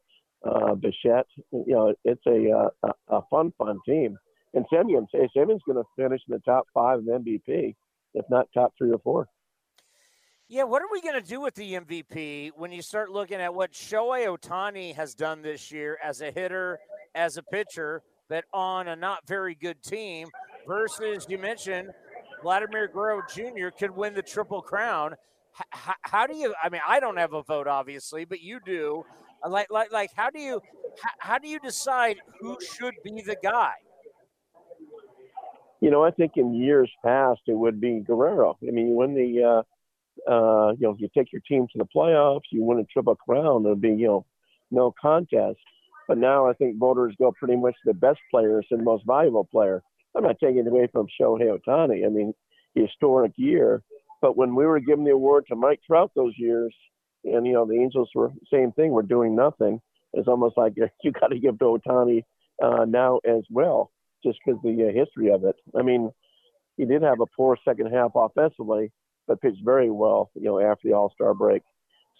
uh, 0.44 0.74
Bichette. 0.74 1.26
You 1.50 1.64
know, 1.66 1.94
it's 2.04 2.20
a, 2.26 2.50
uh, 2.50 2.90
a, 3.08 3.16
a 3.16 3.22
fun, 3.30 3.54
fun 3.56 3.78
team. 3.86 4.18
And 4.52 4.66
hey, 4.70 5.28
Semien's 5.34 5.62
going 5.64 5.78
to 5.78 5.84
finish 5.96 6.20
in 6.28 6.34
the 6.34 6.40
top 6.40 6.66
five 6.74 6.98
of 6.98 7.04
MVP, 7.04 7.74
if 8.12 8.24
not 8.28 8.48
top 8.52 8.74
three 8.76 8.90
or 8.90 8.98
four. 8.98 9.28
Yeah, 10.46 10.64
what 10.64 10.82
are 10.82 10.88
we 10.92 11.00
going 11.00 11.14
to 11.14 11.26
do 11.26 11.40
with 11.40 11.54
the 11.54 11.74
MVP 11.74 12.50
when 12.54 12.70
you 12.70 12.82
start 12.82 13.10
looking 13.10 13.40
at 13.40 13.54
what 13.54 13.72
Shohei 13.72 14.26
Ohtani 14.26 14.94
has 14.94 15.14
done 15.14 15.40
this 15.40 15.72
year 15.72 15.96
as 16.04 16.20
a 16.20 16.30
hitter, 16.30 16.80
as 17.14 17.38
a 17.38 17.42
pitcher, 17.42 18.02
but 18.28 18.44
on 18.52 18.88
a 18.88 18.96
not 18.96 19.26
very 19.26 19.54
good 19.54 19.82
team 19.82 20.28
versus 20.66 21.26
you 21.30 21.38
mentioned 21.38 21.88
Vladimir 22.42 22.88
Guerrero 22.88 23.22
Jr. 23.32 23.68
could 23.68 23.90
win 23.90 24.12
the 24.12 24.22
Triple 24.22 24.60
Crown. 24.60 25.14
H- 25.58 25.94
how 26.02 26.26
do 26.26 26.36
you? 26.36 26.54
I 26.62 26.68
mean, 26.68 26.82
I 26.86 27.00
don't 27.00 27.18
have 27.18 27.32
a 27.32 27.42
vote, 27.42 27.66
obviously, 27.66 28.24
but 28.24 28.40
you 28.40 28.60
do. 28.64 29.04
Like, 29.46 29.68
like, 29.70 29.90
like, 29.92 30.10
how 30.14 30.30
do 30.30 30.40
you, 30.40 30.60
how, 31.02 31.10
how 31.18 31.38
do 31.38 31.48
you 31.48 31.58
decide 31.60 32.16
who 32.40 32.56
should 32.60 32.94
be 33.02 33.22
the 33.22 33.36
guy? 33.42 33.72
You 35.80 35.90
know, 35.90 36.04
I 36.04 36.10
think 36.10 36.32
in 36.36 36.54
years 36.54 36.90
past 37.04 37.40
it 37.46 37.56
would 37.56 37.80
be 37.80 38.00
Guerrero. 38.00 38.58
I 38.66 38.70
mean, 38.70 38.94
when 38.94 39.14
the 39.14 39.44
uh, 39.44 39.62
Uh, 40.28 40.72
you 40.78 40.86
know, 40.86 40.94
you 40.98 41.08
take 41.16 41.32
your 41.32 41.40
team 41.48 41.66
to 41.72 41.78
the 41.78 41.88
playoffs, 41.96 42.52
you 42.52 42.62
win 42.62 42.78
a 42.78 42.84
triple 42.84 43.16
crown, 43.16 43.64
it'll 43.64 43.74
be 43.74 43.88
you 43.88 44.06
know 44.06 44.26
no 44.70 44.92
contest. 45.00 45.58
But 46.08 46.18
now 46.18 46.46
I 46.50 46.52
think 46.52 46.78
voters 46.78 47.14
go 47.18 47.32
pretty 47.32 47.56
much 47.56 47.76
the 47.84 47.94
best 47.94 48.20
players 48.30 48.66
and 48.70 48.84
most 48.84 49.04
valuable 49.06 49.46
player. 49.50 49.82
I'm 50.14 50.24
not 50.24 50.38
taking 50.38 50.66
it 50.66 50.66
away 50.66 50.88
from 50.92 51.06
Shohei 51.18 51.48
Ohtani. 51.56 52.04
I 52.04 52.10
mean, 52.10 52.34
historic 52.74 53.32
year. 53.36 53.82
But 54.20 54.36
when 54.36 54.54
we 54.54 54.66
were 54.66 54.80
giving 54.80 55.04
the 55.04 55.12
award 55.12 55.46
to 55.48 55.56
Mike 55.56 55.80
Trout 55.86 56.12
those 56.14 56.34
years, 56.36 56.74
and 57.24 57.46
you 57.46 57.52
know 57.52 57.66
the 57.66 57.74
Angels 57.74 58.10
were 58.14 58.32
same 58.52 58.72
thing, 58.72 58.90
we're 58.90 59.02
doing 59.02 59.34
nothing. 59.34 59.80
It's 60.12 60.28
almost 60.28 60.56
like 60.56 60.74
you 61.02 61.12
got 61.12 61.28
to 61.28 61.38
give 61.38 61.58
to 61.58 61.64
Ohtani 61.64 62.24
uh, 62.62 62.84
now 62.84 63.20
as 63.24 63.42
well, 63.50 63.90
just 64.24 64.38
because 64.44 64.60
the 64.62 64.88
uh, 64.88 64.92
history 64.92 65.32
of 65.32 65.44
it. 65.44 65.56
I 65.78 65.82
mean, 65.82 66.10
he 66.76 66.84
did 66.84 67.02
have 67.02 67.20
a 67.20 67.26
poor 67.36 67.56
second 67.64 67.92
half 67.92 68.12
offensively, 68.14 68.92
but 69.26 69.40
pitched 69.40 69.64
very 69.64 69.90
well, 69.90 70.30
you 70.34 70.44
know, 70.44 70.60
after 70.60 70.88
the 70.88 70.94
All 70.94 71.12
Star 71.14 71.34
break. 71.34 71.62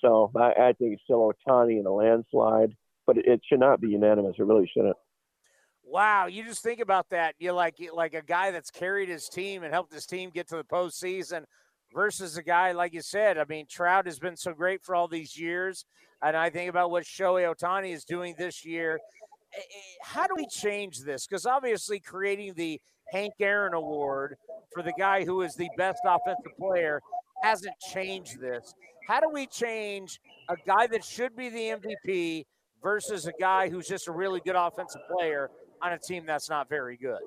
So 0.00 0.30
I, 0.36 0.52
I 0.52 0.72
think 0.72 0.94
it's 0.94 1.02
still 1.04 1.30
Ohtani 1.48 1.78
in 1.78 1.86
a 1.86 1.92
landslide, 1.92 2.74
but 3.06 3.18
it, 3.18 3.26
it 3.26 3.40
should 3.46 3.60
not 3.60 3.80
be 3.80 3.88
unanimous. 3.88 4.36
It 4.38 4.44
really 4.44 4.70
shouldn't. 4.74 4.96
Wow, 5.84 6.26
you 6.26 6.44
just 6.44 6.62
think 6.62 6.80
about 6.80 7.10
that. 7.10 7.34
You're 7.38 7.52
like 7.52 7.74
like 7.92 8.14
a 8.14 8.22
guy 8.22 8.52
that's 8.52 8.70
carried 8.70 9.08
his 9.08 9.28
team 9.28 9.64
and 9.64 9.72
helped 9.72 9.92
his 9.92 10.06
team 10.06 10.30
get 10.30 10.48
to 10.48 10.56
the 10.56 10.64
postseason 10.64 11.44
versus 11.94 12.36
a 12.36 12.42
guy 12.42 12.72
like 12.72 12.92
you 12.92 13.02
said. 13.02 13.38
I 13.38 13.44
mean, 13.48 13.66
Trout 13.68 14.06
has 14.06 14.18
been 14.18 14.36
so 14.36 14.52
great 14.52 14.82
for 14.82 14.94
all 14.94 15.08
these 15.08 15.38
years, 15.38 15.84
and 16.22 16.36
I 16.36 16.50
think 16.50 16.70
about 16.70 16.90
what 16.90 17.04
Shohei 17.04 17.52
Ohtani 17.52 17.92
is 17.92 18.04
doing 18.04 18.34
this 18.38 18.64
year. 18.64 18.98
Eh, 19.54 19.58
eh, 19.58 19.62
how 20.02 20.26
do 20.26 20.34
we 20.36 20.46
change 20.46 21.00
this? 21.00 21.26
Because 21.26 21.46
obviously, 21.46 22.00
creating 22.00 22.54
the 22.54 22.80
Hank 23.12 23.34
Aaron 23.40 23.74
Award 23.74 24.36
for 24.72 24.82
the 24.82 24.92
guy 24.98 25.24
who 25.24 25.42
is 25.42 25.54
the 25.54 25.68
best 25.76 26.00
offensive 26.04 26.56
player 26.58 27.00
hasn't 27.42 27.74
changed 27.92 28.40
this. 28.40 28.74
How 29.08 29.18
do 29.20 29.28
we 29.28 29.46
change 29.46 30.20
a 30.48 30.56
guy 30.66 30.86
that 30.86 31.04
should 31.04 31.34
be 31.34 31.48
the 31.48 31.76
MVP 31.80 32.44
versus 32.82 33.26
a 33.26 33.32
guy 33.40 33.68
who's 33.68 33.86
just 33.86 34.08
a 34.08 34.12
really 34.12 34.40
good 34.40 34.56
offensive 34.56 35.02
player 35.10 35.50
on 35.82 35.92
a 35.92 35.98
team 35.98 36.24
that's 36.26 36.48
not 36.48 36.68
very 36.68 36.96
good. 36.96 37.20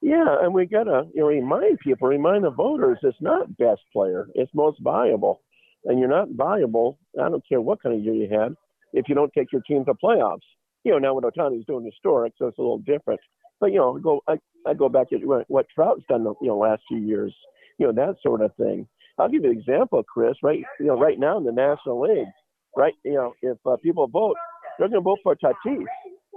Yeah, 0.00 0.36
and 0.42 0.52
we 0.52 0.66
gotta 0.66 1.04
you 1.14 1.22
know 1.22 1.28
remind 1.28 1.78
people, 1.80 2.08
remind 2.08 2.44
the 2.44 2.50
voters, 2.50 2.98
it's 3.02 3.16
not 3.20 3.56
best 3.56 3.80
player, 3.92 4.28
it's 4.34 4.52
most 4.54 4.78
valuable, 4.82 5.42
and 5.84 5.98
you're 5.98 6.08
not 6.08 6.28
valuable. 6.30 6.98
I 7.20 7.28
don't 7.28 7.46
care 7.48 7.60
what 7.60 7.82
kind 7.82 7.94
of 7.96 8.04
year 8.04 8.14
you 8.14 8.28
had 8.30 8.54
if 8.92 9.08
you 9.08 9.14
don't 9.14 9.32
take 9.32 9.52
your 9.52 9.62
team 9.62 9.84
to 9.86 9.94
playoffs. 9.94 10.46
You 10.84 10.92
know 10.92 10.98
now 10.98 11.14
what 11.14 11.24
Ohtani's 11.24 11.66
doing 11.66 11.84
historic, 11.84 12.34
so 12.38 12.46
it's 12.46 12.58
a 12.58 12.62
little 12.62 12.78
different. 12.78 13.20
But 13.58 13.72
you 13.72 13.78
know, 13.78 13.98
go 13.98 14.20
I, 14.28 14.38
I 14.66 14.74
go 14.74 14.88
back 14.88 15.08
to 15.10 15.44
what 15.48 15.66
Trout's 15.74 16.02
done 16.08 16.24
you 16.40 16.48
know 16.48 16.58
last 16.58 16.82
few 16.88 16.98
years, 16.98 17.34
you 17.78 17.86
know 17.86 17.92
that 17.92 18.16
sort 18.22 18.42
of 18.42 18.54
thing. 18.56 18.86
I'll 19.18 19.30
give 19.30 19.44
you 19.44 19.50
an 19.50 19.58
example, 19.58 20.02
Chris. 20.02 20.36
Right, 20.42 20.62
you 20.78 20.86
know, 20.86 20.98
right 20.98 21.18
now 21.18 21.38
in 21.38 21.44
the 21.44 21.52
National 21.52 22.02
League, 22.02 22.28
right, 22.76 22.94
you 23.04 23.14
know, 23.14 23.32
if 23.40 23.56
uh, 23.64 23.76
people 23.82 24.06
vote, 24.08 24.36
they're 24.78 24.88
going 24.88 25.00
to 25.00 25.04
vote 25.04 25.20
for 25.22 25.34
Tatis 25.34 25.86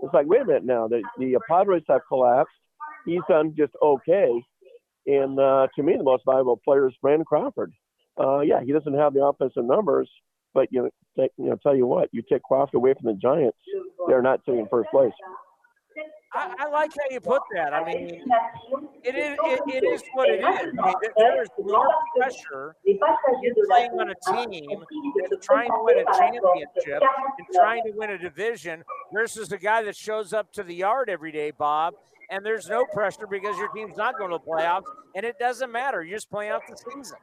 it's 0.01 0.14
like, 0.14 0.28
wait 0.28 0.41
a 0.41 0.45
minute 0.45 0.66
now, 0.66 0.88
the, 0.88 1.01
the 1.18 1.39
Padres 1.47 1.84
have 1.89 2.01
collapsed. 2.07 2.53
He's 3.06 3.22
done 3.30 3.54
just 3.58 3.74
okay. 3.82 4.41
And 5.08 5.39
uh, 5.39 5.68
to 5.76 5.84
me, 5.84 5.95
the 5.97 6.04
most 6.04 6.24
valuable 6.26 6.60
player 6.64 6.88
is 6.88 6.93
Brandon 7.02 7.26
Crawford. 7.26 7.74
Uh, 8.20 8.41
yeah, 8.41 8.62
he 8.64 8.72
doesn't 8.72 8.93
have 8.93 9.14
the 9.14 9.24
offensive 9.24 9.66
numbers, 9.66 10.10
but 10.54 10.68
you 10.72 10.84
know, 11.16 11.28
you 11.38 11.50
know, 11.50 11.58
tell 11.64 11.76
you 11.76 11.88
what, 11.88 12.10
you 12.12 12.22
take 12.30 12.43
Crawford 12.43 12.76
away 12.76 12.93
from 12.93 13.12
the 13.12 13.20
Giants, 13.20 13.58
they're 14.08 14.22
not 14.22 14.41
sitting 14.45 14.60
in 14.62 14.68
first 14.68 14.89
place. 14.91 15.14
I, 16.32 16.54
I, 16.60 16.70
like 16.70 16.91
how 16.91 17.12
you 17.14 17.20
put 17.20 17.41
that. 17.56 17.74
I 17.74 17.84
mean, 17.84 18.24
it 19.04 19.16
is 19.16 19.36
it, 19.41 19.62
it 19.68 19.84
is 19.84 20.04
what 20.14 20.30
it 20.30 20.39
is. 20.39 20.74
I 20.80 20.86
mean, 20.86 20.93
there 21.18 21.41
is 21.41 21.50
more 21.60 21.89
pressure 22.16 22.76
playing 23.68 23.91
on 24.00 24.12
a 24.12 24.32
team 24.32 24.80
that's 25.20 25.45
trying 25.45 25.70
to 25.70 25.78
win 25.80 25.97
a 25.97 26.18
championship 26.18 27.02
and 27.39 27.47
trying 27.54 27.84
to 27.86 27.91
win 27.95 28.12
a 28.12 28.18
division 28.18 28.84
versus 29.12 29.52
a 29.52 29.58
guy 29.58 29.82
that 29.84 29.95
shows 29.95 30.32
up 30.32 30.52
to 30.54 30.64
the 30.64 30.76
yard 30.76 31.10
every 31.10 31.32
day, 31.32 31.50
Bob. 31.50 31.95
And 32.32 32.46
there's 32.46 32.70
no 32.70 32.86
pressure 32.86 33.26
because 33.30 33.58
your 33.58 33.70
team's 33.70 33.98
not 33.98 34.18
going 34.18 34.32
to 34.32 34.38
the 34.38 34.52
playoffs, 34.52 34.84
and 35.16 35.26
it 35.26 35.40
doesn't 35.40 35.72
matter. 35.72 36.04
You're 36.04 36.18
just 36.18 36.30
playing 36.30 36.52
out 36.52 36.62
the 36.70 36.78
season. 36.78 37.18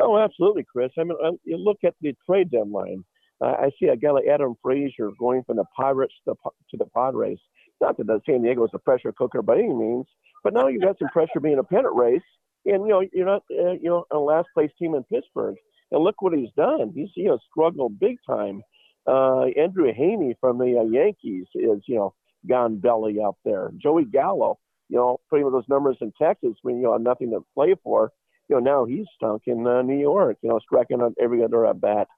Oh, 0.00 0.18
absolutely, 0.18 0.64
Chris. 0.64 0.90
I 0.98 1.04
mean, 1.04 1.16
you 1.44 1.56
look 1.56 1.78
at 1.84 1.94
the 2.00 2.14
trade 2.26 2.50
deadline. 2.50 3.04
Uh, 3.40 3.54
I 3.58 3.70
see 3.78 3.86
a 3.86 3.96
guy 3.96 4.10
like 4.10 4.26
Adam 4.26 4.54
Frazier 4.62 5.10
going 5.18 5.42
from 5.44 5.56
the 5.56 5.64
Pirates 5.76 6.14
to, 6.26 6.34
to 6.70 6.76
the 6.76 6.86
Padres. 6.86 7.38
Not 7.80 7.96
that 7.98 8.20
San 8.26 8.42
Diego 8.42 8.64
is 8.64 8.70
a 8.74 8.78
pressure 8.78 9.12
cooker 9.12 9.42
by 9.42 9.58
any 9.58 9.72
means, 9.72 10.06
but 10.42 10.54
now 10.54 10.68
you've 10.68 10.82
got 10.82 10.98
some 10.98 11.08
pressure 11.08 11.40
being 11.40 11.58
a 11.58 11.64
pennant 11.64 11.94
race, 11.94 12.22
and 12.64 12.82
you 12.84 12.88
know 12.88 13.02
you're 13.12 13.26
not 13.26 13.42
uh, 13.50 13.72
you 13.72 13.88
know 13.88 14.04
a 14.10 14.18
last 14.18 14.48
place 14.54 14.70
team 14.78 14.94
in 14.94 15.02
Pittsburgh. 15.04 15.56
And 15.90 16.02
look 16.02 16.22
what 16.22 16.36
he's 16.36 16.50
done. 16.56 16.92
He's 16.94 17.10
you 17.16 17.28
know 17.28 17.38
struggled 17.50 17.98
big 17.98 18.16
time. 18.26 18.62
Uh, 19.06 19.46
Andrew 19.56 19.92
Heaney 19.92 20.34
from 20.40 20.58
the 20.58 20.78
uh, 20.78 20.84
Yankees 20.84 21.46
is 21.54 21.82
you 21.86 21.96
know 21.96 22.14
gone 22.48 22.78
belly 22.78 23.18
up 23.20 23.36
there. 23.44 23.70
Joey 23.76 24.04
Gallo, 24.04 24.58
you 24.88 24.96
know, 24.96 25.18
putting 25.30 25.50
those 25.50 25.68
numbers 25.68 25.96
in 26.00 26.12
Texas 26.20 26.54
when 26.62 26.76
you 26.76 26.82
know 26.82 26.96
nothing 26.96 27.30
to 27.30 27.44
play 27.54 27.74
for. 27.82 28.12
You 28.48 28.56
know 28.56 28.60
now 28.60 28.84
he's 28.84 29.06
stunk 29.14 29.42
in 29.46 29.66
uh, 29.66 29.82
New 29.82 29.98
York. 29.98 30.38
You 30.42 30.50
know 30.50 30.60
striking 30.60 31.00
on 31.00 31.14
every 31.20 31.42
other 31.42 31.66
at 31.66 31.80
bat. 31.80 32.08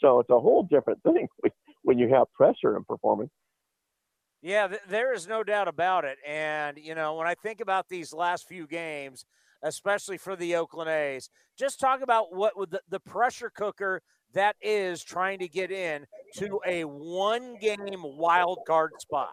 So 0.00 0.20
it's 0.20 0.30
a 0.30 0.40
whole 0.40 0.64
different 0.64 1.02
thing 1.04 1.28
when 1.82 1.98
you 1.98 2.08
have 2.14 2.32
pressure 2.34 2.76
and 2.76 2.86
performing. 2.86 3.30
Yeah, 4.42 4.66
th- 4.66 4.80
there 4.88 5.14
is 5.14 5.28
no 5.28 5.44
doubt 5.44 5.68
about 5.68 6.04
it. 6.04 6.18
And, 6.26 6.76
you 6.76 6.96
know, 6.96 7.14
when 7.14 7.28
I 7.28 7.34
think 7.34 7.60
about 7.60 7.88
these 7.88 8.12
last 8.12 8.48
few 8.48 8.66
games, 8.66 9.24
especially 9.62 10.18
for 10.18 10.34
the 10.34 10.56
Oakland 10.56 10.90
A's, 10.90 11.30
just 11.56 11.78
talk 11.78 12.02
about 12.02 12.34
what 12.34 12.52
the, 12.70 12.80
the 12.88 12.98
pressure 12.98 13.50
cooker 13.50 14.02
that 14.34 14.56
is 14.60 15.04
trying 15.04 15.38
to 15.38 15.48
get 15.48 15.70
in 15.70 16.06
to 16.36 16.58
a 16.66 16.84
one 16.84 17.56
game 17.60 18.02
wild 18.02 18.58
card 18.66 18.92
spot. 18.98 19.32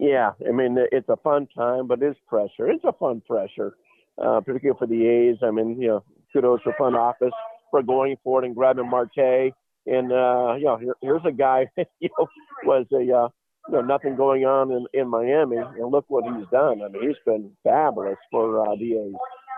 Yeah, 0.00 0.30
I 0.48 0.52
mean, 0.52 0.78
it's 0.92 1.08
a 1.10 1.16
fun 1.18 1.46
time, 1.54 1.86
but 1.86 2.02
it's 2.02 2.18
pressure. 2.26 2.70
It's 2.70 2.84
a 2.84 2.92
fun 2.92 3.20
pressure, 3.20 3.74
uh, 4.16 4.40
particularly 4.40 4.78
for 4.78 4.86
the 4.86 5.06
A's. 5.06 5.36
I 5.42 5.50
mean, 5.50 5.78
you 5.78 5.88
know, 5.88 6.04
kudos 6.32 6.62
to 6.62 6.72
front 6.78 6.96
office 6.96 7.34
for 7.70 7.82
going 7.82 8.16
for 8.24 8.42
it 8.42 8.46
and 8.46 8.56
grabbing 8.56 8.88
Marte. 8.88 9.52
And 9.86 10.10
uh, 10.10 10.54
you 10.56 10.64
know, 10.64 10.78
here, 10.80 10.96
here's 11.02 11.20
a 11.26 11.32
guy, 11.32 11.66
you 12.00 12.08
know, 12.18 12.26
was 12.64 12.86
a 12.92 12.96
uh, 12.96 13.28
you 13.68 13.74
know 13.74 13.82
nothing 13.82 14.16
going 14.16 14.46
on 14.46 14.72
in, 14.72 14.86
in 14.94 15.06
Miami, 15.06 15.58
and 15.58 15.90
look 15.90 16.06
what 16.08 16.24
he's 16.24 16.48
done. 16.50 16.80
I 16.80 16.88
mean, 16.88 17.06
he's 17.06 17.18
been 17.26 17.50
fabulous 17.62 18.16
for 18.30 18.66
uh, 18.66 18.76
the 18.76 18.94
A's. 18.94 19.14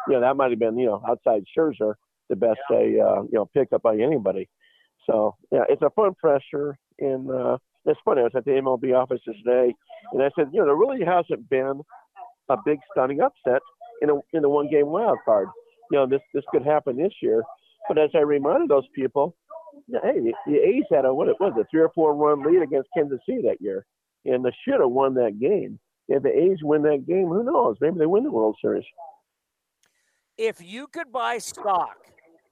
You 0.08 0.14
know, 0.14 0.20
that 0.22 0.36
might 0.36 0.50
have 0.50 0.58
been 0.58 0.76
you 0.76 0.86
know 0.86 1.04
outside 1.08 1.44
Scherzer 1.56 1.94
the 2.28 2.34
best 2.34 2.58
a 2.72 2.74
uh, 2.74 3.22
you 3.22 3.34
know 3.34 3.48
pickup 3.54 3.82
by 3.82 3.94
anybody. 3.96 4.48
So 5.08 5.36
yeah, 5.52 5.64
it's 5.68 5.82
a 5.82 5.90
fun 5.90 6.14
pressure. 6.14 6.76
And 6.98 7.30
uh, 7.30 7.58
it's 7.84 8.00
funny. 8.04 8.20
I 8.20 8.24
was 8.24 8.32
at 8.36 8.44
the 8.44 8.52
MLB 8.52 8.94
office 8.94 9.20
today, 9.24 9.74
and 10.12 10.22
I 10.22 10.30
said, 10.36 10.48
you 10.52 10.60
know, 10.60 10.66
there 10.66 10.76
really 10.76 11.04
hasn't 11.04 11.48
been 11.48 11.80
a 12.48 12.56
big 12.64 12.78
stunning 12.92 13.20
upset 13.20 13.62
in 14.02 14.10
a 14.10 14.14
in 14.32 14.42
the 14.42 14.48
one 14.48 14.68
game 14.70 14.86
wild 14.86 15.18
card. 15.24 15.48
You 15.90 15.98
know, 15.98 16.06
this 16.06 16.20
this 16.34 16.44
could 16.50 16.64
happen 16.64 16.96
this 16.96 17.14
year. 17.20 17.42
But 17.88 17.98
as 17.98 18.10
I 18.14 18.20
reminded 18.20 18.68
those 18.68 18.86
people, 18.94 19.34
hey, 19.88 20.20
the, 20.20 20.32
the 20.46 20.56
A's 20.56 20.84
had 20.90 21.04
a 21.04 21.12
what 21.12 21.28
it 21.28 21.36
was 21.40 21.52
a 21.58 21.64
three 21.70 21.80
or 21.80 21.90
four 21.94 22.14
run 22.14 22.42
lead 22.42 22.62
against 22.62 22.88
Kansas 22.96 23.18
City 23.28 23.42
that 23.42 23.60
year, 23.60 23.84
and 24.24 24.44
they 24.44 24.54
should 24.64 24.80
have 24.80 24.90
won 24.90 25.14
that 25.14 25.40
game. 25.40 25.78
If 26.08 26.22
the 26.22 26.30
A's 26.30 26.58
win 26.62 26.82
that 26.82 27.06
game, 27.06 27.28
who 27.28 27.42
knows? 27.42 27.76
Maybe 27.80 27.98
they 27.98 28.06
win 28.06 28.24
the 28.24 28.30
World 28.30 28.56
Series. 28.60 28.84
If 30.36 30.60
you 30.60 30.86
could 30.86 31.12
buy 31.12 31.38
stock 31.38 31.96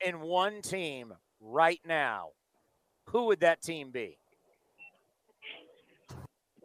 in 0.04 0.20
one 0.20 0.62
team 0.62 1.12
right 1.40 1.80
now, 1.84 2.28
who 3.06 3.26
would 3.26 3.40
that 3.40 3.62
team 3.62 3.90
be? 3.90 4.18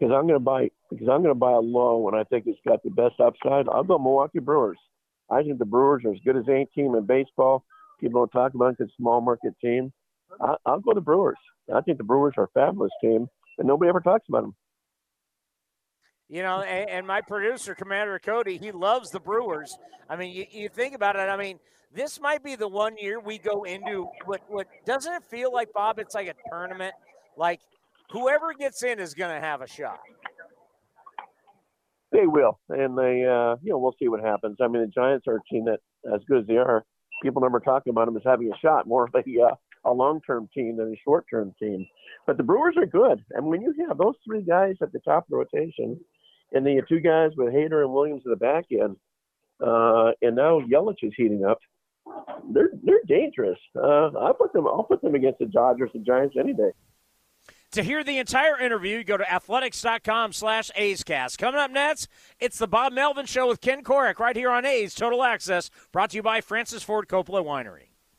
Because 0.05 0.19
I'm 0.19 0.27
going 0.27 0.39
to 0.39 0.43
buy 0.43 0.69
because 0.91 1.09
I'm 1.09 1.23
going 1.23 1.33
to 1.33 1.39
buy 1.39 1.53
a 1.53 1.59
low, 1.59 2.07
and 2.07 2.15
I 2.15 2.23
think 2.25 2.45
it's 2.45 2.59
got 2.67 2.83
the 2.83 2.91
best 2.91 3.19
upside. 3.19 3.67
I'll 3.67 3.83
go 3.83 3.97
Milwaukee 3.97 4.37
Brewers. 4.37 4.77
I 5.31 5.41
think 5.41 5.57
the 5.57 5.65
Brewers 5.65 6.03
are 6.05 6.13
as 6.13 6.19
good 6.23 6.37
as 6.37 6.43
any 6.47 6.67
team 6.75 6.93
in 6.93 7.07
baseball. 7.07 7.65
People 7.99 8.21
don't 8.21 8.29
talk 8.39 8.53
about 8.53 8.75
it. 8.79 8.83
It's 8.83 8.91
a 8.91 8.95
small 9.01 9.19
market 9.19 9.55
team. 9.59 9.91
I, 10.39 10.57
I'll 10.67 10.79
go 10.79 10.93
to 10.93 11.01
Brewers. 11.01 11.39
I 11.73 11.81
think 11.81 11.97
the 11.97 12.03
Brewers 12.03 12.35
are 12.37 12.43
a 12.43 12.47
fabulous 12.49 12.91
team, 13.01 13.27
and 13.57 13.67
nobody 13.67 13.89
ever 13.89 13.99
talks 13.99 14.29
about 14.29 14.43
them. 14.43 14.55
You 16.29 16.43
know, 16.43 16.61
and, 16.61 16.87
and, 16.87 17.07
my 17.07 17.21
producer, 17.21 17.73
Commander 17.73 18.19
Cody, 18.19 18.57
he 18.57 18.71
loves 18.71 19.09
the 19.09 19.19
Brewers. 19.19 19.75
I 20.07 20.17
mean, 20.17 20.35
you, 20.35 20.45
you, 20.51 20.69
think 20.69 20.93
about 20.93 21.15
it. 21.15 21.29
I 21.29 21.35
mean, 21.35 21.59
this 21.91 22.21
might 22.21 22.43
be 22.43 22.55
the 22.55 22.67
one 22.67 22.95
year 22.97 23.19
we 23.19 23.39
go 23.39 23.63
into 23.63 24.07
what 24.25 24.41
what 24.49 24.67
doesn't 24.85 25.13
it 25.13 25.23
feel 25.23 25.51
like, 25.51 25.73
Bob? 25.73 25.97
It's 25.97 26.13
like 26.13 26.27
a 26.27 26.35
tournament. 26.51 26.93
Like 27.37 27.59
whoever 28.11 28.53
gets 28.53 28.83
in 28.83 28.99
is 28.99 29.13
going 29.13 29.33
to 29.33 29.45
have 29.45 29.61
a 29.61 29.67
shot. 29.67 29.99
They 32.11 32.27
will, 32.27 32.59
and 32.69 32.97
they, 32.97 33.25
uh, 33.25 33.57
you 33.61 33.71
know, 33.71 33.77
we'll 33.77 33.95
see 33.99 34.07
what 34.07 34.21
happens. 34.21 34.57
I 34.61 34.67
mean, 34.67 34.81
the 34.83 34.87
Giants 34.87 35.27
are 35.27 35.37
a 35.37 35.53
team 35.53 35.65
that, 35.65 35.79
as 36.13 36.21
good 36.29 36.41
as 36.41 36.47
they 36.47 36.57
are, 36.57 36.85
people 37.21 37.41
never 37.41 37.59
talking 37.59 37.91
about 37.91 38.05
them 38.05 38.15
as 38.15 38.23
having 38.25 38.51
a 38.53 38.57
shot, 38.59 38.87
more 38.87 39.05
of 39.05 39.13
a 39.15 39.41
uh, 39.41 39.55
a 39.83 39.91
long 39.91 40.21
term 40.25 40.47
team 40.53 40.77
than 40.77 40.93
a 40.93 41.01
short 41.03 41.25
term 41.29 41.53
team. 41.59 41.85
But 42.25 42.37
the 42.37 42.43
Brewers 42.43 42.75
are 42.77 42.85
good. 42.85 43.23
And 43.31 43.47
when 43.47 43.61
you 43.61 43.73
have 43.87 43.97
those 43.97 44.15
three 44.25 44.43
guys 44.43 44.75
at 44.81 44.91
the 44.93 44.99
top 44.99 45.23
of 45.25 45.29
the 45.29 45.35
rotation 45.37 45.99
and 46.53 46.65
then 46.65 46.75
the 46.77 46.83
two 46.87 47.01
guys 47.01 47.31
with 47.35 47.53
Hader 47.53 47.83
and 47.83 47.93
Williams 47.93 48.23
at 48.25 48.29
the 48.29 48.35
back 48.37 48.65
end, 48.71 48.95
Uh, 49.61 50.11
and 50.21 50.35
now 50.35 50.59
Yelich 50.59 51.03
is 51.03 51.13
heating 51.15 51.45
up. 51.45 51.59
They're 52.53 52.71
they're 52.83 53.03
dangerous. 53.07 53.59
Uh, 53.75 54.07
I 54.19 54.31
put 54.37 54.53
them. 54.53 54.67
I'll 54.67 54.83
put 54.83 55.01
them 55.01 55.15
against 55.15 55.39
the 55.39 55.45
Dodgers 55.45 55.91
and 55.93 56.05
Giants 56.05 56.35
any 56.39 56.53
day. 56.53 56.71
To 57.71 57.83
hear 57.83 58.03
the 58.03 58.19
entire 58.19 58.57
interview, 58.59 59.03
go 59.03 59.17
to 59.17 59.29
athletics.com 59.29 60.31
slash 60.33 60.71
A'scast. 60.77 61.37
Coming 61.37 61.59
up 61.59 61.71
next, 61.71 62.07
it's 62.39 62.57
the 62.57 62.67
Bob 62.67 62.93
Melvin 62.93 63.25
Show 63.25 63.47
with 63.47 63.59
Ken 63.59 63.83
Korach 63.83 64.19
right 64.19 64.35
here 64.35 64.49
on 64.49 64.65
A's 64.65 64.95
Total 64.95 65.23
Access, 65.23 65.69
brought 65.91 66.11
to 66.11 66.17
you 66.17 66.23
by 66.23 66.39
Francis 66.39 66.83
Ford 66.83 67.07
Coppola 67.07 67.43
Winery. 67.43 67.94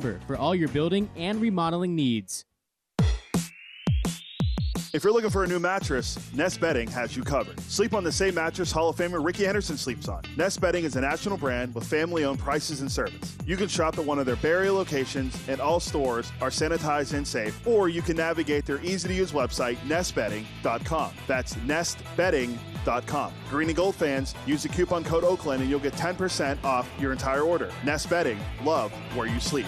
for 0.00 0.36
all 0.36 0.54
your 0.54 0.68
building 0.68 1.10
and 1.16 1.40
remodeling 1.40 1.94
needs. 1.94 2.44
If 4.94 5.04
you're 5.04 5.12
looking 5.12 5.28
for 5.28 5.44
a 5.44 5.46
new 5.46 5.58
mattress, 5.58 6.18
Nest 6.32 6.60
Bedding 6.60 6.88
has 6.88 7.14
you 7.14 7.22
covered. 7.22 7.60
Sleep 7.60 7.92
on 7.92 8.04
the 8.04 8.10
same 8.10 8.34
mattress 8.34 8.72
Hall 8.72 8.88
of 8.88 8.96
Famer 8.96 9.22
Rickey 9.22 9.44
Henderson 9.44 9.76
sleeps 9.76 10.08
on. 10.08 10.22
Nest 10.36 10.62
Bedding 10.62 10.84
is 10.84 10.96
a 10.96 11.00
national 11.02 11.36
brand 11.36 11.74
with 11.74 11.84
family 11.84 12.24
owned 12.24 12.38
prices 12.38 12.80
and 12.80 12.90
service. 12.90 13.36
You 13.44 13.58
can 13.58 13.68
shop 13.68 13.98
at 13.98 14.04
one 14.04 14.18
of 14.18 14.24
their 14.24 14.36
Barrie 14.36 14.70
locations, 14.70 15.38
and 15.46 15.60
all 15.60 15.78
stores 15.78 16.32
are 16.40 16.48
sanitized 16.48 17.12
and 17.12 17.26
safe, 17.26 17.66
or 17.66 17.90
you 17.90 18.00
can 18.00 18.16
navigate 18.16 18.64
their 18.64 18.80
easy 18.82 19.08
to 19.08 19.14
use 19.14 19.32
website, 19.32 19.76
nestbedding.com. 19.86 21.12
That's 21.26 21.54
nestbedding.com. 21.54 22.67
Green 23.50 23.68
and 23.68 23.76
gold 23.76 23.94
fans, 23.94 24.34
use 24.46 24.62
the 24.62 24.68
coupon 24.68 25.04
code 25.04 25.24
Oakland 25.24 25.60
and 25.60 25.70
you'll 25.70 25.80
get 25.80 25.94
10% 25.94 26.62
off 26.64 26.88
your 26.98 27.12
entire 27.12 27.42
order. 27.42 27.70
Nest 27.84 28.08
Bedding, 28.08 28.38
love 28.64 28.92
where 29.14 29.26
you 29.26 29.40
sleep. 29.40 29.66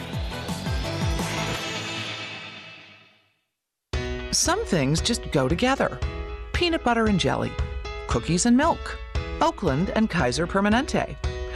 Some 4.33 4.65
things 4.65 5.01
just 5.01 5.31
go 5.33 5.49
together 5.49 5.99
peanut 6.53 6.85
butter 6.85 7.07
and 7.07 7.19
jelly, 7.19 7.51
cookies 8.07 8.45
and 8.45 8.55
milk, 8.55 8.99
Oakland 9.41 9.91
and 9.97 10.11
Kaiser 10.11 10.47
Permanente. 10.47 11.17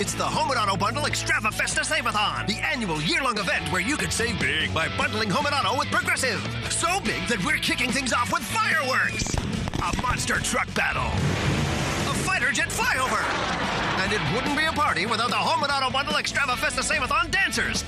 It's 0.00 0.12
the 0.12 0.24
Home 0.24 0.50
and 0.50 0.58
Auto 0.58 0.76
Bundle 0.76 1.04
Extravafesta 1.04 1.84
Save-a-thon, 1.84 2.46
the 2.46 2.58
annual 2.58 3.00
year-long 3.00 3.38
event 3.38 3.70
where 3.70 3.80
you 3.80 3.96
could 3.96 4.12
save 4.12 4.40
big 4.40 4.74
by 4.74 4.88
bundling 4.98 5.30
home 5.30 5.46
and 5.46 5.54
auto 5.54 5.78
with 5.78 5.88
Progressive. 5.92 6.40
So 6.68 6.98
big 7.00 7.28
that 7.28 7.42
we're 7.44 7.58
kicking 7.58 7.92
things 7.92 8.12
off 8.12 8.32
with 8.32 8.42
fireworks, 8.42 9.32
a 9.78 10.02
monster 10.02 10.40
truck 10.40 10.72
battle, 10.74 11.06
a 12.10 12.14
fighter 12.26 12.50
jet 12.50 12.70
flyover, 12.70 13.22
and 14.02 14.12
it 14.12 14.20
wouldn't 14.34 14.58
be 14.58 14.64
a 14.64 14.72
party 14.72 15.06
without 15.06 15.30
the 15.30 15.36
Home 15.36 15.62
and 15.62 15.70
Auto 15.70 15.92
Bundle 15.92 16.14
Extravafesta 16.14 16.82
Save-a-thon 16.82 17.30
dancers. 17.30 17.84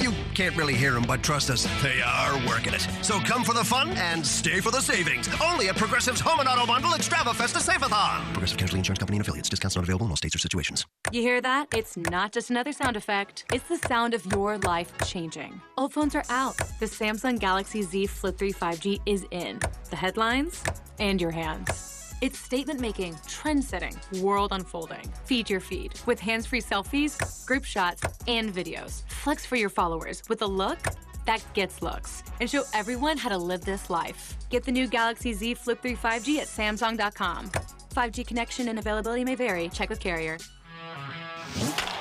You 0.00 0.12
can't 0.34 0.56
really 0.56 0.74
hear 0.74 0.92
them, 0.92 1.04
but 1.06 1.22
trust 1.22 1.50
us, 1.50 1.66
they 1.82 2.00
are 2.00 2.34
working 2.46 2.72
it. 2.72 2.86
So 3.02 3.18
come 3.18 3.42
for 3.42 3.52
the 3.52 3.64
fun 3.64 3.90
and 3.90 4.24
stay 4.24 4.60
for 4.60 4.70
the 4.70 4.80
savings. 4.80 5.28
Only 5.42 5.68
at 5.68 5.76
Progressive's 5.76 6.20
Home 6.20 6.38
and 6.38 6.48
Auto 6.48 6.66
Bundle 6.66 6.92
Extravafesta 6.92 7.58
Save-a-thon. 7.58 8.22
Progressive 8.32 8.58
Casualty 8.58 8.78
Insurance 8.78 9.00
Company 9.00 9.16
and 9.16 9.22
affiliates. 9.22 9.48
Discounts 9.48 9.74
not 9.74 9.84
available 9.84 10.06
in 10.06 10.10
all 10.10 10.16
states 10.16 10.36
or 10.36 10.38
situations. 10.38 10.86
You 11.10 11.22
hear 11.22 11.40
that? 11.40 11.68
It's 11.74 11.96
not 11.96 12.32
just 12.32 12.50
another 12.50 12.72
sound 12.72 12.96
effect. 12.96 13.44
It's 13.52 13.68
the 13.68 13.78
sound 13.88 14.14
of 14.14 14.24
your 14.26 14.58
life 14.58 14.92
changing. 15.04 15.60
Old 15.76 15.92
phones 15.92 16.14
are 16.14 16.24
out. 16.30 16.56
The 16.78 16.86
Samsung 16.86 17.40
Galaxy 17.40 17.82
Z 17.82 18.06
Flip 18.06 18.38
3 18.38 18.52
5G 18.52 19.00
is 19.06 19.26
in. 19.32 19.58
The 19.90 19.96
headlines 19.96 20.62
and 21.00 21.20
your 21.20 21.32
hands. 21.32 21.97
It's 22.20 22.36
statement 22.38 22.80
making, 22.80 23.16
trend 23.28 23.62
setting, 23.64 23.94
world 24.20 24.50
unfolding. 24.52 25.08
Feed 25.24 25.48
your 25.48 25.60
feed 25.60 25.92
with 26.04 26.18
hands 26.18 26.46
free 26.46 26.60
selfies, 26.60 27.46
group 27.46 27.64
shots, 27.64 28.02
and 28.26 28.52
videos. 28.52 29.02
Flex 29.08 29.46
for 29.46 29.54
your 29.54 29.68
followers 29.68 30.22
with 30.28 30.42
a 30.42 30.46
look 30.46 30.78
that 31.26 31.44
gets 31.52 31.80
looks 31.80 32.24
and 32.40 32.50
show 32.50 32.64
everyone 32.74 33.18
how 33.18 33.28
to 33.28 33.36
live 33.36 33.60
this 33.60 33.88
life. 33.88 34.36
Get 34.48 34.64
the 34.64 34.72
new 34.72 34.88
Galaxy 34.88 35.32
Z 35.32 35.54
Flip 35.54 35.80
3 35.80 35.94
5G 35.94 36.38
at 36.38 36.48
Samsung.com. 36.48 37.50
5G 37.94 38.26
connection 38.26 38.68
and 38.68 38.78
availability 38.78 39.24
may 39.24 39.36
vary. 39.36 39.68
Check 39.68 39.88
with 39.88 40.00
carrier. 40.00 40.38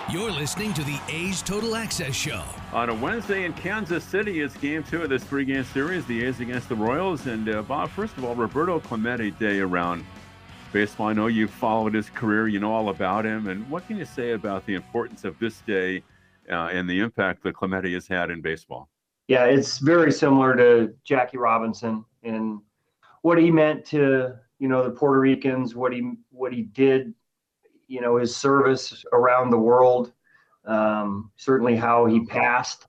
You're 0.10 0.32
listening 0.32 0.74
to 0.76 0.84
the 0.84 1.00
A's 1.10 1.42
Total 1.42 1.76
Access 1.76 2.16
Show. 2.16 2.44
On 2.72 2.90
a 2.90 2.94
Wednesday 2.94 3.44
in 3.44 3.54
Kansas 3.54 4.04
City, 4.04 4.42
it's 4.42 4.56
game 4.56 4.84
two 4.84 5.04
of 5.04 5.10
this 5.10 5.24
three 5.24 5.44
game 5.44 5.66
series, 5.66 6.06
the 6.06 6.24
A's 6.24 6.40
against 6.40 6.70
the 6.70 6.76
Royals. 6.76 7.28
And 7.28 7.50
uh, 7.50 7.62
Bob, 7.62 7.90
first 7.90 8.18
of 8.18 8.24
all, 8.24 8.34
Roberto 8.34 8.80
Clemente 8.80 9.32
Day 9.32 9.60
around 9.60 10.06
baseball. 10.72 11.08
I 11.08 11.14
know 11.14 11.28
you 11.28 11.48
followed 11.48 11.94
his 11.94 12.10
career, 12.10 12.48
you 12.48 12.60
know 12.60 12.72
all 12.72 12.90
about 12.90 13.26
him. 13.26 13.48
And 13.48 13.70
what 13.70 13.86
can 13.88 13.98
you 13.98 14.06
say 14.06 14.32
about 14.32 14.66
the 14.66 14.76
importance 14.76 15.26
of 15.26 15.38
this 15.40 15.62
day 15.62 16.04
uh, 16.50 16.70
and 16.72 16.90
the 16.90 17.00
impact 17.00 17.44
that 17.44 17.56
Clemente 17.56 17.94
has 17.94 18.08
had 18.08 18.30
in 18.30 18.42
baseball? 18.42 18.90
Yeah, 19.28 19.44
it's 19.46 19.80
very 19.80 20.12
similar 20.12 20.56
to 20.56 20.94
Jackie 21.04 21.38
Robinson 21.38 22.06
and 22.24 22.60
what 23.24 23.38
he 23.38 23.52
meant 23.52 23.86
to 23.88 24.36
you 24.60 24.68
know 24.68 24.84
the 24.84 24.92
Puerto 24.92 25.20
Ricans, 25.20 25.76
what 25.76 25.92
he 25.92 26.14
what 26.32 26.54
he 26.54 26.64
did, 26.64 27.14
you 27.88 28.02
know, 28.02 28.18
his 28.18 28.36
service 28.36 29.04
around 29.14 29.50
the 29.50 29.58
world, 29.58 30.14
um, 30.66 31.32
certainly 31.38 31.76
how 31.76 32.06
he 32.06 32.26
passed, 32.26 32.88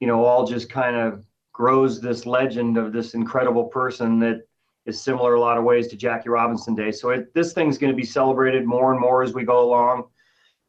you 0.00 0.06
know, 0.06 0.24
all 0.24 0.46
just 0.46 0.68
kind 0.70 0.96
of 0.96 1.24
grows 1.52 2.00
this 2.00 2.26
legend 2.26 2.76
of 2.76 2.92
this 2.92 3.14
incredible 3.14 3.64
person 3.64 4.18
that 4.18 4.42
is 4.86 5.00
similar 5.00 5.34
a 5.34 5.40
lot 5.40 5.58
of 5.58 5.64
ways 5.64 5.88
to 5.88 5.96
Jackie 5.96 6.30
Robinson 6.30 6.74
Day. 6.74 6.90
So 6.90 7.10
it, 7.10 7.32
this 7.34 7.52
thing's 7.52 7.78
going 7.78 7.92
to 7.92 7.96
be 7.96 8.04
celebrated 8.04 8.66
more 8.66 8.92
and 8.92 9.00
more 9.00 9.22
as 9.22 9.34
we 9.34 9.44
go 9.44 9.62
along. 9.62 10.04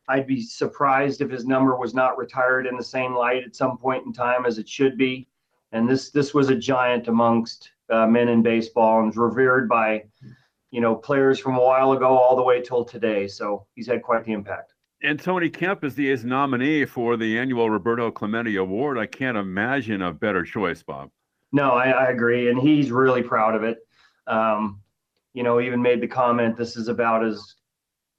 I'd 0.10 0.28
be 0.28 0.42
surprised 0.42 1.22
if 1.22 1.30
his 1.30 1.46
number 1.46 1.76
was 1.78 1.94
not 1.94 2.18
retired 2.18 2.68
in 2.68 2.76
the 2.76 2.84
same 2.84 3.14
light 3.14 3.44
at 3.44 3.56
some 3.56 3.78
point 3.78 4.06
in 4.06 4.12
time 4.12 4.46
as 4.46 4.58
it 4.58 4.68
should 4.68 4.98
be. 4.98 5.28
And 5.72 5.90
this 5.90 6.10
this 6.10 6.34
was 6.34 6.50
a 6.50 6.56
giant 6.56 7.08
amongst 7.08 7.72
uh, 7.90 8.06
men 8.08 8.28
in 8.28 8.42
baseball 8.42 9.00
and 9.00 9.08
was 9.08 9.18
revered 9.18 9.70
by, 9.70 10.04
you 10.72 10.82
know, 10.82 10.96
players 10.96 11.40
from 11.40 11.58
a 11.58 11.62
while 11.62 11.92
ago 11.92 12.18
all 12.18 12.36
the 12.36 12.42
way 12.42 12.62
till 12.62 12.84
today. 12.84 13.28
So 13.28 13.68
he's 13.76 13.88
had 13.88 14.02
quite 14.02 14.26
the 14.26 14.32
impact. 14.32 14.74
And 15.04 15.20
Tony 15.20 15.50
Kemp 15.50 15.84
is 15.84 15.96
the 15.96 16.10
A's 16.12 16.24
nominee 16.24 16.86
for 16.86 17.18
the 17.18 17.38
annual 17.38 17.70
Roberto 17.70 18.12
Clemente 18.12 18.56
Award. 18.56 18.98
I 18.98 19.08
can't 19.08 19.38
imagine 19.38 20.02
a 20.02 20.14
better 20.14 20.44
choice, 20.44 20.84
Bob. 20.84 21.10
No, 21.52 21.72
I, 21.72 21.90
I 21.90 22.06
agree, 22.12 22.50
and 22.50 22.60
he's 22.60 22.92
really 22.92 23.24
proud 23.24 23.56
of 23.56 23.64
it. 23.64 23.80
Um, 24.28 24.80
you 25.34 25.44
know, 25.44 25.60
even 25.60 25.82
made 25.82 26.02
the 26.02 26.08
comment, 26.08 26.56
"This 26.56 26.78
is 26.78 26.88
about 26.88 27.26
as, 27.26 27.56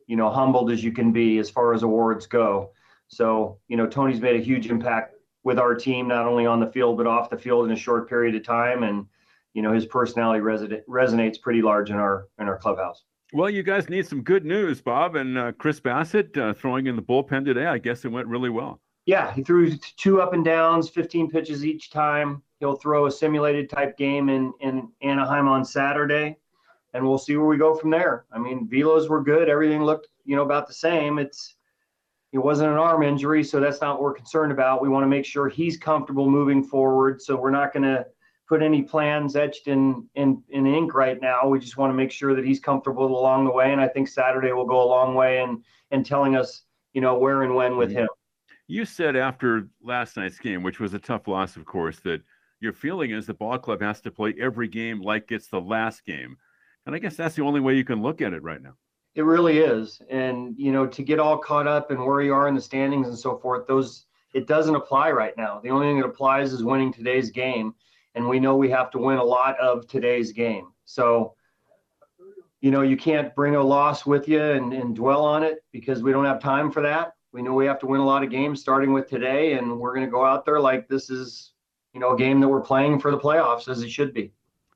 you 0.06 0.16
know, 0.16 0.28
humbled 0.28 0.70
as 0.70 0.82
you 0.82 0.92
can 0.92 1.12
be 1.12 1.38
as 1.38 1.48
far 1.48 1.72
as 1.72 1.82
awards 1.82 2.26
go." 2.26 2.72
So, 3.08 3.58
you 3.68 3.76
know, 3.76 3.86
Tony's 3.86 4.20
made 4.20 4.36
a 4.36 4.42
huge 4.42 4.66
impact 4.66 5.14
with 5.44 5.58
our 5.58 5.74
team, 5.74 6.08
not 6.08 6.26
only 6.26 6.46
on 6.46 6.60
the 6.60 6.66
field 6.66 6.96
but 6.96 7.06
off 7.06 7.30
the 7.30 7.38
field 7.38 7.66
in 7.66 7.72
a 7.72 7.76
short 7.76 8.08
period 8.08 8.34
of 8.34 8.44
time, 8.44 8.82
and 8.82 9.06
you 9.54 9.62
know, 9.62 9.72
his 9.72 9.86
personality 9.86 10.40
resonates 10.40 10.84
resonates 10.88 11.40
pretty 11.40 11.62
large 11.62 11.90
in 11.90 11.96
our 11.96 12.28
in 12.38 12.48
our 12.48 12.58
clubhouse. 12.58 13.04
Well, 13.34 13.48
you 13.48 13.62
guys 13.62 13.88
need 13.88 14.06
some 14.06 14.22
good 14.22 14.44
news, 14.44 14.82
Bob. 14.82 15.16
And 15.16 15.38
uh, 15.38 15.52
Chris 15.52 15.80
Bassitt 15.80 16.36
uh, 16.36 16.52
throwing 16.52 16.86
in 16.86 16.96
the 16.96 17.02
bullpen 17.02 17.44
today. 17.46 17.66
I 17.66 17.78
guess 17.78 18.04
it 18.04 18.08
went 18.08 18.28
really 18.28 18.50
well. 18.50 18.80
Yeah, 19.06 19.32
he 19.32 19.42
threw 19.42 19.74
two 19.96 20.20
up 20.20 20.32
and 20.32 20.44
downs, 20.44 20.88
15 20.88 21.30
pitches 21.30 21.64
each 21.64 21.90
time. 21.90 22.42
He'll 22.60 22.76
throw 22.76 23.06
a 23.06 23.10
simulated 23.10 23.68
type 23.68 23.96
game 23.96 24.28
in 24.28 24.52
in 24.60 24.88
Anaheim 25.02 25.48
on 25.48 25.64
Saturday, 25.64 26.36
and 26.94 27.04
we'll 27.04 27.18
see 27.18 27.36
where 27.36 27.46
we 27.46 27.56
go 27.56 27.74
from 27.74 27.90
there. 27.90 28.26
I 28.30 28.38
mean, 28.38 28.68
velos 28.68 29.08
were 29.08 29.22
good. 29.22 29.48
Everything 29.48 29.82
looked 29.82 30.08
you 30.24 30.36
know 30.36 30.42
about 30.42 30.68
the 30.68 30.74
same. 30.74 31.18
It's 31.18 31.56
it 32.32 32.38
wasn't 32.38 32.70
an 32.70 32.78
arm 32.78 33.02
injury, 33.02 33.42
so 33.44 33.60
that's 33.60 33.80
not 33.80 33.94
what 33.94 34.02
we're 34.02 34.14
concerned 34.14 34.52
about. 34.52 34.80
We 34.80 34.88
want 34.88 35.04
to 35.04 35.08
make 35.08 35.24
sure 35.24 35.48
he's 35.48 35.76
comfortable 35.76 36.30
moving 36.30 36.62
forward. 36.62 37.20
So 37.20 37.36
we're 37.36 37.50
not 37.50 37.72
going 37.72 37.82
to 37.82 38.06
put 38.52 38.62
any 38.62 38.82
plans 38.82 39.34
etched 39.34 39.66
in, 39.66 40.06
in 40.14 40.42
in 40.50 40.66
ink 40.66 40.92
right 40.92 41.18
now. 41.22 41.48
We 41.48 41.58
just 41.58 41.78
want 41.78 41.90
to 41.90 41.94
make 41.94 42.10
sure 42.10 42.34
that 42.34 42.44
he's 42.44 42.60
comfortable 42.60 43.18
along 43.18 43.46
the 43.46 43.50
way. 43.50 43.72
And 43.72 43.80
I 43.80 43.88
think 43.88 44.08
Saturday 44.08 44.52
will 44.52 44.66
go 44.66 44.82
a 44.82 44.84
long 44.84 45.14
way 45.14 45.40
in 45.40 45.62
in 45.90 46.04
telling 46.04 46.36
us, 46.36 46.64
you 46.92 47.00
know, 47.00 47.16
where 47.16 47.44
and 47.44 47.54
when 47.54 47.78
with 47.78 47.90
him. 47.90 48.08
You 48.66 48.84
said 48.84 49.16
after 49.16 49.68
last 49.82 50.18
night's 50.18 50.38
game, 50.38 50.62
which 50.62 50.80
was 50.80 50.92
a 50.92 50.98
tough 50.98 51.28
loss, 51.28 51.56
of 51.56 51.64
course, 51.64 52.00
that 52.00 52.20
your 52.60 52.74
feeling 52.74 53.12
is 53.12 53.24
the 53.24 53.32
ball 53.32 53.56
club 53.56 53.80
has 53.80 54.02
to 54.02 54.10
play 54.10 54.34
every 54.38 54.68
game 54.68 55.00
like 55.00 55.32
it's 55.32 55.48
the 55.48 55.60
last 55.60 56.04
game. 56.04 56.36
And 56.84 56.94
I 56.94 56.98
guess 56.98 57.16
that's 57.16 57.34
the 57.34 57.44
only 57.44 57.60
way 57.60 57.74
you 57.74 57.84
can 57.84 58.02
look 58.02 58.20
at 58.20 58.34
it 58.34 58.42
right 58.42 58.60
now. 58.60 58.74
It 59.14 59.22
really 59.22 59.60
is. 59.60 60.02
And, 60.10 60.54
you 60.58 60.72
know, 60.72 60.86
to 60.86 61.02
get 61.02 61.18
all 61.18 61.38
caught 61.38 61.66
up 61.66 61.90
in 61.90 62.04
where 62.04 62.20
you 62.20 62.34
are 62.34 62.48
in 62.48 62.54
the 62.54 62.60
standings 62.60 63.08
and 63.08 63.18
so 63.18 63.38
forth, 63.38 63.66
those 63.66 64.04
it 64.34 64.46
doesn't 64.46 64.74
apply 64.74 65.10
right 65.10 65.36
now. 65.38 65.58
The 65.62 65.70
only 65.70 65.86
thing 65.86 66.00
that 66.00 66.06
applies 66.06 66.52
is 66.52 66.62
winning 66.62 66.92
today's 66.92 67.30
game 67.30 67.74
and 68.14 68.28
we 68.28 68.40
know 68.40 68.56
we 68.56 68.70
have 68.70 68.90
to 68.92 68.98
win 68.98 69.18
a 69.18 69.24
lot 69.24 69.58
of 69.58 69.86
today's 69.86 70.32
game. 70.32 70.68
So, 70.84 71.34
you 72.60 72.70
know, 72.70 72.82
you 72.82 72.96
can't 72.96 73.34
bring 73.34 73.56
a 73.56 73.62
loss 73.62 74.06
with 74.06 74.28
you 74.28 74.42
and, 74.42 74.72
and 74.72 74.94
dwell 74.94 75.24
on 75.24 75.42
it 75.42 75.64
because 75.72 76.02
we 76.02 76.12
don't 76.12 76.24
have 76.24 76.40
time 76.40 76.70
for 76.70 76.82
that. 76.82 77.14
We 77.32 77.42
know 77.42 77.54
we 77.54 77.66
have 77.66 77.78
to 77.80 77.86
win 77.86 78.00
a 78.00 78.04
lot 78.04 78.22
of 78.22 78.30
games 78.30 78.60
starting 78.60 78.92
with 78.92 79.08
today, 79.08 79.54
and 79.54 79.80
we're 79.80 79.94
going 79.94 80.06
to 80.06 80.10
go 80.10 80.24
out 80.24 80.44
there 80.44 80.60
like 80.60 80.86
this 80.88 81.08
is, 81.08 81.52
you 81.94 82.00
know, 82.00 82.12
a 82.12 82.16
game 82.16 82.40
that 82.40 82.48
we're 82.48 82.60
playing 82.60 83.00
for 83.00 83.10
the 83.10 83.18
playoffs 83.18 83.68
as 83.68 83.82
it 83.82 83.90
should 83.90 84.12
be. 84.12 84.32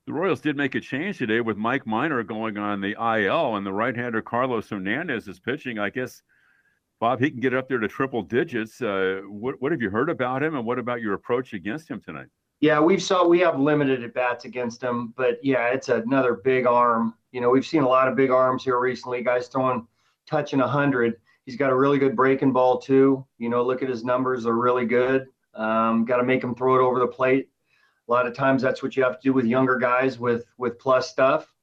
The 0.07 0.13
Royals 0.13 0.41
did 0.41 0.57
make 0.57 0.73
a 0.73 0.79
change 0.79 1.17
today 1.17 1.41
with 1.41 1.57
Mike 1.57 1.85
Minor 1.85 2.23
going 2.23 2.57
on 2.57 2.81
the 2.81 2.93
IL, 2.93 3.57
and 3.57 3.65
the 3.65 3.73
right-hander 3.73 4.21
Carlos 4.21 4.69
Hernandez 4.69 5.27
is 5.27 5.39
pitching. 5.39 5.77
I 5.77 5.89
guess 5.91 6.23
Bob, 6.99 7.19
he 7.19 7.29
can 7.29 7.39
get 7.39 7.53
up 7.53 7.67
there 7.69 7.77
to 7.77 7.87
triple 7.87 8.23
digits. 8.23 8.81
Uh, 8.81 9.21
what, 9.27 9.61
what 9.61 9.71
have 9.71 9.81
you 9.81 9.89
heard 9.89 10.09
about 10.09 10.41
him, 10.41 10.55
and 10.55 10.65
what 10.65 10.79
about 10.79 11.01
your 11.01 11.13
approach 11.13 11.53
against 11.53 11.89
him 11.89 12.01
tonight? 12.01 12.27
Yeah, 12.59 12.79
we've 12.79 13.03
saw 13.03 13.27
we 13.27 13.39
have 13.39 13.59
limited 13.59 14.03
at 14.03 14.13
bats 14.15 14.45
against 14.45 14.81
him, 14.81 15.13
but 15.15 15.39
yeah, 15.43 15.67
it's 15.67 15.89
another 15.89 16.33
big 16.33 16.65
arm. 16.65 17.13
You 17.31 17.39
know, 17.39 17.51
we've 17.51 17.65
seen 17.65 17.83
a 17.83 17.87
lot 17.87 18.07
of 18.07 18.15
big 18.15 18.31
arms 18.31 18.63
here 18.63 18.79
recently. 18.79 19.21
Guys 19.21 19.47
throwing 19.47 19.87
touching 20.25 20.59
hundred. 20.59 21.17
He's 21.45 21.55
got 21.55 21.69
a 21.69 21.75
really 21.75 21.99
good 21.99 22.15
breaking 22.15 22.53
ball 22.53 22.79
too. 22.79 23.25
You 23.37 23.49
know, 23.49 23.63
look 23.63 23.83
at 23.83 23.89
his 23.89 24.03
numbers; 24.03 24.43
they're 24.43 24.53
really 24.53 24.85
good. 24.85 25.27
Um, 25.53 26.03
got 26.03 26.17
to 26.17 26.23
make 26.23 26.43
him 26.43 26.55
throw 26.55 26.75
it 26.75 26.81
over 26.81 26.99
the 26.99 27.07
plate. 27.07 27.49
A 28.07 28.11
lot 28.11 28.25
of 28.25 28.33
times, 28.33 28.61
that's 28.63 28.81
what 28.81 28.95
you 28.95 29.03
have 29.03 29.19
to 29.19 29.23
do 29.23 29.33
with 29.33 29.45
younger 29.45 29.77
guys 29.77 30.17
with 30.17 30.45
with 30.57 30.79
plus 30.79 31.11
stuff. 31.11 31.53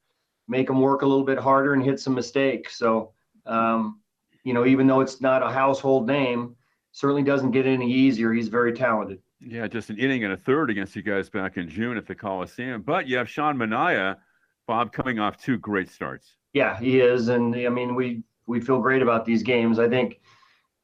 Make 0.47 0.68
them 0.68 0.80
work 0.80 1.03
a 1.03 1.07
little 1.07 1.24
bit 1.24 1.38
harder 1.38 1.72
and 1.72 1.82
hit 1.82 1.99
some 1.99 2.14
mistakes. 2.14 2.78
So, 2.78 3.12
um, 3.47 4.01
you 4.45 4.53
know, 4.53 4.64
even 4.64 4.86
though 4.86 5.01
it's 5.01 5.20
not 5.20 5.42
a 5.42 5.51
household 5.51 6.07
name, 6.07 6.55
certainly 6.92 7.22
doesn't 7.24 7.51
get 7.51 7.66
any 7.66 7.90
easier. 7.90 8.32
He's 8.32 8.49
very 8.49 8.72
talented. 8.72 9.20
Yeah, 9.47 9.66
just 9.66 9.90
an 9.90 9.99
inning 9.99 10.24
and 10.24 10.32
a 10.32 10.36
third 10.36 10.70
against 10.70 10.97
you 10.97 11.03
guys 11.03 11.28
back 11.28 11.57
in 11.57 11.68
June 11.68 11.97
at 11.97 12.07
the 12.07 12.14
Coliseum. 12.14 12.82
But 12.82 13.07
you 13.07 13.18
have 13.18 13.28
Sean 13.28 13.57
Manaea, 13.57 14.16
Bob, 14.66 14.92
coming 14.92 15.18
off 15.18 15.36
two 15.36 15.59
great 15.59 15.90
starts. 15.90 16.36
Yeah, 16.53 16.78
he 16.78 17.01
is, 17.01 17.28
and 17.28 17.55
I 17.55 17.68
mean 17.68 17.95
we 17.95 18.22
we 18.47 18.61
feel 18.61 18.80
great 18.80 19.03
about 19.03 19.24
these 19.24 19.42
games. 19.42 19.78
I 19.78 19.88
think 19.88 20.20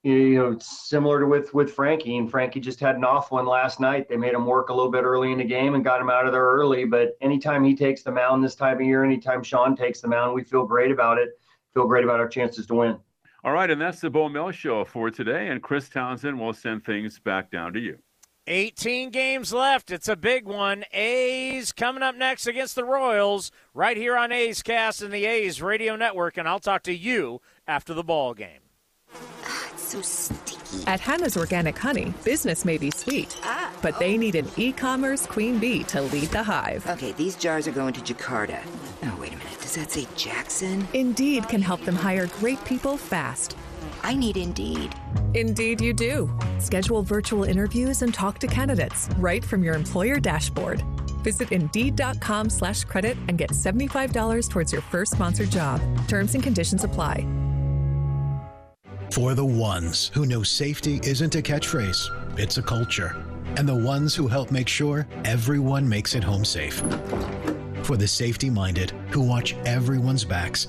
you 0.03 0.35
know 0.35 0.59
similar 0.61 1.21
to 1.21 1.27
with 1.27 1.55
with 1.55 1.73
Frankie, 1.73 2.17
and 2.17 2.31
Frankie 2.31 2.61
just 2.61 2.81
had 2.81 2.97
an 2.97 3.05
off 3.05 3.31
one 3.31 3.47
last 3.47 3.81
night. 3.81 4.09
They 4.09 4.17
made 4.17 4.35
him 4.35 4.47
work 4.47 4.69
a 4.69 4.75
little 4.75 4.91
bit 4.91 5.05
early 5.05 5.33
in 5.33 5.39
the 5.39 5.45
game 5.45 5.75
and 5.75 5.85
got 5.85 6.01
him 6.01 6.11
out 6.11 6.27
of 6.27 6.33
there 6.33 6.45
early. 6.45 6.85
But 6.85 7.17
anytime 7.21 7.65
he 7.65 7.75
takes 7.75 8.03
the 8.03 8.13
mound 8.13 8.45
this 8.45 8.55
time 8.55 8.77
of 8.77 8.83
year, 8.83 9.05
anytime 9.05 9.43
Sean 9.43 9.77
takes 9.77 10.01
the 10.01 10.09
mound, 10.09 10.35
we 10.35 10.45
feel 10.45 10.67
great 10.67 10.91
about 10.91 11.19
it. 11.19 11.31
Feel 11.73 11.87
great 11.87 12.05
about 12.05 12.21
our 12.21 12.29
chances 12.29 12.67
to 12.67 12.75
win. 12.75 12.99
All 13.43 13.53
right, 13.53 13.71
and 13.71 13.81
that's 13.81 14.01
the 14.01 14.11
Bo 14.11 14.29
Mel 14.29 14.51
show 14.51 14.85
for 14.85 15.11
today. 15.11 15.49
And 15.49 15.63
Chris 15.63 15.89
Townsend 15.89 16.39
will 16.39 16.53
send 16.53 16.85
things 16.85 17.19
back 17.19 17.51
down 17.51 17.73
to 17.73 17.81
you. 17.81 17.97
18 18.47 19.11
games 19.11 19.53
left. 19.53 19.91
It's 19.91 20.09
a 20.09 20.17
big 20.17 20.47
one. 20.47 20.85
A's 20.93 21.73
coming 21.73 22.03
up 22.03 22.17
next 22.17 22.47
against 22.47 22.75
the 22.75 22.85
Royals 22.85 23.51
right 23.75 23.97
here 23.97 24.17
on 24.17 24.33
A's 24.33 24.63
Cast 24.63 25.03
and 25.03 25.13
the 25.13 25.27
A's 25.27 25.63
Radio 25.63 25.97
Network, 25.97 26.37
and 26.37 26.49
I'll 26.49 26.61
talk 26.61 26.83
to 26.85 26.95
you 26.95 27.41
after 27.67 27.95
the 27.95 28.03
ball 28.03 28.35
game. 28.35 28.61
it's 29.73 29.83
so 29.83 30.01
sticky. 30.01 30.57
At 30.87 31.01
Hannah's 31.01 31.37
Organic 31.37 31.77
Honey, 31.77 32.15
business 32.25 32.65
may 32.65 32.79
be 32.79 32.91
sweet, 32.91 33.37
ah, 33.43 33.73
but 33.83 33.99
they 33.99 34.17
need 34.17 34.37
an 34.37 34.49
e-commerce 34.57 35.27
queen 35.27 35.59
bee 35.59 35.83
to 35.85 36.01
lead 36.01 36.29
the 36.29 36.43
hive. 36.43 36.89
Okay, 36.89 37.13
these 37.13 37.35
jars 37.37 37.67
are 37.67 37.73
going 37.73 37.93
to 37.95 38.01
Jakarta. 38.01 38.61
Oh, 39.03 39.19
wait 39.21 39.33
a 39.33 39.37
minute. 39.37 39.59
Does 39.61 39.75
that 39.75 39.91
say 39.91 40.07
Jackson? 40.17 40.87
Indeed 40.95 41.49
can 41.49 41.61
help 41.61 41.81
them 41.83 41.97
hire 41.97 42.27
great 42.39 42.65
people 42.65 42.97
fast. 42.97 43.57
I 44.03 44.17
need 44.17 44.37
Indeed. 44.37 44.95
Indeed, 45.35 45.81
you 45.81 45.93
do. 45.93 46.29
Schedule 46.59 47.03
virtual 47.03 47.45
interviews 47.45 48.03
and 48.03 48.13
talk 48.13 48.39
to 48.39 48.47
candidates 48.47 49.09
right 49.19 49.45
from 49.45 49.63
your 49.63 49.75
employer 49.75 50.19
dashboard. 50.19 50.83
Visit 51.23 51.53
Indeed.com 51.53 52.51
slash 52.51 52.85
credit 52.85 53.17
and 53.29 53.37
get 53.37 53.51
$75 53.51 54.49
towards 54.49 54.73
your 54.73 54.83
first 54.83 55.13
sponsored 55.13 55.51
job. 55.51 55.81
Terms 56.09 56.35
and 56.35 56.43
conditions 56.43 56.85
apply. 56.85 57.27
For 59.11 59.35
the 59.35 59.45
ones 59.45 60.11
who 60.15 60.25
know 60.25 60.45
safety 60.45 61.01
isn't 61.03 61.35
a 61.35 61.43
catchphrase, 61.43 62.39
it's 62.39 62.59
a 62.59 62.63
culture. 62.63 63.17
And 63.57 63.69
the 63.69 63.75
ones 63.75 64.15
who 64.15 64.29
help 64.29 64.53
make 64.53 64.69
sure 64.69 65.07
everyone 65.25 65.89
makes 65.89 66.15
it 66.15 66.23
home 66.23 66.45
safe. 66.45 66.81
For 67.83 67.97
the 67.97 68.07
safety 68.07 68.51
minded 68.51 68.93
who 69.11 69.21
watch 69.21 69.55
everyone's 69.65 70.25
backs 70.25 70.69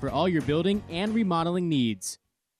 for 0.00 0.10
all 0.10 0.28
your 0.28 0.42
building 0.42 0.82
and 0.90 1.14
remodeling 1.14 1.68
needs. 1.68 2.18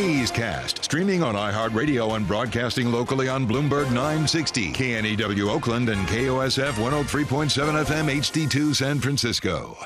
A's 0.00 0.30
Cast, 0.30 0.82
streaming 0.82 1.22
on 1.22 1.34
iHeartRadio 1.34 2.16
and 2.16 2.26
broadcasting 2.26 2.90
locally 2.90 3.28
on 3.28 3.46
Bloomberg 3.46 3.92
960, 3.92 4.72
KNEW 4.72 5.50
Oakland, 5.50 5.90
and 5.90 6.08
KOSF 6.08 6.72
103.7 6.72 7.84
FM 7.84 8.08
HD2 8.08 8.74
San 8.74 8.98
Francisco. 8.98 9.76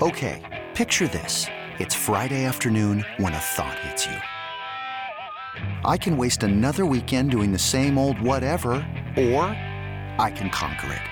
Okay, 0.00 0.64
picture 0.74 1.08
this. 1.08 1.48
It's 1.80 1.96
Friday 1.96 2.44
afternoon 2.44 3.04
when 3.16 3.32
a 3.32 3.38
thought 3.38 3.78
hits 3.80 4.06
you. 4.06 4.16
I 5.84 5.96
can 5.96 6.16
waste 6.16 6.44
another 6.44 6.86
weekend 6.86 7.32
doing 7.32 7.50
the 7.50 7.58
same 7.58 7.98
old 7.98 8.20
whatever, 8.20 8.74
or 9.16 9.44
I 10.18 10.32
can 10.34 10.50
conquer 10.50 10.92
it. 10.92 11.11